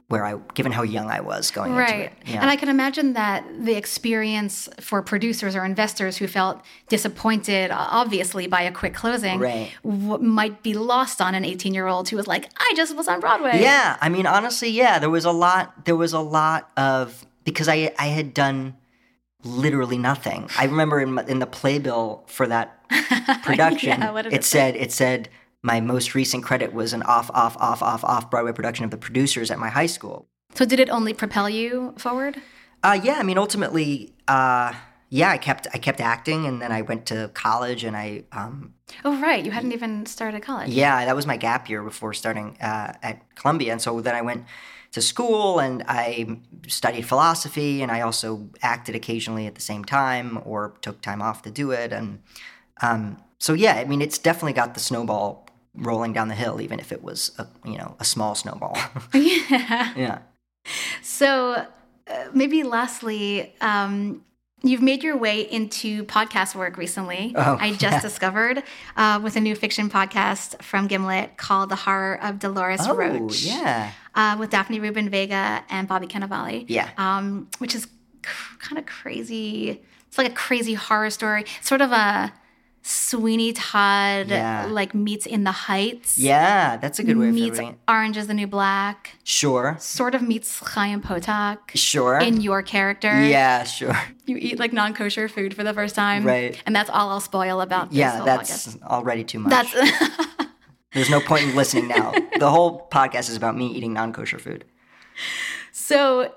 where 0.09 0.25
I 0.25 0.37
given 0.55 0.71
how 0.71 0.83
young 0.85 1.11
I 1.11 1.21
was 1.21 1.51
going 1.51 1.71
into 1.73 1.81
Right. 1.83 2.01
it. 2.07 2.13
Yeah. 2.27 2.41
And 2.41 2.49
I 2.49 2.55
can 2.55 2.69
imagine 2.69 3.15
that 3.15 3.45
the 3.59 3.75
experience 3.75 4.69
for 4.81 5.03
producers 5.03 5.57
or 5.57 5.65
investors 5.65 6.17
who 6.17 6.29
felt 6.29 6.63
disappointed, 6.89 7.73
obviously, 7.73 8.47
by 8.47 8.63
a 8.63 8.71
quick 8.71 8.95
closing, 8.95 9.41
Right. 9.41 9.73
w- 9.85 10.19
might 10.23 10.63
be 10.63 10.75
lost 10.75 11.21
on 11.21 11.35
an 11.35 11.45
18 11.45 11.75
year 11.75 11.89
old 11.89 12.09
who 12.09 12.17
was 12.17 12.29
like, 12.29 12.49
I 12.57 12.73
just 12.77 12.97
was 12.97 13.09
on 13.09 13.19
Broadway. 13.19 13.61
Yeah, 13.61 13.97
I 14.01 14.09
mean, 14.09 14.27
honestly, 14.27 14.71
yeah, 14.71 15.01
there 15.01 15.11
was 15.11 15.25
a 15.25 15.33
lot. 15.33 15.85
There 15.87 15.97
was 15.97 16.13
a 16.13 16.21
lot 16.21 16.71
of 16.77 17.27
because 17.43 17.69
I 17.69 17.93
I 17.99 18.07
had 18.07 18.33
done 18.33 18.77
literally 19.43 19.99
nothing. 19.99 20.49
I 20.57 20.65
remember 20.67 21.01
in, 21.01 21.19
in 21.29 21.41
the 21.41 21.47
playbill 21.47 22.23
for 22.29 22.47
that 22.47 22.79
production, 23.43 24.01
Yeah, 24.01 24.19
it 24.19 24.27
it 24.33 24.45
said 24.45 24.77
it 24.77 24.93
said 24.93 25.29
my 25.67 25.81
most 25.81 26.15
recent 26.15 26.45
credit 26.45 26.73
was 26.73 26.93
an 26.93 27.03
off 27.03 27.29
off 27.35 27.57
off 27.59 27.83
off 27.83 28.05
off 28.05 28.31
Broadway 28.31 28.53
production 28.53 28.85
of 28.85 28.93
the 28.93 28.97
producers 28.97 29.51
at 29.51 29.59
my 29.59 29.69
high 29.69 29.87
school. 29.87 30.29
So, 30.55 30.65
did 30.65 30.79
it 30.79 30.89
only 30.89 31.13
propel 31.13 31.51
you 31.51 31.93
forward? 31.99 32.41
Uh, 32.83 32.99
yeah, 33.03 33.17
I 33.19 33.25
mean, 33.25 33.37
ultimately, 33.37 34.15
uh, 34.29 34.73
yeah, 35.11 35.31
I 35.31 35.39
kept 35.39 35.67
I 35.75 35.79
kept 35.79 36.01
acting, 36.01 36.47
and 36.47 36.63
then 36.63 36.71
I 36.71 36.83
went 36.83 37.07
to 37.07 37.31
college, 37.35 37.83
and 37.83 37.97
I 37.97 38.25
um, 38.31 38.75
Oh, 39.05 39.21
right. 39.21 39.45
You 39.45 39.51
hadn't 39.51 39.73
even 39.73 40.07
started 40.07 40.43
college. 40.43 40.71
Yeah, 40.71 41.05
that 41.05 41.17
was 41.17 41.27
my 41.27 41.37
gap 41.37 41.69
year 41.69 41.83
before 41.83 42.15
starting 42.15 42.57
uh, 42.61 42.93
at 43.03 43.35
Columbia. 43.35 43.73
And 43.73 43.83
so 43.83 44.01
then 44.01 44.15
I 44.15 44.23
went 44.23 44.45
to 44.93 45.03
school 45.03 45.59
and 45.59 45.83
I 45.89 46.39
studied 46.69 47.07
philosophy 47.07 47.83
and 47.83 47.91
I 47.91 48.03
also 48.03 48.49
acted 48.63 48.95
occasionally 48.95 49.47
at 49.47 49.55
the 49.55 49.61
same 49.61 49.85
time 49.85 50.41
or 50.45 50.75
took 50.81 51.01
time 51.03 51.21
off 51.21 51.43
to 51.43 51.51
do 51.51 51.73
it. 51.73 51.93
And 51.93 52.21
um, 52.81 53.21
so, 53.39 53.53
yeah, 53.53 53.75
I 53.75 53.85
mean, 53.85 54.01
it's 54.01 54.19
definitely 54.19 54.53
got 54.53 54.75
the 54.75 54.81
snowball 54.81 55.46
rolling 55.77 56.13
down 56.13 56.29
the 56.29 56.35
hill, 56.35 56.61
even 56.61 56.81
if 56.81 56.93
it 56.93 57.03
was, 57.03 57.33
a, 57.39 57.47
you 57.65 57.79
know, 57.79 57.97
a 58.01 58.05
small 58.05 58.35
snowball. 58.35 58.77
yeah. 59.15 59.93
yeah. 59.97 60.19
So, 61.03 61.53
uh, 61.53 62.25
maybe 62.33 62.63
lastly, 62.63 63.55
um, 63.61 64.25
you've 64.63 64.83
made 64.83 65.03
your 65.03 65.17
way 65.17 65.41
into 65.43 66.05
podcast 66.05 66.55
work 66.55 66.77
recently. 66.77 67.33
Oh, 67.37 67.57
I 67.61 67.71
just 67.71 67.83
yeah. 67.83 68.01
discovered 68.01 68.63
uh, 68.97 69.21
with 69.23 69.37
a 69.37 69.41
new 69.41 69.55
fiction 69.55 69.89
podcast 69.91 70.63
from 70.63 70.87
Gimlet 70.87 71.37
called 71.37 71.69
The 71.69 71.77
Horror 71.77 72.19
of 72.23 72.39
Dolores 72.39 72.81
Oh, 72.83 72.95
Roach 72.95 73.43
yeah. 73.43 73.93
uh, 74.15 74.37
with 74.39 74.51
Daphne 74.51 74.81
Rubin 74.81 75.09
Vega 75.11 75.65
and 75.69 75.87
Bobby 75.87 76.07
Cannavale. 76.07 76.65
Yeah. 76.69 76.91
Um, 76.97 77.49
which 77.59 77.75
is 77.75 77.87
cr- 78.23 78.59
kind 78.59 78.79
of 78.79 78.87
crazy. 78.87 79.83
It's 80.09 80.19
like 80.19 80.31
a 80.31 80.35
crazy 80.35 80.75
horror 80.75 81.11
story, 81.11 81.45
sort 81.61 81.81
of 81.81 81.93
a 81.93 82.33
Sweeney 82.89 83.53
Todd 83.53 84.29
Yeah. 84.29 84.67
like 84.71 84.95
meets 84.95 85.27
In 85.27 85.43
the 85.43 85.51
Heights. 85.51 86.17
Yeah, 86.19 86.77
that's 86.77 87.01
a 87.01 87.03
good 87.03 87.17
way 87.17 87.29
of 87.31 87.35
Meets 87.35 87.59
it. 87.59 87.75
Orange 87.89 88.17
is 88.17 88.29
the 88.29 88.35
New 88.35 88.47
Black. 88.47 89.17
Sure. 89.25 89.77
Sort 89.81 90.15
of 90.15 90.23
meets 90.23 90.61
Chaim 90.61 91.03
Potok 91.03 91.59
Sure. 91.75 92.19
in 92.19 92.41
your 92.41 92.63
character. 92.63 93.25
yeah, 93.25 93.65
sure. 93.65 93.99
You 94.27 94.37
eat 94.37 94.61
like 94.61 94.73
non 94.73 94.95
kosher 94.95 95.29
food 95.29 95.53
for 95.55 95.65
the 95.65 95.75
first 95.75 95.97
time. 95.97 96.25
Right. 96.25 96.63
And 96.65 96.77
that's 96.77 96.89
all 96.89 97.11
I'll 97.11 97.19
spoil 97.21 97.61
about 97.61 97.91
this 97.91 97.99
Yeah, 97.99 98.23
that's 98.25 98.69
podcast. 98.69 98.83
already 98.85 99.25
too 99.25 99.41
much. 99.41 99.51
That's 99.51 100.03
There's 100.93 101.11
no 101.11 101.21
point 101.21 101.43
in 101.45 101.57
listening 101.57 101.89
now. 101.89 102.13
the 102.39 102.49
whole 102.51 102.89
podcast 102.93 103.29
is 103.29 103.37
about 103.37 103.57
me 103.57 103.67
eating 103.67 103.93
non 103.93 104.13
kosher 104.13 104.39
food. 104.39 104.65
so 105.73 106.33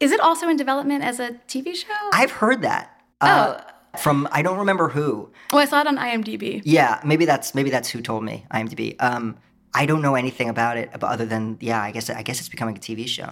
is 0.00 0.12
it 0.12 0.20
also 0.20 0.48
in 0.48 0.56
development 0.56 1.02
as 1.02 1.18
a 1.18 1.32
TV 1.48 1.74
show? 1.74 1.92
I've 2.12 2.30
heard 2.30 2.62
that. 2.62 3.00
Uh, 3.20 3.60
From 3.98 4.28
I 4.32 4.42
don't 4.42 4.58
remember 4.58 4.88
who. 4.88 5.30
oh, 5.52 5.58
I 5.58 5.64
saw 5.64 5.80
it 5.80 5.86
on 5.86 5.96
IMDb. 5.96 6.60
Yeah, 6.64 7.00
maybe 7.04 7.24
that's 7.24 7.54
maybe 7.54 7.70
that's 7.70 7.88
who 7.88 8.00
told 8.02 8.22
me. 8.24 8.44
IMDb. 8.52 8.96
Um, 9.00 9.36
I 9.74 9.86
don't 9.86 10.02
know 10.02 10.14
anything 10.14 10.48
about 10.48 10.76
it, 10.76 10.90
but 10.92 11.04
other 11.04 11.24
than 11.26 11.56
yeah, 11.60 11.82
I 11.82 11.90
guess 11.90 12.10
I 12.10 12.22
guess 12.22 12.38
it's 12.40 12.48
becoming 12.48 12.76
a 12.76 12.80
TV 12.80 13.06
show. 13.08 13.30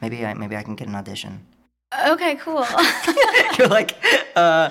Maybe 0.00 0.24
I 0.24 0.34
maybe 0.34 0.56
I 0.56 0.62
can 0.62 0.76
get 0.76 0.88
an 0.88 0.94
audition. 0.94 1.46
Okay, 2.06 2.36
cool. 2.36 2.64
You're 3.58 3.68
like, 3.68 3.96
uh, 4.36 4.70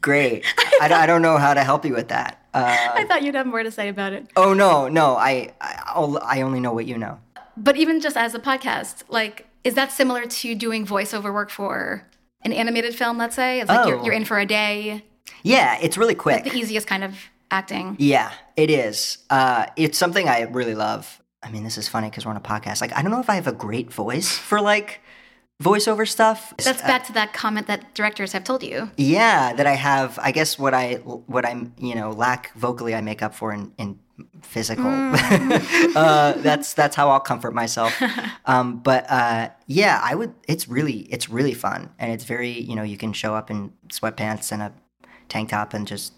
great. 0.00 0.44
I, 0.80 0.88
don't- 0.88 0.98
I 1.00 1.06
don't 1.06 1.22
know 1.22 1.36
how 1.38 1.54
to 1.54 1.62
help 1.62 1.84
you 1.84 1.94
with 1.94 2.08
that. 2.08 2.44
Uh, 2.52 2.76
I 2.94 3.04
thought 3.04 3.22
you'd 3.22 3.36
have 3.36 3.46
more 3.46 3.62
to 3.62 3.70
say 3.70 3.88
about 3.88 4.12
it. 4.12 4.26
oh 4.36 4.52
no, 4.54 4.88
no. 4.88 5.16
I 5.16 5.52
I, 5.60 6.18
I 6.24 6.40
only 6.42 6.58
know 6.60 6.72
what 6.72 6.86
you 6.86 6.98
know. 6.98 7.18
But 7.56 7.76
even 7.76 8.00
just 8.00 8.16
as 8.16 8.34
a 8.34 8.38
podcast, 8.40 9.04
like, 9.08 9.46
is 9.64 9.74
that 9.74 9.92
similar 9.92 10.26
to 10.26 10.54
doing 10.54 10.84
voiceover 10.86 11.32
work 11.32 11.50
for 11.50 12.06
an 12.42 12.52
animated 12.52 12.94
film, 12.94 13.18
let's 13.18 13.36
say? 13.36 13.60
It's 13.60 13.68
like 13.68 13.86
you're, 13.88 13.98
Oh. 14.00 14.04
you're 14.04 14.14
in 14.14 14.24
for 14.24 14.38
a 14.38 14.46
day, 14.46 15.04
Yeah, 15.42 15.78
it's 15.80 15.96
really 15.96 16.14
quick. 16.14 16.44
the 16.44 16.54
easiest 16.56 16.86
kind 16.86 17.04
of 17.04 17.14
acting. 17.50 17.96
Yeah, 17.98 18.30
it 18.56 18.70
is. 18.70 19.18
Uh, 19.28 19.66
it's 19.76 19.98
something 19.98 20.28
I 20.28 20.42
really 20.42 20.74
love. 20.74 21.20
I 21.42 21.50
mean, 21.50 21.64
this 21.64 21.78
is 21.78 21.88
funny 21.88 22.08
because 22.10 22.24
we're 22.24 22.30
on 22.32 22.36
a 22.36 22.40
podcast. 22.40 22.80
Like, 22.80 22.92
I 22.96 23.02
don't 23.02 23.10
know 23.10 23.20
if 23.20 23.30
I 23.30 23.34
have 23.36 23.46
a 23.46 23.52
great 23.52 23.92
voice 23.92 24.30
for 24.36 24.60
like 24.60 25.00
voiceover 25.60 26.06
stuff. 26.08 26.54
That's 26.58 26.82
back 26.82 27.06
to 27.06 27.12
that 27.12 27.32
comment 27.32 27.66
that 27.66 27.94
directors 27.94 28.32
have 28.32 28.44
told 28.44 28.62
you. 28.62 28.90
Yeah, 28.96 29.52
that 29.52 29.66
I 29.66 29.74
have. 29.74 30.18
I 30.22 30.32
guess 30.32 30.58
what 30.58 30.74
I 30.74 30.94
what 30.94 31.44
I'm 31.46 31.72
you 31.78 31.94
know 31.94 32.10
lack 32.10 32.52
vocally, 32.54 32.94
I 32.94 33.00
make 33.00 33.22
up 33.22 33.34
for 33.34 33.52
in, 33.52 33.72
in 33.78 33.98
physical. 34.42 34.84
Mm. 34.84 35.92
uh, 35.96 36.32
that's 36.38 36.72
that's 36.74 36.96
how 36.96 37.10
I'll 37.10 37.20
comfort 37.20 37.54
myself. 37.54 37.94
Um, 38.46 38.80
but 38.80 39.08
uh, 39.08 39.50
yeah, 39.68 40.00
I 40.02 40.14
would. 40.16 40.34
It's 40.48 40.66
really 40.66 41.00
it's 41.12 41.28
really 41.28 41.54
fun, 41.54 41.90
and 42.00 42.10
it's 42.10 42.24
very 42.24 42.50
you 42.50 42.74
know 42.74 42.82
you 42.82 42.96
can 42.96 43.12
show 43.12 43.34
up 43.36 43.48
in 43.50 43.72
sweatpants 43.88 44.50
and 44.50 44.60
a 44.62 44.72
tank 45.28 45.50
top 45.50 45.72
and 45.72 45.86
just 45.86 46.14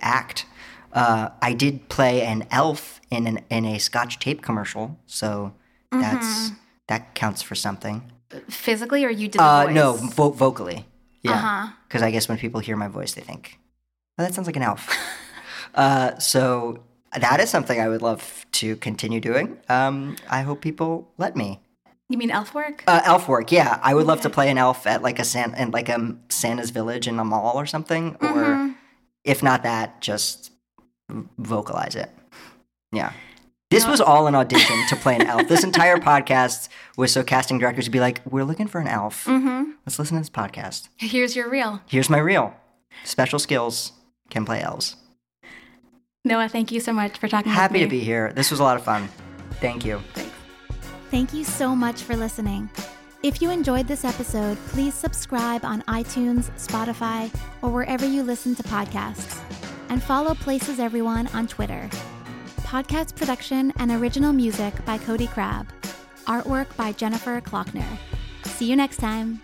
act. 0.00 0.44
Uh, 0.92 1.28
I 1.40 1.52
did 1.52 1.88
play 1.88 2.22
an 2.22 2.46
elf 2.50 3.00
in 3.10 3.26
an 3.28 3.44
in 3.48 3.64
a 3.64 3.78
Scotch 3.78 4.18
tape 4.18 4.42
commercial, 4.42 4.98
so 5.06 5.52
Mm-hmm. 5.92 6.02
that's 6.02 6.50
that 6.88 7.14
counts 7.14 7.40
for 7.42 7.54
something. 7.54 8.02
Physically, 8.50 9.04
or 9.04 9.10
you 9.10 9.28
did 9.28 9.38
the 9.38 9.44
Uh, 9.44 9.64
voice? 9.66 9.74
no, 9.74 9.92
vo- 9.94 10.30
vocally. 10.30 10.86
Yeah. 11.22 11.32
Uh-huh. 11.32 11.68
Because 11.88 12.02
I 12.02 12.10
guess 12.10 12.28
when 12.28 12.38
people 12.38 12.60
hear 12.60 12.76
my 12.76 12.88
voice, 12.88 13.14
they 13.14 13.22
think, 13.22 13.58
"Oh, 14.18 14.22
that 14.22 14.34
sounds 14.34 14.46
like 14.46 14.56
an 14.56 14.62
elf." 14.62 14.88
uh, 15.74 16.18
so 16.18 16.82
that 17.18 17.40
is 17.40 17.48
something 17.50 17.80
I 17.80 17.88
would 17.88 18.02
love 18.02 18.44
to 18.52 18.76
continue 18.76 19.20
doing. 19.20 19.58
Um, 19.68 20.16
I 20.28 20.42
hope 20.42 20.60
people 20.60 21.08
let 21.18 21.36
me. 21.36 21.60
You 22.10 22.16
mean 22.18 22.30
elf 22.30 22.54
work? 22.54 22.84
Uh, 22.86 23.00
elf 23.04 23.28
work, 23.28 23.50
yeah. 23.52 23.78
I 23.82 23.92
would 23.94 24.06
love 24.06 24.20
to 24.22 24.30
play 24.30 24.48
an 24.50 24.56
elf 24.58 24.86
at 24.86 25.02
like 25.02 25.18
a 25.18 25.24
San 25.24 25.54
in 25.54 25.70
like 25.70 25.88
a 25.88 26.16
Santa's 26.28 26.70
village 26.70 27.06
in 27.08 27.18
a 27.18 27.24
mall 27.24 27.56
or 27.58 27.66
something, 27.66 28.16
or 28.20 28.74
if 29.24 29.42
not 29.42 29.62
that, 29.64 30.00
just 30.00 30.52
vocalize 31.38 31.94
it. 31.96 32.10
Yeah. 32.92 33.12
This 33.70 33.86
was 33.86 34.00
all 34.00 34.26
an 34.26 34.34
audition 34.34 34.76
to 34.88 34.96
play 34.96 35.14
an 35.16 35.22
elf. 35.26 35.46
This 35.48 35.62
entire 35.70 35.96
podcast 35.98 36.68
was 36.96 37.12
so 37.12 37.22
casting 37.22 37.58
directors 37.58 37.84
would 37.86 37.92
be 37.92 38.00
like, 38.00 38.20
"We're 38.24 38.44
looking 38.44 38.66
for 38.66 38.80
an 38.80 38.88
elf. 38.88 39.24
mm-hmm. 39.26 39.72
Let's 39.84 39.98
listen 39.98 40.16
to 40.16 40.20
this 40.22 40.30
podcast." 40.30 40.88
Here's 40.96 41.36
your 41.36 41.50
reel. 41.50 41.82
Here's 41.86 42.08
my 42.08 42.18
reel. 42.18 42.54
Special 43.04 43.38
skills 43.38 43.92
can 44.30 44.44
play 44.44 44.62
elves. 44.62 44.96
Noah, 46.24 46.48
thank 46.48 46.72
you 46.72 46.80
so 46.80 46.92
much 46.92 47.18
for 47.18 47.28
talking 47.28 47.52
Happy 47.52 47.78
to 47.78 47.84
with 47.84 47.92
me. 47.92 47.98
be 48.00 48.04
here. 48.04 48.32
This 48.32 48.50
was 48.50 48.60
a 48.60 48.62
lot 48.62 48.76
of 48.76 48.84
fun. 48.84 49.08
Thank 49.60 49.84
you. 49.84 50.00
Thank 51.10 51.32
you 51.32 51.44
so 51.44 51.74
much 51.74 52.02
for 52.02 52.16
listening. 52.16 52.68
If 53.22 53.40
you 53.42 53.50
enjoyed 53.50 53.86
this 53.88 54.04
episode, 54.04 54.56
please 54.68 54.94
subscribe 54.94 55.64
on 55.64 55.82
iTunes, 55.82 56.50
Spotify, 56.58 57.34
or 57.62 57.70
wherever 57.70 58.06
you 58.06 58.22
listen 58.22 58.54
to 58.56 58.62
podcasts. 58.62 59.40
And 59.88 60.02
follow 60.02 60.34
Places 60.34 60.78
Everyone 60.78 61.26
on 61.28 61.46
Twitter. 61.46 61.88
Podcast 62.68 63.16
production 63.16 63.72
and 63.78 63.90
original 63.90 64.30
music 64.30 64.74
by 64.84 64.98
Cody 64.98 65.26
Crabb. 65.26 65.72
Artwork 66.26 66.66
by 66.76 66.92
Jennifer 66.92 67.40
Klockner. 67.40 67.88
See 68.44 68.66
you 68.66 68.76
next 68.76 68.98
time. 68.98 69.40